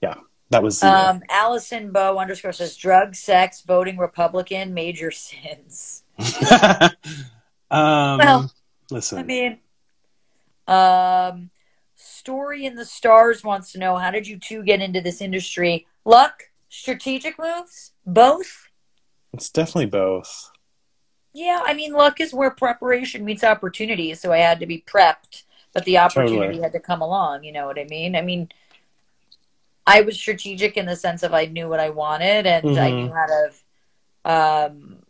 yeah, 0.00 0.14
that 0.50 0.62
was. 0.62 0.82
Um, 0.82 1.22
Allison 1.28 1.90
Bow 1.90 2.18
underscore 2.18 2.52
says 2.52 2.76
drug, 2.76 3.14
sex, 3.16 3.62
voting 3.62 3.96
Republican, 3.96 4.72
major 4.72 5.10
sins. 5.10 6.04
um, 7.70 8.18
well, 8.18 8.52
listen. 8.90 9.18
I 9.18 9.22
mean, 9.24 9.58
um, 10.68 11.50
Story 12.26 12.66
in 12.66 12.74
the 12.74 12.84
Stars 12.84 13.44
wants 13.44 13.70
to 13.70 13.78
know 13.78 13.98
how 13.98 14.10
did 14.10 14.26
you 14.26 14.36
two 14.36 14.64
get 14.64 14.80
into 14.82 15.00
this 15.00 15.20
industry? 15.20 15.86
Luck, 16.04 16.50
strategic 16.68 17.38
moves, 17.38 17.92
both. 18.04 18.66
it's 19.32 19.48
definitely 19.48 19.86
both. 19.86 20.50
Yeah, 21.32 21.62
I 21.64 21.72
mean, 21.72 21.92
luck 21.92 22.20
is 22.20 22.34
where 22.34 22.50
preparation 22.50 23.24
meets 23.24 23.44
opportunity. 23.44 24.12
So 24.14 24.32
I 24.32 24.38
had 24.38 24.58
to 24.58 24.66
be 24.66 24.82
prepped, 24.92 25.44
but 25.72 25.84
the 25.84 25.98
opportunity 25.98 26.38
Totally. 26.38 26.62
had 26.62 26.72
to 26.72 26.80
come 26.80 27.00
along. 27.00 27.44
You 27.44 27.52
know 27.52 27.66
what 27.66 27.78
I 27.78 27.84
mean? 27.84 28.16
I 28.16 28.22
mean, 28.22 28.48
I 29.86 30.00
was 30.00 30.16
strategic 30.16 30.76
in 30.76 30.86
the 30.86 30.96
sense 30.96 31.22
of 31.22 31.32
I 31.32 31.44
knew 31.44 31.68
what 31.68 31.78
I 31.78 31.90
wanted 31.90 32.44
and 32.46 32.76
I 32.76 32.90
Mhm. 32.90 33.04
knew 33.04 33.12
how 33.12 33.26
to, 33.26 34.68
um, 34.72 35.05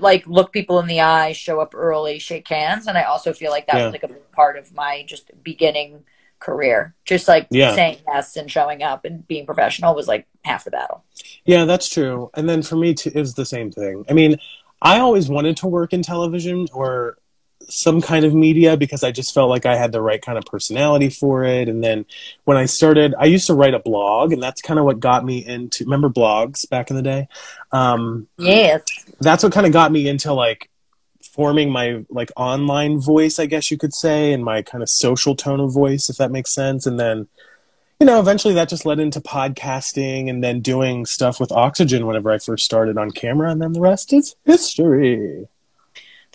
like 0.00 0.26
look 0.26 0.52
people 0.52 0.78
in 0.80 0.86
the 0.86 1.00
eye, 1.00 1.32
show 1.32 1.60
up 1.60 1.74
early, 1.74 2.18
shake 2.18 2.48
hands, 2.48 2.86
and 2.86 2.96
I 2.98 3.04
also 3.04 3.32
feel 3.32 3.50
like 3.50 3.66
that 3.66 3.76
Yeah. 3.76 3.84
was 3.86 3.92
like 3.92 4.02
a 4.02 4.08
big 4.08 4.32
part 4.32 4.56
of 4.58 4.74
my 4.74 5.04
just 5.06 5.30
beginning 5.42 6.04
career. 6.38 6.94
Just 7.04 7.28
like 7.28 7.46
Yeah. 7.50 7.74
saying 7.74 7.98
yes 8.08 8.36
and 8.36 8.50
showing 8.50 8.82
up 8.82 9.04
and 9.04 9.26
being 9.28 9.46
professional 9.46 9.94
was 9.94 10.08
like 10.08 10.26
half 10.44 10.64
the 10.64 10.70
battle. 10.70 11.04
Yeah, 11.44 11.64
that's 11.66 11.88
true. 11.88 12.30
And 12.34 12.48
then 12.48 12.62
for 12.62 12.76
me, 12.76 12.94
too, 12.94 13.10
it 13.14 13.20
was 13.20 13.34
the 13.34 13.44
same 13.44 13.70
thing. 13.70 14.04
I 14.08 14.14
mean, 14.14 14.38
I 14.82 14.98
always 15.00 15.28
wanted 15.28 15.56
to 15.58 15.66
work 15.66 15.92
in 15.92 16.02
television 16.02 16.66
or 16.72 17.18
some 17.70 18.00
kind 18.00 18.24
of 18.24 18.34
media 18.34 18.76
because 18.76 19.02
I 19.02 19.12
just 19.12 19.32
felt 19.32 19.50
like 19.50 19.66
I 19.66 19.76
had 19.76 19.92
the 19.92 20.02
right 20.02 20.20
kind 20.20 20.36
of 20.38 20.44
personality 20.44 21.08
for 21.08 21.44
it. 21.44 21.68
And 21.68 21.82
then 21.82 22.04
when 22.44 22.56
I 22.56 22.66
started, 22.66 23.14
I 23.18 23.26
used 23.26 23.46
to 23.46 23.54
write 23.54 23.74
a 23.74 23.78
blog, 23.78 24.32
and 24.32 24.42
that's 24.42 24.60
kind 24.60 24.78
of 24.78 24.86
what 24.86 25.00
got 25.00 25.24
me 25.24 25.44
into. 25.44 25.84
Remember 25.84 26.08
blogs 26.08 26.68
back 26.68 26.90
in 26.90 26.96
the 26.96 27.02
day? 27.02 27.28
Um, 27.72 28.28
Yes. 28.38 28.82
that's 29.20 29.42
what 29.42 29.52
kind 29.52 29.66
of 29.66 29.72
got 29.72 29.92
me 29.92 30.08
into 30.08 30.32
like 30.32 30.70
forming 31.22 31.70
my 31.70 32.04
like 32.10 32.30
online 32.36 33.00
voice, 33.00 33.38
I 33.38 33.46
guess 33.46 33.70
you 33.70 33.78
could 33.78 33.94
say, 33.94 34.32
and 34.32 34.44
my 34.44 34.62
kind 34.62 34.82
of 34.82 34.88
social 34.90 35.36
tone 35.36 35.60
of 35.60 35.72
voice, 35.72 36.10
if 36.10 36.16
that 36.16 36.30
makes 36.30 36.52
sense. 36.52 36.86
And 36.86 36.98
then, 36.98 37.28
you 38.00 38.06
know, 38.06 38.18
eventually 38.18 38.54
that 38.54 38.68
just 38.68 38.86
led 38.86 38.98
into 38.98 39.20
podcasting 39.20 40.28
and 40.28 40.42
then 40.42 40.60
doing 40.60 41.06
stuff 41.06 41.38
with 41.38 41.52
Oxygen 41.52 42.06
whenever 42.06 42.30
I 42.30 42.38
first 42.38 42.64
started 42.64 42.98
on 42.98 43.10
camera, 43.10 43.50
and 43.50 43.60
then 43.60 43.72
the 43.72 43.80
rest 43.80 44.12
is 44.12 44.34
history. 44.44 45.46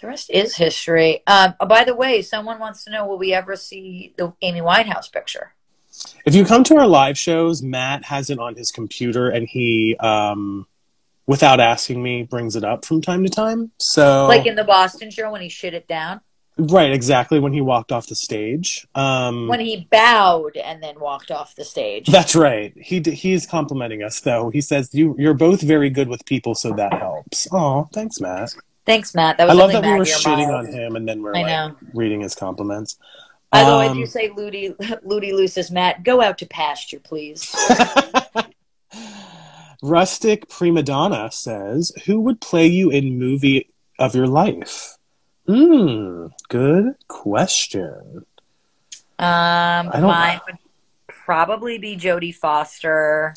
The 0.02 0.08
rest 0.08 0.30
is 0.30 0.56
history. 0.58 1.24
Um, 1.26 1.56
oh, 1.60 1.66
by 1.66 1.84
the 1.84 1.96
way, 1.96 2.22
someone 2.22 2.60
wants 2.60 2.84
to 2.84 2.92
know: 2.92 3.06
Will 3.08 3.18
we 3.18 3.34
ever 3.34 3.56
see 3.56 4.14
the 4.18 4.34
Amy 4.42 4.62
Winehouse 4.62 5.12
picture? 5.12 5.54
If 6.26 6.36
you 6.36 6.46
come 6.46 6.64
to 6.66 6.78
our 6.78 6.88
live 6.88 7.18
shows, 7.18 7.62
Matt 7.62 8.06
has 8.06 8.30
it 8.30 8.40
on 8.40 8.56
his 8.56 8.72
computer, 8.72 9.30
and 9.30 9.48
he, 9.48 9.96
um, 9.98 10.68
without 11.26 11.60
asking 11.60 12.04
me, 12.04 12.24
brings 12.24 12.56
it 12.56 12.64
up 12.64 12.84
from 12.84 13.02
time 13.02 13.24
to 13.24 13.30
time. 13.30 13.72
So, 13.80 14.28
Like 14.28 14.46
in 14.46 14.56
the 14.56 14.64
Boston 14.64 15.10
show 15.10 15.32
when 15.32 15.42
he 15.42 15.48
shit 15.48 15.74
it 15.74 15.88
down, 15.88 16.20
right, 16.58 16.92
exactly 16.92 17.40
when 17.40 17.54
he 17.54 17.62
walked 17.62 17.94
off 17.94 18.08
the 18.08 18.16
stage. 18.16 18.86
Um, 18.96 19.48
when 19.48 19.62
he 19.62 19.88
bowed 19.90 20.58
and 20.58 20.84
then 20.84 21.00
walked 21.00 21.32
off 21.32 21.56
the 21.56 21.64
stage. 21.64 22.08
That's 22.08 22.36
right. 22.36 22.74
He 22.76 23.00
he 23.00 23.34
is 23.34 23.46
complimenting 23.46 24.04
us 24.04 24.20
though. 24.20 24.50
He 24.50 24.60
says 24.62 24.90
you 24.94 25.16
you're 25.18 25.34
both 25.34 25.62
very 25.62 25.90
good 25.90 26.10
with 26.10 26.26
people, 26.26 26.56
so 26.56 26.74
that 26.74 26.94
helps. 26.94 27.48
Oh, 27.52 27.88
thanks, 27.94 28.20
Matt. 28.20 28.54
Thanks, 28.86 29.16
Matt. 29.16 29.38
That 29.38 29.48
was 29.48 29.58
I 29.58 29.60
love 29.60 29.72
that 29.72 29.84
we 29.84 29.98
were 29.98 30.06
shitting 30.06 30.48
Miles. 30.52 30.68
on 30.68 30.74
him 30.74 30.96
and 30.96 31.08
then 31.08 31.22
we're 31.22 31.36
I 31.36 31.42
like 31.42 31.48
know. 31.48 31.76
reading 31.94 32.22
his 32.22 32.36
compliments. 32.36 32.98
Although 33.52 33.80
I 33.80 33.88
Um, 33.88 33.98
do 33.98 34.06
say, 34.06 34.32
Ludi, 34.36 34.76
Ludi 35.04 35.34
Lou 35.34 35.48
Matt, 35.72 36.04
go 36.04 36.22
out 36.22 36.38
to 36.40 36.46
pasture, 36.46 37.00
please. 37.00 37.56
Rustic 39.82 40.50
Prima 40.50 40.84
Donna 40.84 41.32
says, 41.32 41.92
"Who 42.06 42.20
would 42.22 42.42
play 42.42 42.68
you 42.68 42.90
in 42.90 43.20
movie 43.20 43.70
of 44.00 44.16
your 44.16 44.28
life?" 44.28 44.98
Hmm, 45.48 46.28
good 46.50 46.96
question. 47.08 48.26
Um, 49.20 49.88
mine 49.88 50.02
know. 50.02 50.40
would 50.48 50.58
probably 51.08 51.78
be 51.78 51.96
Jodie 51.96 52.34
Foster. 52.34 53.36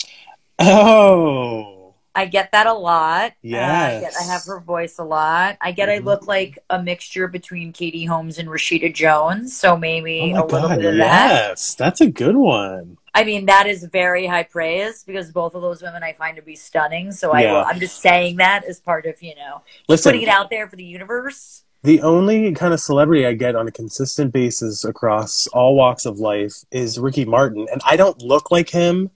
Oh, 0.59 1.78
I 2.19 2.27
get 2.27 2.51
that 2.53 2.67
a 2.67 2.73
lot. 2.73 3.33
Uh, 3.45 3.57
I, 3.57 3.99
get, 4.01 4.13
I 4.21 4.25
have 4.25 4.45
her 4.47 4.59
voice 4.61 4.99
a 4.99 5.05
lot. 5.05 5.57
I 5.61 5.71
get 5.71 5.89
I 5.89 6.01
Mhm. 6.01 6.05
look 6.05 6.27
like 6.27 6.59
a 6.69 6.83
mixture 6.83 7.29
between 7.29 7.73
Katie 7.73 8.05
Holmes 8.07 8.39
and 8.39 8.49
Rashida 8.49 8.93
Jones, 8.93 9.57
so 9.57 9.77
maybe 9.77 10.33
oh 10.35 10.43
a 10.43 10.47
little 10.47 10.69
god, 10.69 10.79
bit 10.81 10.85
of 10.87 10.97
that. 10.97 11.49
yes, 11.51 11.75
that's 11.77 12.01
a 12.01 12.11
good 12.11 12.37
one. 12.37 12.97
I 13.15 13.23
mean, 13.25 13.47
that 13.47 13.67
is 13.67 13.85
very 13.85 14.27
high 14.27 14.43
praise 14.43 15.05
because 15.05 15.31
both 15.33 15.55
of 15.55 15.63
those 15.63 15.81
women 15.81 16.03
I 16.03 16.13
find 16.13 16.37
to 16.37 16.43
be 16.43 16.57
stunning. 16.57 17.13
So 17.13 17.31
I, 17.33 17.43
yeah. 17.43 17.63
I'm 17.63 17.79
just 17.81 18.01
saying 18.01 18.37
that 18.37 18.65
as 18.65 18.81
part 18.81 19.07
of 19.07 19.23
you 19.23 19.35
know 19.37 19.63
Listen, 19.89 20.11
putting 20.11 20.23
it 20.23 20.29
out 20.29 20.51
there 20.51 20.69
for 20.69 20.77
the 20.77 20.85
universe. 20.85 21.65
The 21.85 22.03
only 22.03 22.53
kind 22.55 22.75
of 22.75 22.81
celebrity 22.81 23.25
I 23.25 23.35
get 23.35 23.55
on 23.55 23.69
a 23.69 23.71
consistent 23.73 24.33
basis 24.33 24.85
across 24.85 25.47
all 25.49 25.77
walks 25.77 26.07
of 26.07 26.19
life 26.19 26.65
is 26.73 26.99
Ricky 26.99 27.25
Martin. 27.25 27.69
And 27.71 27.81
I 27.87 27.95
don't 27.97 28.21
look 28.21 28.51
like 28.51 28.69
him, 28.71 29.11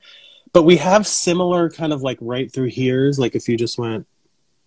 but 0.53 0.65
we 0.65 0.77
have 0.77 1.07
similar 1.07 1.71
kind 1.71 1.93
of 1.93 2.03
like 2.03 2.19
right 2.21 2.53
through 2.53 2.69
here's. 2.69 3.19
Like 3.19 3.35
if 3.35 3.49
you 3.49 3.57
just 3.57 3.79
went, 3.79 4.07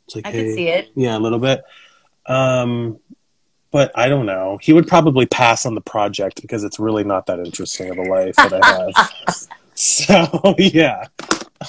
it's 0.06 0.16
like, 0.16 0.28
I 0.28 0.32
hey, 0.32 0.44
can 0.44 0.54
see 0.54 0.68
it. 0.68 0.90
yeah, 0.96 1.18
a 1.18 1.20
little 1.20 1.40
bit. 1.40 1.64
Um, 2.26 3.00
but 3.72 3.92
I 3.94 4.08
don't 4.08 4.26
know. 4.26 4.58
He 4.62 4.74
would 4.74 4.88
probably 4.88 5.26
pass 5.26 5.66
on 5.66 5.76
the 5.76 5.82
project 5.82 6.42
because 6.42 6.64
it's 6.64 6.80
really 6.80 7.04
not 7.04 7.26
that 7.26 7.40
interesting 7.40 7.90
of 7.92 7.98
a 7.98 8.04
life 8.04 8.36
that 8.38 8.54
I 8.54 8.94
have. 8.94 9.48
so 9.76 10.56
yeah. 10.58 11.08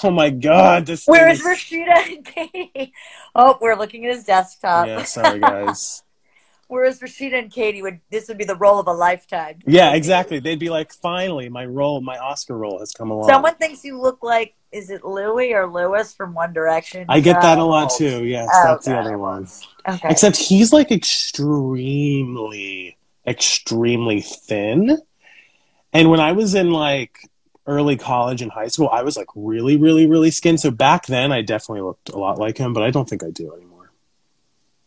Oh 0.02 0.10
my 0.10 0.30
God. 0.30 0.86
This 0.86 1.06
Where 1.06 1.28
is 1.28 1.42
Rashida 1.42 2.16
and 2.16 2.24
Katie? 2.24 2.92
Oh, 3.34 3.58
we're 3.60 3.76
looking 3.76 4.06
at 4.06 4.14
his 4.14 4.24
desktop. 4.24 4.86
Yeah, 4.86 5.02
sorry 5.04 5.40
guys. 5.40 6.02
Whereas 6.68 7.00
Rashida 7.00 7.38
and 7.38 7.50
Katie 7.50 7.82
would 7.82 8.00
this 8.10 8.26
would 8.28 8.38
be 8.38 8.44
the 8.44 8.56
role 8.56 8.80
of 8.80 8.88
a 8.88 8.92
lifetime. 8.92 9.60
Yeah, 9.66 9.94
exactly. 9.94 10.40
They'd 10.40 10.58
be 10.58 10.70
like, 10.70 10.92
finally, 10.92 11.48
my 11.48 11.64
role, 11.64 12.00
my 12.00 12.18
Oscar 12.18 12.58
role 12.58 12.80
has 12.80 12.92
come 12.92 13.10
along. 13.10 13.28
Someone 13.28 13.54
thinks 13.54 13.84
you 13.84 14.00
look 14.00 14.22
like 14.22 14.54
is 14.72 14.90
it 14.90 15.04
Louis 15.04 15.54
or 15.54 15.66
Lewis 15.66 16.12
from 16.12 16.34
One 16.34 16.52
Direction? 16.52 17.06
I 17.08 17.20
get 17.20 17.40
that 17.40 17.58
a 17.58 17.64
lot 17.64 17.90
too. 17.90 18.24
Yes, 18.24 18.50
Oh, 18.52 18.72
that's 18.72 18.84
the 18.84 18.98
other 18.98 19.16
one. 19.16 19.46
Okay. 19.88 20.08
Except 20.10 20.36
he's 20.36 20.72
like 20.72 20.90
extremely, 20.90 22.96
extremely 23.26 24.20
thin. 24.20 24.98
And 25.92 26.10
when 26.10 26.20
I 26.20 26.32
was 26.32 26.54
in 26.54 26.72
like 26.72 27.18
early 27.66 27.96
college 27.96 28.42
and 28.42 28.50
high 28.50 28.68
school, 28.68 28.88
I 28.90 29.02
was 29.02 29.16
like 29.16 29.28
really, 29.34 29.76
really, 29.76 30.06
really 30.06 30.30
skinny. 30.30 30.58
So 30.58 30.70
back 30.70 31.06
then, 31.06 31.32
I 31.32 31.42
definitely 31.42 31.82
looked 31.82 32.10
a 32.10 32.18
lot 32.18 32.38
like 32.38 32.58
him, 32.58 32.72
but 32.72 32.82
I 32.82 32.90
don't 32.90 33.08
think 33.08 33.22
I 33.22 33.30
do 33.30 33.52
anymore. 33.54 33.90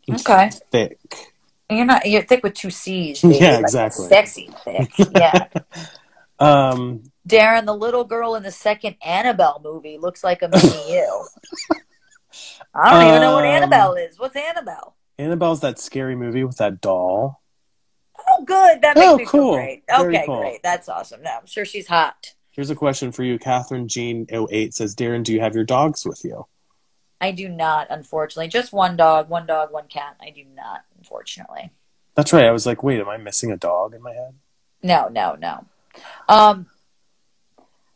I'm 0.07 0.15
Okay. 0.15 0.51
thick. 0.71 1.28
You're 1.69 1.85
not 1.85 2.05
you're 2.07 2.23
thick 2.23 2.43
with 2.43 2.53
two 2.55 2.69
C's. 2.71 3.21
baby. 3.21 3.35
Yeah, 3.39 3.51
Like, 3.57 3.61
exactly. 3.61 4.07
Sexy 4.07 4.49
thick. 4.63 4.91
Yeah. 5.11 5.47
Um, 6.41 7.03
Daryn, 7.27 7.65
the 7.65 7.75
little 7.75 8.05
girl 8.05 8.35
in 8.35 8.43
the 8.43 8.51
second 8.51 8.95
Annabelle 9.05 9.59
movie 9.61 9.97
looks 9.97 10.23
like 10.23 10.41
a 10.41 10.47
mini 10.47 10.93
you. 10.93 11.25
I 12.73 12.91
don't 12.91 13.07
even 13.09 13.21
know 13.21 13.33
what 13.35 13.43
Um, 13.45 13.51
Annabelle 13.51 13.95
is. 13.95 14.17
What's 14.17 14.37
Annabelle? 14.37 14.95
Annabelle's 15.17 15.59
that 15.59 15.79
scary 15.79 16.15
movie 16.15 16.45
with 16.45 16.55
that 16.57 16.79
doll. 16.79 17.41
Oh, 18.29 18.43
good. 18.45 18.81
That 18.83 18.95
makes 18.95 19.05
Oh, 19.07 19.17
me 19.17 19.25
cool. 19.25 19.41
feel 19.53 19.53
great. 19.55 19.83
Very 19.89 20.15
Okay, 20.17 20.25
cool. 20.27 20.39
great. 20.39 20.63
That's 20.63 20.87
awesome. 20.87 21.21
Now 21.23 21.39
I'm 21.41 21.45
sure 21.45 21.65
she's 21.65 21.87
hot. 21.87 22.33
Here's 22.51 22.69
a 22.69 22.75
question 22.75 23.11
for 23.11 23.23
you. 23.23 23.37
Catherine 23.37 23.89
Jean 23.89 24.25
08 24.31 24.73
says, 24.73 24.95
Daryn, 24.95 25.23
do 25.23 25.33
you 25.33 25.41
have 25.41 25.55
your 25.55 25.65
dogs 25.65 26.05
with 26.05 26.21
you? 26.23 26.45
I 27.21 27.31
do 27.31 27.49
not, 27.49 27.87
unfortunately. 27.89 28.47
Just 28.47 28.71
one 28.73 28.95
dog, 28.95 29.29
one 29.29 29.45
dog, 29.45 29.71
one 29.71 29.87
cat. 29.87 30.15
I 30.21 30.29
do 30.29 30.43
not, 30.55 30.83
unfortunately. 30.97 31.71
That's 32.15 32.31
right. 32.33 32.45
I 32.45 32.51
was 32.51 32.65
like, 32.65 32.83
wait, 32.83 32.99
am 32.99 33.09
I 33.09 33.17
missing 33.17 33.51
a 33.51 33.57
dog 33.57 33.93
in 33.93 34.01
my 34.01 34.13
head? 34.13 34.33
No, 34.81 35.07
no, 35.09 35.35
no. 35.35 35.65
Um, 36.29 36.67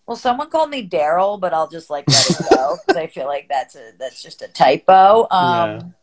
well, 0.06 0.18
someone 0.18 0.50
called 0.50 0.70
me 0.70 0.88
Daryl, 0.88 1.40
but 1.40 1.54
I'll 1.54 1.70
just 1.70 1.90
like 1.90 2.06
let 2.10 2.30
it 2.30 2.38
go 2.54 2.78
because 2.86 2.98
I 2.98 3.08
feel 3.08 3.26
like 3.26 3.48
that's 3.50 3.76
a 3.76 3.92
that's 3.98 4.22
just 4.22 4.42
a 4.42 4.48
typo. 4.50 5.28
Um, 5.32 5.96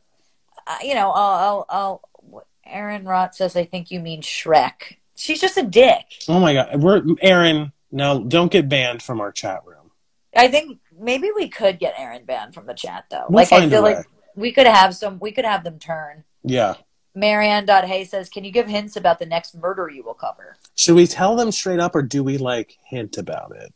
I- 0.66 0.82
you 0.82 0.94
know, 0.94 1.10
I'll, 1.10 1.66
I'll, 1.68 2.00
I'll. 2.32 2.44
Aaron 2.64 3.04
Rott 3.04 3.34
says, 3.34 3.56
"I 3.56 3.64
think 3.64 3.90
you 3.90 4.00
mean 4.00 4.22
Shrek." 4.22 4.96
She's 5.16 5.40
just 5.40 5.58
a 5.58 5.62
dick. 5.62 6.04
Oh 6.28 6.40
my 6.40 6.54
god, 6.54 6.80
we're 6.80 7.02
Aaron. 7.20 7.72
Now 7.92 8.18
don't 8.20 8.50
get 8.52 8.68
banned 8.68 9.02
from 9.02 9.20
our 9.20 9.32
chat 9.32 9.62
room. 9.66 9.90
I 10.36 10.48
think 10.48 10.78
maybe 11.00 11.30
we 11.34 11.48
could 11.48 11.78
get 11.78 11.94
Aaron 11.96 12.24
banned 12.24 12.54
from 12.54 12.66
the 12.66 12.74
chat 12.74 13.06
though. 13.10 13.26
We'll 13.28 13.44
like 13.44 13.52
I 13.52 13.68
feel 13.68 13.82
like 13.82 14.06
we 14.36 14.52
could 14.52 14.66
have 14.66 14.94
some. 14.94 15.18
We 15.18 15.32
could 15.32 15.44
have 15.44 15.64
them 15.64 15.78
turn. 15.78 16.24
Yeah. 16.42 16.74
Marianne 17.14 17.66
Hay 17.66 18.04
says, 18.04 18.28
"Can 18.28 18.44
you 18.44 18.52
give 18.52 18.68
hints 18.68 18.96
about 18.96 19.18
the 19.18 19.26
next 19.26 19.54
murder 19.54 19.88
you 19.88 20.04
will 20.04 20.14
cover?" 20.14 20.56
Should 20.76 20.94
we 20.94 21.06
tell 21.06 21.34
them 21.36 21.50
straight 21.50 21.80
up 21.80 21.94
or 21.94 22.02
do 22.02 22.22
we 22.22 22.38
like 22.38 22.78
hint 22.86 23.18
about 23.18 23.52
it? 23.56 23.74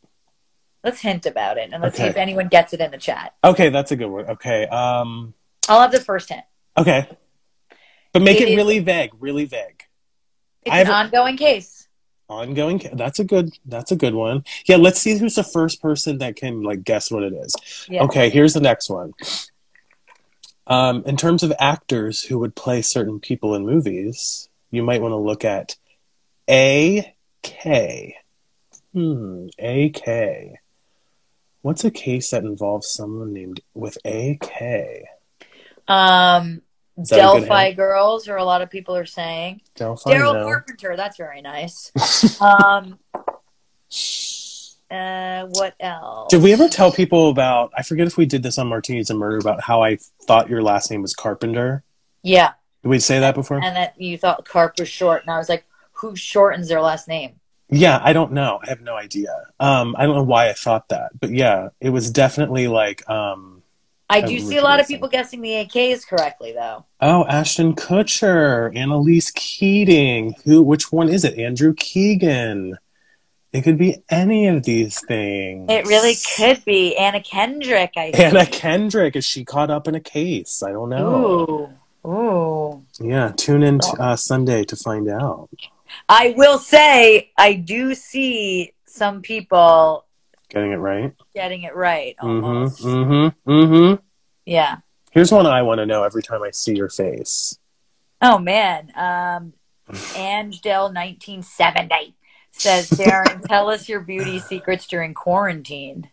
Let's 0.84 1.00
hint 1.00 1.26
about 1.26 1.56
it 1.56 1.70
and 1.72 1.82
let's 1.82 1.96
see 1.96 2.04
if 2.04 2.16
anyone 2.16 2.48
gets 2.48 2.72
it 2.74 2.80
in 2.80 2.90
the 2.90 2.98
chat. 2.98 3.34
Okay, 3.42 3.70
that's 3.70 3.90
a 3.90 3.96
good 3.96 4.06
one. 4.06 4.26
Okay. 4.26 4.66
Um 4.66 5.34
I'll 5.68 5.80
have 5.80 5.92
the 5.92 6.00
first 6.00 6.28
hint. 6.28 6.44
okay. 6.76 7.08
But 8.12 8.22
make 8.22 8.40
It 8.40 8.54
really 8.54 8.78
vague, 8.78 9.10
really 9.18 9.44
vague. 9.44 9.84
It's 10.62 10.72
I 10.72 10.80
an 10.80 10.88
ongoing 10.88 11.36
case. 11.36 11.83
Ongoing 12.26 12.88
that's 12.94 13.18
a 13.18 13.24
good 13.24 13.52
that's 13.66 13.92
a 13.92 13.96
good 13.96 14.14
one. 14.14 14.44
Yeah, 14.64 14.76
let's 14.76 14.98
see 14.98 15.18
who's 15.18 15.34
the 15.34 15.44
first 15.44 15.82
person 15.82 16.18
that 16.18 16.36
can 16.36 16.62
like 16.62 16.82
guess 16.82 17.10
what 17.10 17.22
it 17.22 17.34
is. 17.34 17.54
Yeah. 17.86 18.02
Okay, 18.04 18.30
here's 18.30 18.54
the 18.54 18.60
next 18.60 18.88
one. 18.88 19.12
Um, 20.66 21.02
in 21.04 21.18
terms 21.18 21.42
of 21.42 21.52
actors 21.58 22.22
who 22.22 22.38
would 22.38 22.56
play 22.56 22.80
certain 22.80 23.20
people 23.20 23.54
in 23.54 23.66
movies, 23.66 24.48
you 24.70 24.82
might 24.82 25.02
want 25.02 25.12
to 25.12 25.16
look 25.16 25.44
at 25.44 25.76
A 26.48 27.14
K. 27.42 28.16
Hmm, 28.94 29.48
A 29.58 29.90
K. 29.90 30.58
What's 31.60 31.84
a 31.84 31.90
case 31.90 32.30
that 32.30 32.44
involves 32.44 32.88
someone 32.88 33.34
named 33.34 33.60
with 33.74 33.98
A 34.04 34.38
K? 34.40 35.04
Um, 35.86 36.62
Is 36.96 37.08
that 37.08 37.16
a 37.16 37.40
good 37.40 37.46
Delphi 37.46 37.72
girls, 37.72 38.28
or 38.28 38.36
a 38.36 38.44
lot 38.44 38.62
of 38.62 38.70
people 38.70 38.94
are 38.96 39.06
saying 39.06 39.62
Delphi, 39.74 40.12
Daryl 40.12 40.34
no. 40.34 40.44
Carpenter. 40.44 40.96
That's 40.96 41.16
very 41.16 41.42
nice. 41.42 41.90
um, 42.40 42.98
uh, 44.90 45.46
what 45.46 45.74
else? 45.80 46.30
Did 46.30 46.42
we 46.42 46.52
ever 46.52 46.68
tell 46.68 46.92
people 46.92 47.30
about? 47.30 47.72
I 47.76 47.82
forget 47.82 48.06
if 48.06 48.16
we 48.16 48.26
did 48.26 48.42
this 48.42 48.58
on 48.58 48.68
Martinis 48.68 49.10
and 49.10 49.18
Murder 49.18 49.38
about 49.38 49.60
how 49.62 49.82
I 49.82 49.98
thought 50.22 50.48
your 50.48 50.62
last 50.62 50.90
name 50.90 51.02
was 51.02 51.14
Carpenter. 51.14 51.82
Yeah, 52.22 52.52
Did 52.82 52.88
we 52.88 53.00
say 53.00 53.18
that 53.20 53.34
before? 53.34 53.62
and 53.62 53.76
that 53.76 54.00
you 54.00 54.16
thought 54.16 54.44
Carp 54.44 54.78
was 54.78 54.88
short, 54.88 55.22
and 55.22 55.30
I 55.30 55.38
was 55.38 55.48
like, 55.48 55.64
who 55.92 56.16
shortens 56.16 56.68
their 56.68 56.80
last 56.80 57.08
name? 57.08 57.40
Yeah, 57.70 58.00
I 58.02 58.12
don't 58.12 58.32
know. 58.32 58.60
I 58.62 58.68
have 58.68 58.82
no 58.82 58.96
idea. 58.96 59.34
Um, 59.58 59.96
I 59.98 60.06
don't 60.06 60.16
know 60.16 60.22
why 60.22 60.48
I 60.48 60.52
thought 60.52 60.88
that, 60.90 61.18
but 61.18 61.30
yeah, 61.30 61.70
it 61.80 61.90
was 61.90 62.10
definitely 62.10 62.68
like, 62.68 63.08
um, 63.08 63.53
I 64.10 64.20
do 64.20 64.38
see 64.38 64.58
a 64.58 64.62
lot 64.62 64.80
of 64.80 64.86
people 64.86 65.08
guessing 65.08 65.40
the 65.40 65.50
AKs 65.50 66.06
correctly, 66.06 66.52
though. 66.52 66.84
oh, 67.00 67.24
Ashton 67.26 67.74
Kutcher, 67.74 68.76
Annalise 68.76 69.30
Keating. 69.30 70.34
Who? 70.44 70.62
Which 70.62 70.92
one 70.92 71.08
is 71.08 71.24
it? 71.24 71.38
Andrew 71.38 71.74
Keegan. 71.74 72.76
It 73.52 73.62
could 73.62 73.78
be 73.78 74.02
any 74.10 74.48
of 74.48 74.64
these 74.64 75.00
things. 75.06 75.70
It 75.70 75.86
really 75.86 76.16
could 76.36 76.64
be 76.64 76.96
Anna 76.96 77.22
Kendrick. 77.22 77.92
I 77.96 78.10
think. 78.10 78.18
Anna 78.18 78.46
Kendrick. 78.46 79.14
Is 79.14 79.24
she 79.24 79.44
caught 79.44 79.70
up 79.70 79.86
in 79.86 79.94
a 79.94 80.00
case? 80.00 80.62
I 80.62 80.72
don't 80.72 80.90
know. 80.90 81.70
Ooh, 82.04 82.10
ooh. 82.10 82.84
Yeah, 83.00 83.32
tune 83.36 83.62
in 83.62 83.78
t- 83.78 83.88
uh, 83.98 84.16
Sunday 84.16 84.64
to 84.64 84.76
find 84.76 85.08
out. 85.08 85.50
I 86.08 86.34
will 86.36 86.58
say, 86.58 87.30
I 87.38 87.54
do 87.54 87.94
see 87.94 88.72
some 88.84 89.22
people 89.22 90.04
Getting 90.48 90.72
it 90.72 90.76
right. 90.76 91.12
getting 91.34 91.62
it 91.62 91.74
right. 91.74 92.14
Almost. 92.20 92.82
Mm-hmm. 92.82 93.12
Mm-hmm. 93.50 93.50
Mm-hmm. 93.50 94.02
Yeah. 94.44 94.78
Here's 95.10 95.32
one 95.32 95.46
I 95.46 95.62
want 95.62 95.78
to 95.78 95.86
know 95.86 96.04
every 96.04 96.22
time 96.22 96.42
I 96.42 96.50
see 96.50 96.76
your 96.76 96.88
face. 96.88 97.58
Oh 98.20 98.38
man. 98.38 98.92
Um, 98.94 99.52
Angel 100.16 100.90
nineteen 100.90 101.42
seventy 101.42 102.14
says, 102.50 102.88
Daryn, 102.90 103.42
tell 103.48 103.68
us 103.68 103.88
your 103.88 104.00
beauty 104.00 104.38
secrets 104.38 104.86
during 104.86 105.14
quarantine. 105.14 106.10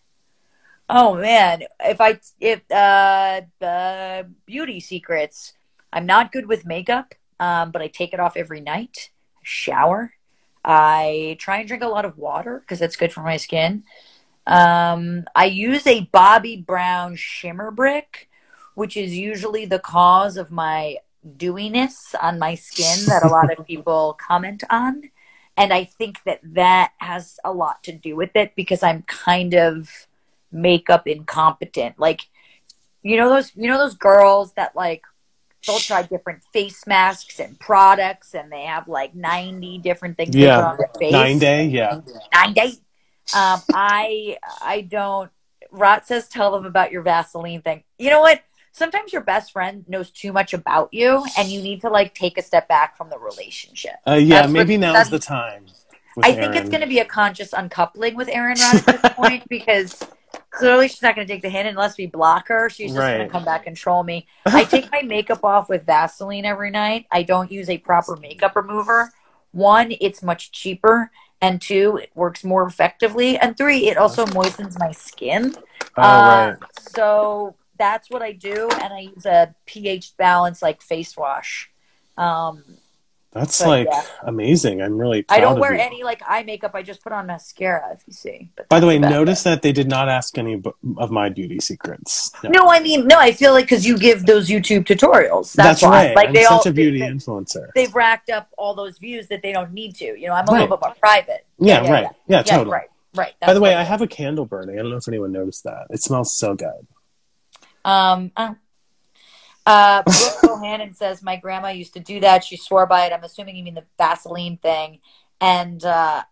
Oh 0.89 1.15
man, 1.15 1.63
if 1.79 2.01
I 2.01 2.19
if 2.39 2.61
uh, 2.69 3.41
uh 3.63 4.23
beauty 4.45 4.79
secrets, 4.79 5.53
I'm 5.93 6.05
not 6.05 6.31
good 6.31 6.47
with 6.47 6.65
makeup, 6.65 7.15
um, 7.39 7.71
but 7.71 7.81
I 7.81 7.87
take 7.87 8.13
it 8.13 8.19
off 8.19 8.35
every 8.35 8.59
night. 8.59 9.09
Shower. 9.41 10.13
I 10.63 11.37
try 11.39 11.59
and 11.59 11.67
drink 11.67 11.81
a 11.81 11.87
lot 11.87 12.05
of 12.05 12.17
water 12.17 12.59
because 12.59 12.79
that's 12.79 12.95
good 12.95 13.13
for 13.13 13.21
my 13.21 13.37
skin. 13.37 13.83
Um, 14.47 15.25
I 15.35 15.45
use 15.45 15.85
a 15.87 16.05
Bobbi 16.13 16.65
Brown 16.65 17.15
shimmer 17.15 17.71
brick, 17.71 18.29
which 18.75 18.97
is 18.97 19.15
usually 19.15 19.65
the 19.65 19.79
cause 19.79 20.37
of 20.37 20.51
my 20.51 20.97
dewiness 21.37 22.15
on 22.21 22.39
my 22.39 22.55
skin 22.55 23.05
that 23.07 23.23
a 23.23 23.27
lot 23.27 23.51
of 23.57 23.65
people 23.67 24.17
comment 24.19 24.63
on. 24.69 25.03
And 25.57 25.73
I 25.73 25.83
think 25.83 26.23
that 26.25 26.39
that 26.43 26.93
has 26.97 27.39
a 27.43 27.51
lot 27.51 27.83
to 27.83 27.91
do 27.91 28.15
with 28.15 28.35
it 28.35 28.55
because 28.55 28.81
I'm 28.81 29.03
kind 29.03 29.53
of 29.53 30.07
makeup 30.51 31.07
incompetent. 31.07 31.99
Like, 31.99 32.21
you 33.03 33.17
know 33.17 33.29
those 33.29 33.51
you 33.55 33.67
know 33.67 33.77
those 33.79 33.95
girls 33.95 34.53
that 34.53 34.75
like 34.75 35.03
they'll 35.65 35.79
try 35.79 36.01
different 36.03 36.41
face 36.53 36.85
masks 36.87 37.39
and 37.39 37.59
products 37.59 38.33
and 38.35 38.51
they 38.51 38.61
have 38.63 38.87
like 38.87 39.13
90 39.15 39.79
different 39.79 40.17
things 40.17 40.35
Yeah. 40.35 40.61
on 40.71 40.77
their 40.77 40.89
face 40.99 41.11
Nine 41.11 41.39
day, 41.39 41.65
yeah. 41.65 42.01
nine 42.33 42.53
days. 42.53 42.79
Um, 43.35 43.61
I 43.73 44.37
I 44.61 44.81
don't. 44.81 45.31
Rot 45.71 46.05
says 46.05 46.27
tell 46.27 46.51
them 46.51 46.65
about 46.65 46.91
your 46.91 47.01
Vaseline 47.01 47.61
thing. 47.61 47.83
You 47.97 48.09
know 48.09 48.21
what? 48.21 48.41
Sometimes 48.73 49.11
your 49.11 49.21
best 49.21 49.51
friend 49.51 49.83
knows 49.87 50.09
too 50.11 50.31
much 50.31 50.53
about 50.53 50.93
you, 50.93 51.25
and 51.37 51.49
you 51.49 51.61
need 51.61 51.81
to 51.81 51.89
like 51.89 52.13
take 52.13 52.37
a 52.37 52.41
step 52.41 52.67
back 52.67 52.97
from 52.97 53.09
the 53.09 53.19
relationship. 53.19 53.95
Uh, 54.07 54.13
yeah, 54.13 54.41
That's 54.41 54.53
maybe 54.53 54.77
what- 54.77 54.93
now's 54.93 55.09
the 55.09 55.19
time. 55.19 55.65
I 56.21 56.33
think 56.33 56.55
it's 56.55 56.69
going 56.69 56.81
to 56.81 56.87
be 56.87 56.99
a 56.99 57.05
conscious 57.05 57.53
uncoupling 57.53 58.15
with 58.15 58.27
Aaron 58.27 58.57
Rod 58.59 58.75
at 58.85 59.01
this 59.01 59.13
point 59.13 59.43
because 59.49 59.97
clearly 60.49 60.89
she's 60.89 61.01
not 61.01 61.15
going 61.15 61.25
to 61.25 61.33
take 61.33 61.41
the 61.41 61.49
hint 61.49 61.69
unless 61.69 61.97
we 61.97 62.05
block 62.05 62.49
her. 62.49 62.69
She's 62.69 62.91
just 62.93 62.99
going 62.99 63.21
to 63.21 63.29
come 63.29 63.45
back 63.45 63.65
and 63.65 63.77
troll 63.77 64.03
me. 64.03 64.27
I 64.45 64.65
take 64.65 64.91
my 64.91 65.03
makeup 65.03 65.45
off 65.45 65.69
with 65.69 65.85
Vaseline 65.85 66.43
every 66.45 66.69
night. 66.69 67.05
I 67.11 67.23
don't 67.23 67.49
use 67.49 67.69
a 67.69 67.77
proper 67.77 68.17
makeup 68.17 68.57
remover. 68.57 69.13
One, 69.51 69.93
it's 70.01 70.21
much 70.21 70.51
cheaper. 70.51 71.11
And 71.41 71.59
two, 71.59 71.97
it 71.97 72.11
works 72.13 72.43
more 72.43 72.63
effectively. 72.67 73.37
And 73.37 73.57
three, 73.57 73.87
it 73.89 73.97
also 73.97 74.25
moistens 74.27 74.77
my 74.77 74.91
skin. 74.91 75.55
Oh, 75.97 76.01
Uh, 76.01 76.53
right. 76.53 76.69
So 76.79 77.55
that's 77.77 78.09
what 78.11 78.21
I 78.21 78.31
do. 78.33 78.69
And 78.69 78.93
I 78.93 78.99
use 78.99 79.25
a 79.25 79.55
pH 79.65 80.15
balance 80.17 80.61
like 80.61 80.81
face 80.81 81.17
wash. 81.17 81.71
Um, 82.17 82.77
That's 83.33 83.59
but, 83.61 83.67
like 83.67 83.87
yeah. 83.89 84.03
amazing. 84.23 84.81
I'm 84.81 84.97
really 84.97 85.21
proud 85.21 85.37
I 85.37 85.39
don't 85.39 85.57
wear 85.59 85.73
you. 85.73 85.79
any 85.79 86.03
like 86.03 86.21
eye 86.27 86.43
makeup. 86.43 86.71
I 86.75 86.81
just 86.83 87.01
put 87.01 87.13
on 87.13 87.27
mascara, 87.27 87.89
if 87.93 88.03
you 88.05 88.11
see. 88.11 88.49
But 88.57 88.67
By 88.67 88.81
the 88.81 88.87
way, 88.87 88.99
notice 88.99 89.43
that 89.43 89.61
they 89.61 89.71
did 89.71 89.87
not 89.87 90.09
ask 90.09 90.37
any 90.37 90.61
of 90.97 91.11
my 91.11 91.29
beauty 91.29 91.59
secrets. 91.61 92.31
No. 92.43 92.49
No, 92.49 92.69
I 92.69 92.81
mean, 92.81 93.07
no, 93.07 93.17
I 93.17 93.31
feel 93.31 93.53
like 93.53 93.65
because 93.65 93.85
you 93.87 93.97
give 93.97 94.25
those 94.25 94.49
YouTube 94.49 94.85
tutorials. 94.85 95.53
That's, 95.53 95.79
That's, 95.79 95.83
why. 95.83 96.07
right. 96.07 96.15
Like 96.15 96.27
I'm 96.27 96.33
they 96.33 96.43
such 96.43 96.51
all 96.51 96.67
a 96.67 96.73
beauty 96.73 96.99
they, 96.99 97.07
influencer. 97.07 97.69
they've 97.73 97.93
racked 97.95 98.29
up 98.29 98.49
all 98.57 98.75
those 98.75 98.97
views 98.97 99.27
that 99.29 99.41
they 99.41 99.53
don't 99.53 99.71
need 99.71 99.95
to. 99.95 100.05
You 100.05 100.27
know, 100.27 100.33
I'm 100.33 100.47
a 100.47 100.51
Right. 100.51 100.61
little 100.61 100.75
bit 100.77 100.85
more 100.85 100.95
private. 100.99 101.45
Yeah, 101.57 101.79
right. 101.89 102.03
Yeah, 102.27 102.37
Yeah, 102.37 102.41
totally. 102.43 102.71
right, 102.73 102.89
right. 103.15 103.33
By 103.39 103.53
the 103.53 103.61
way, 103.61 103.75
I 103.75 103.83
have 103.83 104.01
a 104.01 104.07
candle 104.07 104.45
burning. 104.45 104.77
I 104.77 104.81
don't 104.81 104.91
know 104.91 104.97
if 104.97 105.07
anyone 105.07 105.31
noticed 105.31 105.63
that. 105.63 105.87
It 105.89 106.01
smells 106.03 106.33
so 106.37 106.53
good. 106.55 106.85
Um. 107.85 108.31
Uh, 108.35 108.55
uh, 109.65 110.03
Brooke 110.03 110.59
Bohannon 110.59 110.95
says 110.95 111.21
my 111.21 111.35
grandma 111.35 111.69
used 111.69 111.93
to 111.93 111.99
do 111.99 112.19
that. 112.21 112.43
She 112.43 112.57
swore 112.57 112.85
by 112.85 113.05
it. 113.05 113.13
I'm 113.13 113.23
assuming 113.23 113.55
you 113.55 113.63
mean 113.63 113.75
the 113.75 113.85
Vaseline 113.97 114.57
thing, 114.57 114.99
and 115.39 115.83
uh, 115.83 116.23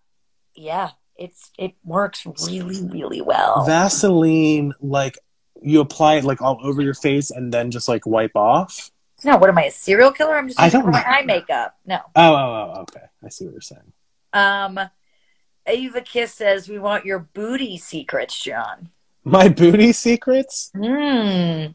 yeah, 0.55 0.91
it's 1.15 1.51
it 1.57 1.73
works 1.83 2.25
really, 2.47 2.81
really 2.87 3.21
well. 3.21 3.65
Vaseline, 3.65 4.73
like 4.81 5.17
you 5.61 5.81
apply 5.81 6.15
it 6.15 6.23
like 6.23 6.41
all 6.41 6.59
over 6.63 6.81
your 6.81 6.93
face 6.93 7.31
and 7.31 7.53
then 7.53 7.71
just 7.71 7.87
like 7.87 8.05
wipe 8.05 8.35
off. 8.35 8.91
no, 9.23 9.37
what 9.37 9.49
am 9.49 9.57
I, 9.57 9.65
a 9.65 9.71
serial 9.71 10.11
killer? 10.11 10.37
I'm 10.37 10.47
just 10.47 10.59
I 10.59 10.65
using 10.65 10.81
don't 10.81 10.91
my 10.91 11.03
eye 11.03 11.23
makeup. 11.23 11.77
No. 11.85 11.99
Oh, 12.15 12.35
oh, 12.35 12.73
oh, 12.75 12.81
okay. 12.81 13.05
I 13.23 13.29
see 13.29 13.45
what 13.45 13.51
you're 13.51 13.61
saying. 13.61 13.91
Um, 14.31 14.79
Ava 15.65 16.01
Kiss 16.01 16.33
says 16.33 16.69
we 16.69 16.79
want 16.79 17.05
your 17.05 17.19
booty 17.19 17.77
secrets, 17.77 18.41
John. 18.41 18.89
My 19.23 19.49
booty 19.49 19.91
secrets? 19.91 20.71
Hmm. 20.73 21.67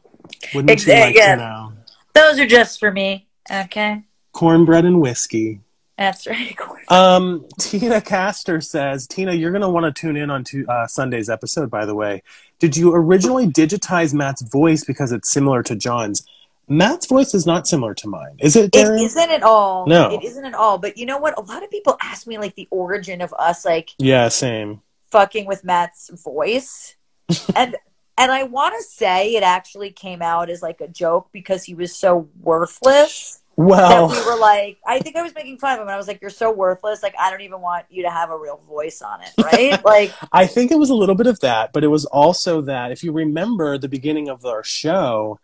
Wouldn't 0.54 0.70
Ex- 0.70 0.86
you 0.86 0.94
like 0.94 1.14
yeah. 1.16 1.34
to 1.36 1.40
know? 1.40 1.72
Those 2.14 2.38
are 2.38 2.46
just 2.46 2.78
for 2.80 2.90
me. 2.90 3.26
Okay. 3.50 4.02
Cornbread 4.32 4.84
and 4.84 5.00
whiskey. 5.00 5.60
That's 5.98 6.26
right. 6.26 6.56
Um, 6.90 7.46
Tina 7.58 7.98
Castor 8.02 8.60
says, 8.60 9.06
Tina, 9.06 9.32
you're 9.32 9.52
going 9.52 9.62
to 9.62 9.70
want 9.70 9.86
to 9.86 10.00
tune 10.00 10.18
in 10.18 10.28
on 10.28 10.44
to, 10.44 10.66
uh, 10.68 10.86
Sunday's 10.86 11.30
episode, 11.30 11.70
by 11.70 11.86
the 11.86 11.94
way. 11.94 12.22
Did 12.58 12.76
you 12.76 12.94
originally 12.94 13.46
digitize 13.46 14.12
Matt's 14.12 14.42
voice 14.42 14.84
because 14.84 15.12
it's 15.12 15.30
similar 15.30 15.62
to 15.62 15.74
John's? 15.74 16.26
Matt's 16.68 17.06
voice 17.06 17.32
is 17.32 17.46
not 17.46 17.66
similar 17.66 17.94
to 17.94 18.06
mine. 18.08 18.36
Is 18.38 18.54
it, 18.54 18.66
It 18.66 18.72
Daryn? 18.72 19.02
isn't 19.02 19.30
at 19.30 19.42
all. 19.42 19.86
No. 19.86 20.10
It 20.10 20.22
isn't 20.24 20.44
at 20.44 20.52
all. 20.52 20.76
But 20.76 20.98
you 20.98 21.06
know 21.06 21.16
what? 21.16 21.38
A 21.38 21.40
lot 21.40 21.62
of 21.62 21.70
people 21.70 21.96
ask 22.02 22.26
me 22.26 22.36
like 22.36 22.54
the 22.54 22.68
origin 22.70 23.22
of 23.22 23.32
us 23.38 23.64
like 23.64 23.90
Yeah, 23.96 24.28
same. 24.28 24.82
fucking 25.10 25.46
with 25.46 25.64
Matt's 25.64 26.10
voice. 26.22 26.96
and 27.56 27.76
and 28.16 28.30
I 28.30 28.44
want 28.44 28.74
to 28.76 28.82
say 28.82 29.34
it 29.34 29.42
actually 29.42 29.90
came 29.90 30.22
out 30.22 30.50
as 30.50 30.62
like 30.62 30.80
a 30.80 30.88
joke 30.88 31.28
because 31.32 31.64
he 31.64 31.74
was 31.74 31.94
so 31.94 32.28
worthless. 32.40 33.40
Well, 33.56 34.08
that 34.08 34.16
we 34.16 34.26
were 34.26 34.38
like, 34.38 34.78
I 34.84 34.98
think 34.98 35.14
I 35.14 35.22
was 35.22 35.32
making 35.32 35.58
fun 35.58 35.74
of 35.74 35.78
him. 35.78 35.82
And 35.82 35.92
I 35.92 35.96
was 35.96 36.08
like, 36.08 36.20
"You're 36.20 36.30
so 36.30 36.50
worthless. 36.50 37.04
Like, 37.04 37.14
I 37.18 37.30
don't 37.30 37.42
even 37.42 37.60
want 37.60 37.86
you 37.88 38.02
to 38.02 38.10
have 38.10 38.30
a 38.30 38.36
real 38.36 38.60
voice 38.68 39.00
on 39.00 39.20
it, 39.22 39.30
right?" 39.40 39.84
like, 39.84 40.12
I 40.32 40.46
think 40.46 40.72
it 40.72 40.78
was 40.78 40.90
a 40.90 40.94
little 40.94 41.14
bit 41.14 41.28
of 41.28 41.38
that, 41.40 41.72
but 41.72 41.84
it 41.84 41.88
was 41.88 42.04
also 42.06 42.62
that 42.62 42.90
if 42.90 43.04
you 43.04 43.12
remember 43.12 43.78
the 43.78 43.88
beginning 43.88 44.28
of 44.28 44.44
our 44.44 44.64
show, 44.64 45.38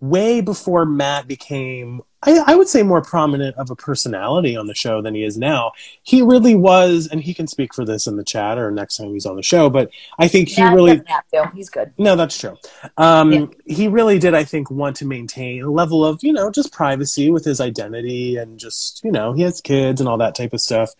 way 0.00 0.40
before 0.40 0.84
Matt 0.84 1.26
became, 1.26 2.02
I, 2.22 2.42
I, 2.46 2.54
would 2.54 2.68
say, 2.68 2.82
more 2.82 3.02
prominent 3.02 3.56
of 3.56 3.70
a 3.70 3.76
personality 3.76 4.56
on 4.56 4.66
the 4.66 4.74
show 4.74 5.00
than 5.00 5.14
he 5.14 5.24
is 5.24 5.38
now, 5.38 5.72
he 6.02 6.22
really 6.22 6.54
was, 6.54 7.08
and 7.10 7.22
he 7.22 7.32
can 7.32 7.46
speak 7.46 7.72
for 7.74 7.84
this 7.84 8.06
in 8.06 8.16
the 8.16 8.24
chat 8.24 8.58
or 8.58 8.70
next 8.70 8.96
time 8.96 9.12
he's 9.12 9.26
on 9.26 9.36
the 9.36 9.42
show, 9.42 9.70
but 9.70 9.90
I 10.18 10.28
think 10.28 10.48
he 10.48 10.62
Matt 10.62 10.74
really. 10.74 11.02
to. 11.32 11.50
He's 11.54 11.70
good. 11.70 11.92
No, 11.98 12.16
that's 12.16 12.38
true. 12.38 12.56
Um, 12.96 13.32
Yeah. 13.32 13.46
He 13.66 13.88
really 13.88 14.18
did, 14.18 14.34
I 14.34 14.44
think, 14.44 14.70
want 14.70 14.96
to 14.96 15.06
maintain 15.06 15.62
a 15.62 15.70
level 15.70 16.04
of, 16.04 16.22
you 16.22 16.32
know, 16.32 16.50
just 16.50 16.72
privacy 16.72 17.30
with 17.30 17.44
his 17.44 17.60
identity 17.60 18.36
and 18.36 18.58
just, 18.58 19.02
you 19.02 19.12
know, 19.12 19.32
he 19.32 19.42
has 19.42 19.60
kids 19.60 20.00
and 20.00 20.08
all 20.08 20.18
that 20.18 20.34
type 20.34 20.52
of 20.52 20.60
stuff. 20.60 20.90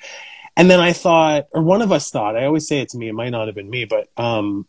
And 0.57 0.71
then 0.71 0.81
I 0.81 0.95
thought, 0.95 1.49
or 1.53 1.63
one 1.63 1.83
of 1.83 1.93
us 1.93 2.11
thought, 2.11 2.37
I 2.37 2.47
always 2.47 2.67
say 2.67 2.81
it 2.81 2.89
to 2.91 2.99
me, 2.99 3.09
it 3.09 3.13
might 3.13 3.29
not 3.29 3.47
have 3.47 3.55
been 3.55 3.69
me, 3.69 3.85
but 3.85 4.09
um, 4.17 4.67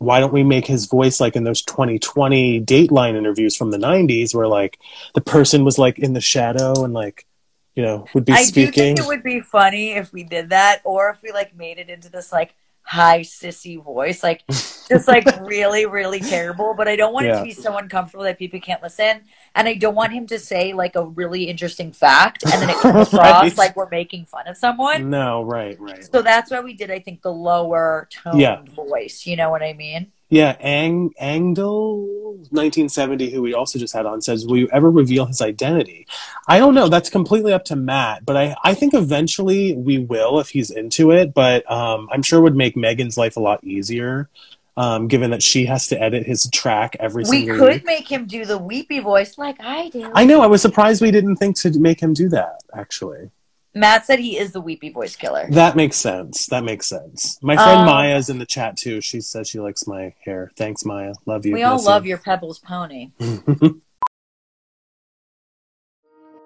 why 0.00 0.18
don't 0.18 0.32
we 0.32 0.42
make 0.42 0.66
his 0.66 0.86
voice 0.86 1.20
like 1.20 1.36
in 1.36 1.44
those 1.44 1.60
2020 1.60 2.62
Dateline 2.62 3.16
interviews 3.16 3.54
from 3.54 3.70
the 3.70 3.76
90s 3.76 4.34
where 4.34 4.46
like 4.46 4.78
the 5.14 5.20
person 5.20 5.62
was 5.62 5.76
like 5.76 5.98
in 5.98 6.14
the 6.14 6.22
shadow 6.22 6.84
and 6.84 6.94
like, 6.94 7.26
you 7.74 7.82
know, 7.82 8.06
would 8.14 8.24
be 8.24 8.32
I 8.32 8.38
do 8.38 8.44
speaking? 8.44 8.96
think 8.96 8.98
it 8.98 9.06
would 9.06 9.22
be 9.22 9.40
funny 9.40 9.92
if 9.92 10.10
we 10.10 10.24
did 10.24 10.48
that, 10.50 10.80
or 10.84 11.10
if 11.10 11.22
we 11.22 11.32
like 11.32 11.54
made 11.54 11.78
it 11.78 11.90
into 11.90 12.08
this 12.10 12.32
like 12.32 12.54
high 12.90 13.20
sissy 13.20 13.82
voice, 13.82 14.22
like 14.22 14.44
just 14.88 15.06
like 15.08 15.28
really, 15.32 15.86
really 15.86 16.22
terrible. 16.22 16.74
But 16.76 16.88
I 16.88 16.96
don't 16.96 17.12
want 17.14 17.26
it 17.28 17.34
to 17.34 17.42
be 17.42 17.52
so 17.54 17.76
uncomfortable 17.76 18.24
that 18.24 18.38
people 18.38 18.60
can't 18.60 18.82
listen, 18.82 19.22
and 19.54 19.68
I 19.68 19.74
don't 19.74 19.94
want 19.94 20.12
him 20.12 20.26
to 20.28 20.38
say 20.38 20.72
like 20.72 20.96
a 20.96 21.04
really 21.06 21.44
interesting 21.44 21.92
fact, 21.92 22.44
and 22.50 22.60
then 22.62 22.70
it 22.70 22.80
comes 22.80 23.02
across 23.02 23.56
Right. 23.56 23.56
like 23.56 23.76
we're 23.76 23.88
making 23.90 24.26
fun 24.26 24.48
of 24.48 24.56
someone. 24.56 25.08
no, 25.10 25.42
right, 25.42 25.78
right. 25.80 26.04
So 26.12 26.22
that's 26.22 26.50
why 26.50 26.60
we 26.60 26.74
did, 26.74 26.90
I 26.90 27.00
think, 27.00 27.22
the 27.22 27.32
lower 27.32 28.08
toned 28.12 28.40
Yeah. 28.40 28.62
voice. 28.68 29.26
You 29.26 29.36
know 29.36 29.50
what 29.50 29.62
I 29.62 29.72
mean? 29.74 30.12
Yeah, 30.30 30.56
Ang 30.60 31.12
Angel, 31.20 32.06
1970, 32.50 33.30
who 33.30 33.42
we 33.42 33.52
also 33.52 33.80
just 33.80 33.92
had 33.92 34.06
on, 34.06 34.22
says, 34.22 34.46
"Will 34.46 34.58
you 34.58 34.68
ever 34.72 34.88
reveal 34.88 35.26
his 35.26 35.42
identity?" 35.42 36.06
I 36.46 36.58
don't 36.58 36.74
know. 36.74 36.88
That's 36.88 37.10
completely 37.10 37.52
up 37.52 37.64
to 37.66 37.76
Matt, 37.76 38.24
but 38.24 38.36
I, 38.36 38.56
I 38.62 38.74
think 38.74 38.94
eventually 38.94 39.74
we 39.74 39.98
will 39.98 40.38
if 40.38 40.50
he's 40.50 40.70
into 40.70 41.10
it. 41.10 41.34
But 41.34 41.68
um, 41.70 42.08
I'm 42.12 42.22
sure 42.22 42.38
it 42.38 42.42
would 42.42 42.56
make 42.56 42.76
Megan's 42.76 43.18
life 43.18 43.36
a 43.36 43.40
lot 43.40 43.64
easier, 43.64 44.30
um, 44.76 45.08
given 45.08 45.32
that 45.32 45.42
she 45.42 45.66
has 45.66 45.88
to 45.88 46.00
edit 46.00 46.26
his 46.26 46.48
track 46.52 46.96
every 47.00 47.24
single 47.24 47.40
time. 47.40 47.46
We 47.46 47.50
single 47.50 47.66
could 47.66 47.74
week. 47.74 47.84
make 47.84 48.08
him 48.12 48.26
do 48.26 48.44
the 48.44 48.58
weepy 48.58 49.00
voice 49.00 49.36
like 49.36 49.56
I 49.58 49.88
do. 49.88 50.12
I 50.14 50.24
know. 50.24 50.42
I 50.42 50.46
was 50.46 50.62
surprised 50.62 51.02
we 51.02 51.10
didn't 51.10 51.36
think 51.36 51.56
to 51.58 51.76
make 51.80 52.00
him 52.00 52.14
do 52.14 52.28
that. 52.28 52.60
Actually, 52.72 53.30
Matt 53.74 54.04
said 54.04 54.18
he 54.18 54.36
is 54.36 54.52
the 54.52 54.60
weepy 54.60 54.90
voice 54.90 55.14
killer. 55.16 55.46
that 55.50 55.76
makes 55.76 55.96
sense. 55.96 56.46
That 56.46 56.64
makes 56.64 56.86
sense. 56.88 57.38
My 57.42 57.54
friend 57.56 57.80
Um, 57.80 57.86
Maya's 57.86 58.28
in 58.28 58.38
the 58.38 58.46
chat 58.46 58.76
too. 58.76 59.00
She 59.00 59.20
says 59.20 59.48
she 59.48 59.60
likes 59.60 59.86
my 59.86 60.14
hair. 60.24 60.50
Thanks, 60.56 60.84
Maya. 60.84 61.12
Love 61.26 61.46
you. 61.46 61.54
We 61.54 61.62
all 61.62 61.76
Miss 61.76 61.86
love 61.86 62.04
you. 62.04 62.10
your 62.10 62.18
Pebbles 62.18 62.58
pony. 62.58 63.12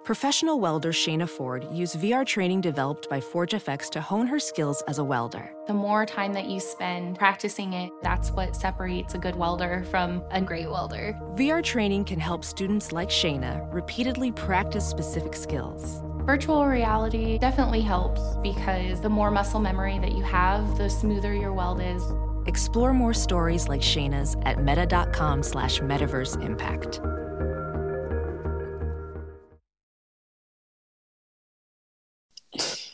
Professional 0.04 0.60
welder 0.60 0.92
Shayna 0.92 1.26
Ford 1.26 1.66
used 1.72 1.96
VR 1.98 2.26
training 2.26 2.60
developed 2.60 3.08
by 3.08 3.20
ForgeFX 3.20 3.88
to 3.92 4.02
hone 4.02 4.26
her 4.26 4.38
skills 4.38 4.82
as 4.86 4.98
a 4.98 5.04
welder. 5.04 5.50
The 5.66 5.72
more 5.72 6.04
time 6.04 6.34
that 6.34 6.44
you 6.44 6.60
spend 6.60 7.18
practicing 7.18 7.72
it, 7.72 7.90
that's 8.02 8.30
what 8.30 8.54
separates 8.54 9.14
a 9.14 9.18
good 9.18 9.34
welder 9.34 9.82
from 9.90 10.22
a 10.30 10.42
great 10.42 10.68
welder. 10.70 11.18
VR 11.36 11.62
training 11.64 12.04
can 12.04 12.20
help 12.20 12.44
students 12.44 12.92
like 12.92 13.08
Shayna 13.08 13.66
repeatedly 13.72 14.30
practice 14.30 14.86
specific 14.86 15.34
skills. 15.34 16.02
Virtual 16.24 16.64
reality 16.66 17.36
definitely 17.36 17.82
helps 17.82 18.20
because 18.42 19.00
the 19.02 19.10
more 19.10 19.30
muscle 19.30 19.60
memory 19.60 19.98
that 19.98 20.12
you 20.12 20.22
have, 20.22 20.78
the 20.78 20.88
smoother 20.88 21.34
your 21.34 21.52
weld 21.52 21.82
is. 21.82 22.02
Explore 22.46 22.94
more 22.94 23.12
stories 23.12 23.68
like 23.68 23.82
Shayna's 23.82 24.34
at 24.42 24.62
meta.com 24.62 25.42
slash 25.42 25.80
metaverse 25.80 26.42
impact. 26.42 27.00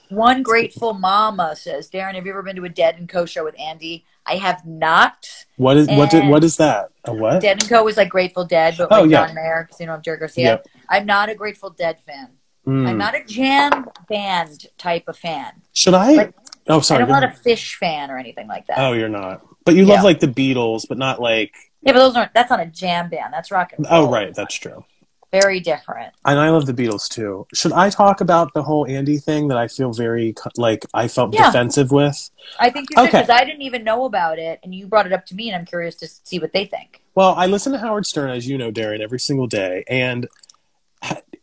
One 0.09 0.43
grateful 0.43 0.93
mama 0.95 1.55
says, 1.55 1.89
Daryn, 1.89 2.14
have 2.14 2.24
you 2.26 2.33
ever 2.33 2.43
been 2.43 2.57
to 2.57 2.64
a 2.64 2.68
Dead 2.68 2.97
and 2.97 3.09
Co 3.09 3.26
show 3.26 3.45
with 3.45 3.59
Andy? 3.61 4.05
I 4.26 4.37
have 4.37 4.66
not. 4.66 5.28
What 5.57 5.76
is 5.76 5.87
what? 5.89 6.11
Did, 6.11 6.22
And- 6.22 6.31
what 6.31 6.43
is 6.43 6.57
that? 6.57 6.91
A 7.05 7.14
what? 7.14 7.41
Dead 7.41 7.61
and 7.61 7.68
Co 7.68 7.85
was 7.85 7.97
like 7.97 8.09
Grateful 8.09 8.45
Dead, 8.45 8.74
but 8.76 8.89
Oh, 8.91 9.03
with 9.03 9.12
yeah. 9.12 9.26
John 9.26 9.37
Mayer, 9.37 9.66
Casino 9.70 9.95
of 9.95 10.03
Jerry 10.03 10.18
Garcia. 10.18 10.45
Yep. 10.45 10.66
I'm 10.89 11.07
not 11.07 11.28
a 11.28 11.35
Grateful 11.37 11.70
Dead 11.70 12.01
fan. 12.01 12.31
Mm. 12.66 12.88
I'm 12.88 12.98
not 12.98 13.14
a 13.14 13.24
jam 13.24 13.86
band 14.08 14.66
type 14.78 15.04
of 15.08 15.16
fan. 15.16 15.52
Should 15.72 15.94
I? 15.94 16.12
Like, 16.12 16.34
oh, 16.68 16.80
sorry. 16.80 17.02
I'm 17.02 17.08
not 17.08 17.24
a. 17.24 17.28
Phish 17.28 17.74
fan 17.76 18.11
or 18.11 18.18
anything 18.18 18.48
like 18.48 18.66
that. 18.66 18.78
Oh, 18.78 18.92
you're 18.92 19.08
not. 19.08 19.40
But 19.64 19.74
you 19.74 19.84
Yeah. 19.86 19.94
love 19.94 20.04
like 20.04 20.20
the 20.20 20.28
Beatles, 20.28 20.86
but 20.88 20.98
not 20.98 21.20
like. 21.20 21.54
Yeah, 21.82 21.92
but 21.92 22.00
those 22.00 22.16
aren't. 22.16 22.34
That's 22.34 22.50
not 22.50 22.61
a 22.61 22.66
jam 22.66 23.08
band. 23.08 23.32
That's 23.32 23.50
rock 23.50 23.72
and 23.76 23.86
roll. 23.90 24.06
Oh, 24.06 24.11
right. 24.11 24.34
That's 24.34 24.54
true. 24.54 24.84
very 25.32 25.61
different. 25.61 26.12
And 26.24 26.40
I 26.40 26.50
love 26.50 26.66
the 26.66 26.74
Beatles 26.74 27.08
too. 27.08 27.46
Should 27.54 27.70
I 27.72 27.88
talk 27.88 28.20
about 28.20 28.52
the 28.52 28.64
whole 28.64 28.84
Andy 28.88 29.16
thing 29.18 29.46
that 29.46 29.56
I 29.58 29.68
feel 29.68 29.92
very 29.92 30.34
like 30.56 30.84
I 30.92 31.06
felt 31.06 31.32
Yeah. 31.32 31.46
defensive 31.46 31.92
with? 31.92 32.30
I 32.58 32.68
think 32.68 32.90
you 32.90 32.96
should 32.96 33.08
Okay. 33.11 33.20
because 33.20 33.30
I 33.30 33.44
didn't 33.44 33.62
even 33.62 33.84
know 33.84 34.06
about 34.06 34.40
it, 34.40 34.58
and 34.64 34.74
you 34.74 34.88
brought 34.88 35.06
it 35.06 35.12
up 35.12 35.24
to 35.26 35.36
me, 35.36 35.48
and 35.48 35.56
I'm 35.56 35.64
curious 35.66 35.94
to 35.96 36.08
see 36.08 36.40
what 36.40 36.52
they 36.52 36.64
think. 36.64 37.00
Well, 37.14 37.34
I 37.36 37.46
listen 37.46 37.72
to 37.74 37.78
Howard 37.78 38.06
Stern, 38.06 38.30
as 38.32 38.48
you 38.48 38.58
know, 38.58 38.72
Daryn, 38.72 38.98
every 39.00 39.20
single 39.20 39.46
day. 39.46 39.84
And 39.88 40.26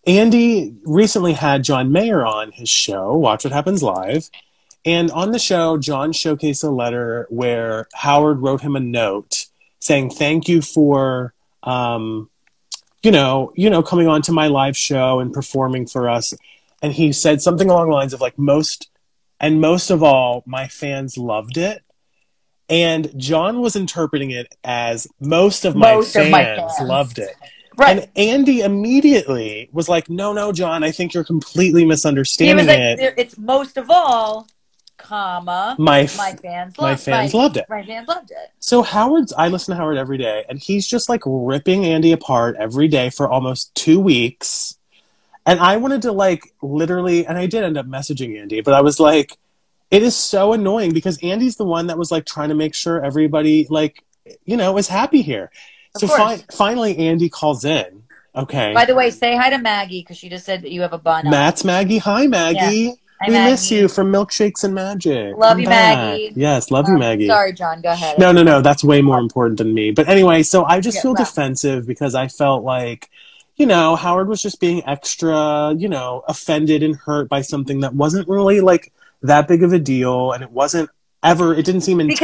Andy 0.05 0.75
recently 0.83 1.33
had 1.33 1.63
John 1.63 1.91
Mayer 1.91 2.25
on 2.25 2.51
his 2.51 2.69
show, 2.69 3.15
Watch 3.15 3.43
What 3.43 3.53
Happens 3.53 3.83
Live. 3.83 4.29
And 4.85 5.11
on 5.11 5.31
the 5.31 5.39
show, 5.39 5.77
John 5.77 6.13
showcased 6.13 6.63
a 6.63 6.69
letter 6.69 7.27
where 7.29 7.87
Howard 7.93 8.39
wrote 8.41 8.61
him 8.61 8.75
a 8.75 8.79
note 8.79 9.47
saying, 9.79 10.11
Thank 10.11 10.47
you 10.47 10.61
for, 10.61 11.33
um, 11.63 12.29
you 13.03 13.11
know, 13.11 13.51
you 13.55 13.69
know, 13.69 13.83
coming 13.83 14.07
on 14.07 14.21
to 14.23 14.31
my 14.31 14.47
live 14.47 14.77
show 14.77 15.19
and 15.19 15.33
performing 15.33 15.87
for 15.87 16.09
us. 16.09 16.33
And 16.81 16.93
he 16.93 17.11
said 17.11 17.41
something 17.41 17.69
along 17.69 17.89
the 17.89 17.95
lines 17.95 18.13
of 18.13 18.21
like 18.21 18.37
most 18.37 18.89
and 19.39 19.61
most 19.61 19.89
of 19.89 20.03
all, 20.03 20.43
my 20.45 20.67
fans 20.67 21.17
loved 21.17 21.57
it. 21.57 21.83
And 22.69 23.13
John 23.17 23.61
was 23.61 23.75
interpreting 23.75 24.31
it 24.31 24.53
as 24.63 25.07
most 25.19 25.63
of 25.63 25.75
my, 25.75 25.95
Most 25.95 26.13
fans, 26.13 26.25
of 26.25 26.31
my 26.31 26.43
fans. 26.43 26.73
loved 26.81 27.19
it. 27.19 27.33
Right. 27.77 27.99
And 27.99 28.09
Andy 28.15 28.61
immediately 28.61 29.69
was 29.71 29.87
like, 29.87 30.09
"No, 30.09 30.33
no, 30.33 30.51
John, 30.51 30.83
I 30.83 30.91
think 30.91 31.13
you're 31.13 31.23
completely 31.23 31.81
he 31.81 31.87
misunderstanding 31.87 32.55
was 32.57 32.67
like, 32.67 32.79
it. 32.79 33.13
"It's 33.17 33.37
most 33.37 33.77
of 33.77 33.91
all, 33.91 34.47
comma 34.97 35.75
My 35.77 36.01
f- 36.01 36.17
my 36.17 36.33
fans, 36.33 36.75
my 36.77 36.89
loved, 36.89 37.01
fans 37.03 37.33
my, 37.33 37.39
loved 37.39 37.57
it." 37.57 37.65
My 37.69 37.83
fans 37.83 38.07
loved 38.07 38.31
it. 38.31 38.51
So 38.59 38.81
Howard's, 38.81 39.31
I 39.33 39.49
listen 39.49 39.73
to 39.73 39.77
Howard 39.77 39.97
every 39.97 40.17
day, 40.17 40.43
and 40.49 40.57
he's 40.57 40.87
just 40.87 41.07
like 41.07 41.21
ripping 41.25 41.85
Andy 41.85 42.11
apart 42.13 42.55
every 42.57 42.87
day 42.87 43.11
for 43.11 43.29
almost 43.29 43.75
two 43.75 43.99
weeks. 43.99 44.77
And 45.45 45.59
I 45.59 45.77
wanted 45.77 46.01
to 46.01 46.11
like 46.11 46.53
literally, 46.63 47.27
and 47.27 47.37
I 47.37 47.45
did 47.45 47.63
end 47.63 47.77
up 47.77 47.85
messaging 47.85 48.41
Andy, 48.41 48.61
but 48.61 48.73
I 48.73 48.81
was 48.81 48.99
like, 48.99 49.37
it 49.91 50.01
is 50.01 50.15
so 50.15 50.51
annoying 50.53 50.93
because 50.93 51.17
Andy's 51.23 51.57
the 51.57 51.63
one 51.63 51.87
that 51.87 51.97
was 51.97 52.11
like 52.11 52.25
trying 52.25 52.49
to 52.49 52.55
make 52.55 52.73
sure 52.73 53.05
everybody 53.05 53.67
like, 53.69 54.03
you 54.45 54.57
know, 54.57 54.77
is 54.77 54.87
happy 54.87 55.21
here. 55.21 55.51
Of 56.03 56.09
so 56.09 56.15
fi- 56.17 56.37
finally, 56.51 56.97
Andy 56.97 57.29
calls 57.29 57.65
in. 57.65 58.03
Okay, 58.35 58.71
By 58.73 58.85
the 58.85 58.93
way, 58.93 59.09
say 59.09 59.35
hi 59.35 59.49
to 59.49 59.57
Maggie 59.57 60.01
because 60.01 60.17
she 60.17 60.29
just 60.29 60.45
said 60.45 60.61
that 60.61 60.71
you 60.71 60.81
have 60.81 60.93
a 60.93 60.97
bun. 60.99 61.27
Matt's 61.27 61.63
Maggie. 61.63 61.97
Hi, 61.97 62.27
Maggie. 62.27 62.93
Hi, 63.19 63.27
we 63.27 63.33
miss 63.33 63.71
you 63.71 63.87
from 63.87 64.11
Milkshakes 64.11 64.63
and 64.63 64.75
Magic. 64.75 65.35
Love 65.35 65.53
I'm 65.53 65.59
you, 65.61 65.65
back. 65.65 65.97
Maggie. 65.97 66.33
Yes, 66.35 66.69
love 66.69 66.87
you, 66.87 66.93
Um, 66.93 66.99
Maggie. 66.99 67.25
Sorry, 67.25 67.51
John. 67.51 67.81
Go 67.81 67.89
ahead. 67.89 68.19
No, 68.19 68.31
no, 68.31 68.43
no. 68.43 68.61
That's 68.61 68.83
way 68.83 69.01
more 69.01 69.17
important 69.17 69.57
than 69.57 69.73
me. 69.73 69.89
But 69.89 70.07
anyway, 70.07 70.43
so 70.43 70.65
I 70.65 70.79
just 70.81 70.97
Yeah, 70.97 71.01
feel 71.01 71.11
wow. 71.13 71.23
defensive 71.23 71.87
because 71.87 72.13
I 72.13 72.27
felt 72.27 72.63
like, 72.63 73.09
you 73.55 73.65
know, 73.65 73.95
Howard 73.95 74.27
was 74.27 74.39
just 74.39 74.59
being 74.59 74.85
extra, 74.85 75.73
you 75.75 75.89
know, 75.89 76.23
offended 76.27 76.83
and 76.83 76.95
hurt 76.95 77.29
by 77.29 77.41
something 77.41 77.79
that 77.79 77.95
wasn't 77.95 78.27
really 78.27 78.61
like 78.61 78.93
that 79.23 79.47
big 79.47 79.63
of 79.63 79.73
a 79.73 79.79
deal, 79.79 80.31
and 80.31 80.43
it 80.43 80.51
wasn't 80.51 80.91
ever. 81.23 81.55
It 81.55 81.65
didn't 81.65 81.81
seem 81.81 81.97
Because 81.97 82.19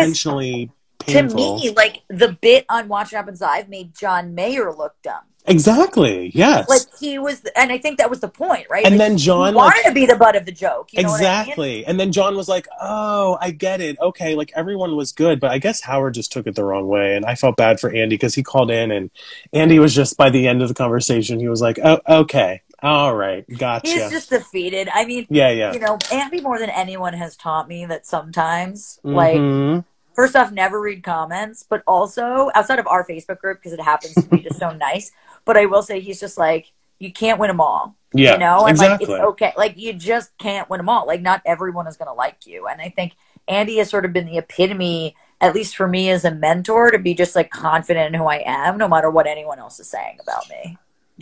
intentionally 1.07 1.59
To 1.61 1.67
me, 1.69 1.73
like 1.75 2.01
the 2.09 2.37
bit 2.41 2.65
on 2.69 2.87
Watch 2.87 3.11
What 3.11 3.17
Happens 3.17 3.41
Live 3.41 3.69
made 3.69 3.93
John 3.95 4.33
Mayer 4.35 4.71
look 4.73 4.95
dumb. 5.03 5.21
exactly. 5.45 6.31
Yes. 6.33 6.69
Like 6.69 6.81
he 6.99 7.19
was, 7.19 7.41
and 7.55 7.71
I 7.71 7.77
think 7.77 7.97
that 7.97 8.09
was 8.09 8.21
the 8.21 8.29
point, 8.29 8.65
right? 8.69 8.85
And 8.85 8.97
Like, 8.97 9.09
then 9.09 9.17
John, 9.17 9.53
wanted 9.53 9.75
like- 9.77 9.85
to 9.85 9.91
be 9.91 10.05
the 10.05 10.15
butt 10.15 10.35
of 10.37 10.45
the 10.45 10.51
joke. 10.53 10.89
You 10.93 11.03
know 11.03 11.09
I 11.09 11.11
mean? 11.11 11.15
exactly. 11.19 11.85
And 11.85 11.99
then 11.99 12.11
John 12.13 12.35
was 12.37 12.47
like, 12.47 12.65
"Oh, 12.81 13.37
I 13.41 13.51
get 13.51 13.81
it. 13.81 13.97
Okay, 13.99 14.35
like 14.35 14.51
everyone 14.55 14.95
was 14.95 15.11
good, 15.11 15.39
but 15.41 15.51
I 15.51 15.57
guess 15.57 15.81
Howard 15.81 16.13
just 16.13 16.31
took 16.31 16.47
it 16.47 16.55
the 16.55 16.63
wrong 16.63 16.87
way." 16.87 17.15
And 17.17 17.25
I 17.25 17.35
felt 17.35 17.57
bad 17.57 17.79
for 17.81 17.89
Andy 17.89 18.15
because 18.15 18.35
he 18.35 18.43
called 18.43 18.71
in, 18.71 18.89
and 18.91 19.09
Andy 19.51 19.79
was 19.79 19.93
just 19.93 20.15
by 20.15 20.29
the 20.29 20.47
end 20.47 20.61
of 20.61 20.69
the 20.69 20.73
conversation, 20.73 21.39
he 21.41 21.49
was 21.49 21.61
like, 21.61 21.77
"Oh, 21.83 21.99
okay, 22.07 22.61
all 22.81 23.13
right, 23.13 23.45
gotcha." 23.57 23.89
He's 23.91 24.09
just 24.11 24.29
defeated. 24.29 24.87
I 24.93 25.03
mean, 25.05 25.27
yeah, 25.29 25.49
yeah. 25.49 25.73
you 25.73 25.79
know, 25.79 25.97
Andy 26.11 26.39
more 26.39 26.57
than 26.57 26.69
anyone 26.69 27.13
has 27.13 27.35
taught 27.35 27.67
me 27.67 27.85
that 27.87 28.05
sometimes, 28.05 28.99
like, 29.03 29.35
Mhm. 29.37 29.83
First 30.13 30.35
off, 30.35 30.51
never 30.51 30.79
read 30.79 31.03
comments, 31.03 31.65
but 31.67 31.83
also 31.87 32.51
outside 32.55 32.79
of 32.79 32.87
our 32.87 33.05
Facebook 33.05 33.39
group 33.39 33.59
because 33.59 33.73
it 33.73 33.81
happens 33.81 34.13
to 34.15 34.23
be 34.23 34.41
just 34.41 34.59
so 34.59 34.69
nice. 34.75 35.11
But 35.45 35.57
I 35.57 35.65
will 35.65 35.83
say 35.83 35.99
he's 35.99 36.19
just 36.19 36.37
like, 36.37 36.71
you 36.99 37.11
can't 37.11 37.39
win 37.39 37.49
them 37.49 37.61
all. 37.61 37.95
Yeah, 38.13 38.33
you 38.33 38.39
know, 38.39 38.61
and 38.61 38.71
exactly. 38.71 39.07
like 39.07 39.17
it's 39.17 39.25
okay. 39.29 39.53
Like 39.57 39.77
you 39.77 39.93
just 39.93 40.37
can't 40.37 40.69
win 40.69 40.77
them 40.77 40.87
all. 40.87 41.07
Like 41.07 41.21
not 41.21 41.41
everyone 41.45 41.87
is 41.87 41.97
going 41.97 42.07
to 42.07 42.13
like 42.13 42.45
you, 42.45 42.67
and 42.67 42.79
I 42.79 42.89
think 42.89 43.13
Andy 43.47 43.77
has 43.77 43.89
sort 43.89 44.05
of 44.05 44.13
been 44.13 44.27
the 44.27 44.37
epitome, 44.37 45.15
at 45.41 45.55
least 45.55 45.75
for 45.75 45.87
me 45.87 46.09
as 46.09 46.23
a 46.23 46.31
mentor, 46.31 46.91
to 46.91 46.99
be 46.99 47.13
just 47.15 47.35
like 47.35 47.49
confident 47.49 48.13
in 48.13 48.19
who 48.19 48.27
I 48.27 48.43
am, 48.45 48.77
no 48.77 48.87
matter 48.87 49.09
what 49.09 49.27
anyone 49.27 49.59
else 49.59 49.79
is 49.79 49.87
saying 49.87 50.19
about 50.21 50.47
me. 50.49 50.77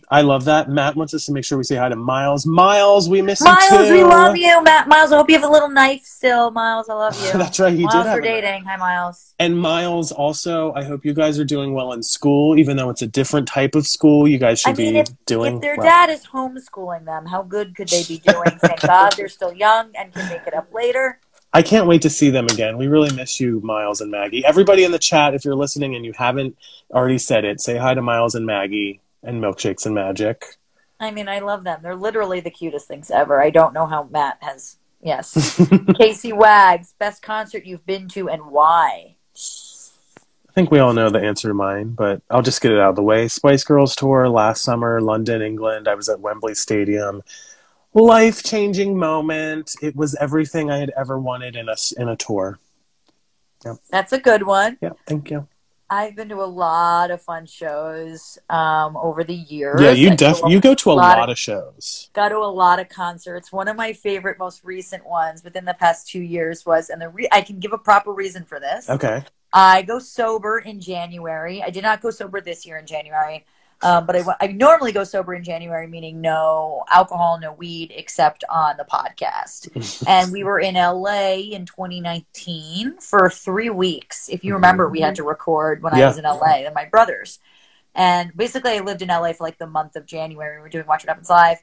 I 0.09 0.21
love 0.21 0.45
that. 0.45 0.69
Matt 0.69 0.95
wants 0.95 1.13
us 1.13 1.25
to 1.25 1.33
make 1.33 1.43
sure 1.43 1.57
we 1.57 1.63
say 1.63 1.75
hi 1.75 1.89
to 1.89 1.95
Miles. 1.95 2.45
Miles, 2.45 3.09
we 3.09 3.21
miss 3.21 3.41
Miles, 3.41 3.71
you 3.71 3.77
too. 3.77 3.93
we 3.93 4.03
love 4.03 4.37
you, 4.37 4.63
Matt. 4.63 4.87
Miles, 4.87 5.11
I 5.11 5.17
hope 5.17 5.29
you 5.29 5.35
have 5.35 5.43
a 5.43 5.51
little 5.51 5.69
knife 5.69 6.03
still. 6.03 6.49
Miles, 6.51 6.87
I 6.89 6.93
love 6.93 7.13
you. 7.25 7.37
That's 7.37 7.59
right, 7.59 7.73
he 7.73 7.83
Miles, 7.83 8.05
did 8.05 8.13
we're 8.13 8.21
dating. 8.21 8.63
Hi, 8.63 8.77
Miles. 8.77 9.33
And 9.39 9.59
Miles, 9.59 10.11
also, 10.11 10.73
I 10.73 10.83
hope 10.83 11.05
you 11.05 11.13
guys 11.13 11.39
are 11.39 11.45
doing 11.45 11.73
well 11.73 11.91
in 11.93 12.03
school, 12.03 12.57
even 12.57 12.77
though 12.77 12.89
it's 12.89 13.01
a 13.01 13.07
different 13.07 13.47
type 13.47 13.75
of 13.75 13.85
school. 13.85 14.27
You 14.27 14.37
guys 14.37 14.61
should 14.61 14.71
I 14.71 14.73
mean, 14.73 14.93
be 14.93 14.99
if, 14.99 15.07
doing 15.25 15.55
if 15.55 15.61
their 15.61 15.75
well. 15.75 15.85
dad 15.85 16.09
is 16.09 16.25
homeschooling 16.25 17.05
them, 17.05 17.25
how 17.25 17.43
good 17.43 17.75
could 17.75 17.89
they 17.89 18.03
be 18.03 18.19
doing? 18.19 18.51
Thank 18.59 18.81
God 18.87 19.13
they're 19.17 19.27
still 19.27 19.53
young 19.53 19.91
and 19.95 20.13
can 20.13 20.29
make 20.29 20.47
it 20.47 20.53
up 20.53 20.73
later. 20.73 21.19
I 21.53 21.61
can't 21.61 21.85
wait 21.85 22.01
to 22.03 22.09
see 22.09 22.29
them 22.29 22.45
again. 22.45 22.77
We 22.77 22.87
really 22.87 23.13
miss 23.13 23.41
you, 23.41 23.59
Miles 23.61 23.99
and 23.99 24.09
Maggie. 24.09 24.45
Everybody 24.45 24.85
in 24.85 24.91
the 24.93 24.99
chat, 24.99 25.33
if 25.33 25.43
you're 25.43 25.55
listening 25.55 25.95
and 25.95 26.05
you 26.05 26.13
haven't 26.15 26.57
already 26.93 27.17
said 27.17 27.43
it, 27.43 27.59
say 27.59 27.75
hi 27.75 27.93
to 27.93 28.01
Miles 28.01 28.35
and 28.35 28.45
Maggie 28.45 29.01
and 29.23 29.41
Milkshakes 29.41 29.85
and 29.85 29.95
Magic. 29.95 30.57
I 30.99 31.11
mean, 31.11 31.27
I 31.27 31.39
love 31.39 31.63
them. 31.63 31.79
They're 31.81 31.95
literally 31.95 32.39
the 32.39 32.51
cutest 32.51 32.87
things 32.87 33.09
ever. 33.09 33.41
I 33.41 33.49
don't 33.49 33.73
know 33.73 33.87
how 33.87 34.03
Matt 34.03 34.37
has. 34.41 34.77
Yes. 35.01 35.59
Casey 35.97 36.31
Wags, 36.31 36.93
best 36.99 37.23
concert 37.23 37.65
you've 37.65 37.85
been 37.85 38.07
to 38.09 38.29
and 38.29 38.45
why? 38.47 39.15
I 40.51 40.53
think 40.53 40.69
we 40.69 40.79
all 40.79 40.93
know 40.93 41.09
the 41.09 41.21
answer 41.21 41.47
to 41.47 41.53
mine, 41.53 41.93
but 41.93 42.21
I'll 42.29 42.41
just 42.41 42.61
get 42.61 42.71
it 42.71 42.79
out 42.79 42.89
of 42.89 42.95
the 42.97 43.03
way. 43.03 43.27
Spice 43.29 43.63
Girls 43.63 43.95
tour 43.95 44.27
last 44.27 44.63
summer, 44.63 45.01
London, 45.01 45.41
England. 45.41 45.87
I 45.87 45.95
was 45.95 46.09
at 46.09 46.19
Wembley 46.19 46.55
Stadium. 46.55 47.23
Life 47.93 48.43
changing 48.43 48.97
moment. 48.97 49.75
It 49.81 49.95
was 49.95 50.13
everything 50.15 50.69
I 50.69 50.77
had 50.77 50.91
ever 50.95 51.17
wanted 51.17 51.55
in 51.55 51.67
a 51.67 51.75
in 51.97 52.09
a 52.09 52.15
tour. 52.15 52.59
That's 53.89 54.11
a 54.11 54.19
good 54.19 54.43
one. 54.43 54.77
Yeah, 54.81 54.91
thank 55.07 55.31
you. 55.31 55.47
I've 55.91 56.15
been 56.15 56.29
to 56.29 56.41
a 56.41 56.45
lot 56.47 57.11
of 57.11 57.21
fun 57.21 57.45
shows 57.45 58.39
um, 58.49 58.95
over 58.95 59.25
the 59.25 59.35
years. 59.35 59.81
Yeah, 59.81 59.91
you 59.91 60.11
I 60.11 60.15
def 60.15 60.39
go 60.41 60.47
you 60.47 60.61
go 60.61 60.73
to 60.73 60.91
a 60.91 60.93
lot 60.93 61.17
lot 61.17 61.23
of- 61.29 61.33
of 61.33 61.37
shows. 61.37 62.09
got 62.13 62.29
to 62.29 62.37
a 62.37 62.47
lot 62.47 62.79
of 62.79 62.87
concerts. 62.87 63.51
One 63.51 63.67
of 63.67 63.75
my 63.75 63.91
favorite, 63.91 64.39
most 64.39 64.63
recent 64.63 65.05
ones 65.05 65.43
within 65.43 65.65
the 65.65 65.73
past 65.73 66.07
two 66.07 66.21
years 66.21 66.65
was, 66.65 66.89
and 66.89 67.01
the 67.01 67.09
re- 67.09 67.27
I 67.31 67.41
can 67.41 67.59
give 67.59 67.73
a 67.73 67.77
proper 67.77 68.13
reason 68.13 68.45
for 68.45 68.57
this. 68.57 68.89
Okay. 68.89 69.23
I 69.51 69.81
go 69.81 69.99
sober 69.99 70.59
in 70.59 70.79
January. 70.79 71.61
I 71.61 71.69
did 71.71 71.83
not 71.83 71.99
go 72.01 72.09
sober 72.09 72.39
this 72.39 72.65
year 72.65 72.77
in 72.77 72.85
January, 72.85 73.45
um, 73.83 74.05
but 74.05 74.15
I, 74.15 74.23
I 74.39 74.47
normally 74.47 74.91
go 74.91 75.03
sober 75.03 75.33
in 75.33 75.43
January, 75.43 75.87
meaning 75.87 76.21
no 76.21 76.83
alcohol, 76.89 77.39
no 77.39 77.53
weed, 77.53 77.91
except 77.95 78.43
on 78.49 78.77
the 78.77 78.83
podcast. 78.83 80.03
and 80.07 80.31
we 80.31 80.43
were 80.43 80.59
in 80.59 80.75
LA 80.75 81.33
in 81.51 81.65
2019 81.65 82.97
for 82.99 83.29
three 83.29 83.69
weeks. 83.69 84.29
If 84.29 84.43
you 84.43 84.53
remember, 84.53 84.87
we 84.87 85.01
had 85.01 85.15
to 85.15 85.23
record 85.23 85.81
when 85.81 85.93
I 85.93 86.05
was 86.05 86.17
in 86.17 86.23
LA 86.23 86.63
and 86.65 86.75
my 86.75 86.85
brothers. 86.85 87.39
And 87.95 88.31
basically, 88.35 88.71
I 88.71 88.79
lived 88.79 89.01
in 89.01 89.09
LA 89.09 89.33
for 89.33 89.43
like 89.43 89.57
the 89.57 89.67
month 89.67 89.95
of 89.95 90.05
January. 90.05 90.57
We 90.57 90.61
were 90.61 90.69
doing 90.69 90.85
Watch 90.85 91.03
What 91.03 91.09
Happens 91.09 91.29
Live. 91.29 91.57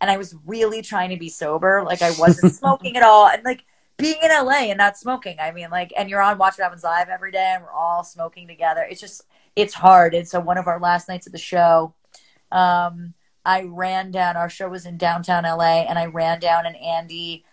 And 0.00 0.10
I 0.10 0.16
was 0.16 0.34
really 0.46 0.80
trying 0.80 1.10
to 1.10 1.16
be 1.16 1.28
sober. 1.28 1.82
Like, 1.84 2.02
I 2.02 2.12
wasn't 2.18 2.54
smoking 2.54 2.96
at 2.96 3.02
all. 3.02 3.28
And 3.28 3.44
like, 3.44 3.64
being 3.98 4.18
in 4.22 4.30
LA 4.30 4.68
and 4.70 4.78
not 4.78 4.96
smoking, 4.96 5.36
I 5.40 5.50
mean, 5.50 5.70
like, 5.70 5.92
and 5.96 6.08
you're 6.08 6.22
on 6.22 6.38
Watch 6.38 6.54
What 6.56 6.64
Happens 6.64 6.84
Live 6.84 7.08
every 7.08 7.32
day 7.32 7.52
and 7.54 7.64
we're 7.64 7.72
all 7.72 8.04
smoking 8.04 8.46
together. 8.46 8.86
It's 8.88 9.00
just, 9.00 9.24
it's 9.58 9.74
hard. 9.74 10.14
And 10.14 10.26
so, 10.26 10.38
one 10.40 10.56
of 10.56 10.68
our 10.68 10.78
last 10.78 11.08
nights 11.08 11.26
at 11.26 11.32
the 11.32 11.38
show, 11.38 11.94
um, 12.52 13.14
I 13.44 13.62
ran 13.62 14.12
down, 14.12 14.36
our 14.36 14.48
show 14.48 14.68
was 14.68 14.86
in 14.86 14.96
downtown 14.96 15.42
LA, 15.42 15.82
and 15.82 15.98
I 15.98 16.06
ran 16.06 16.38
down 16.38 16.64
and 16.64 16.76
Andy, 16.76 17.44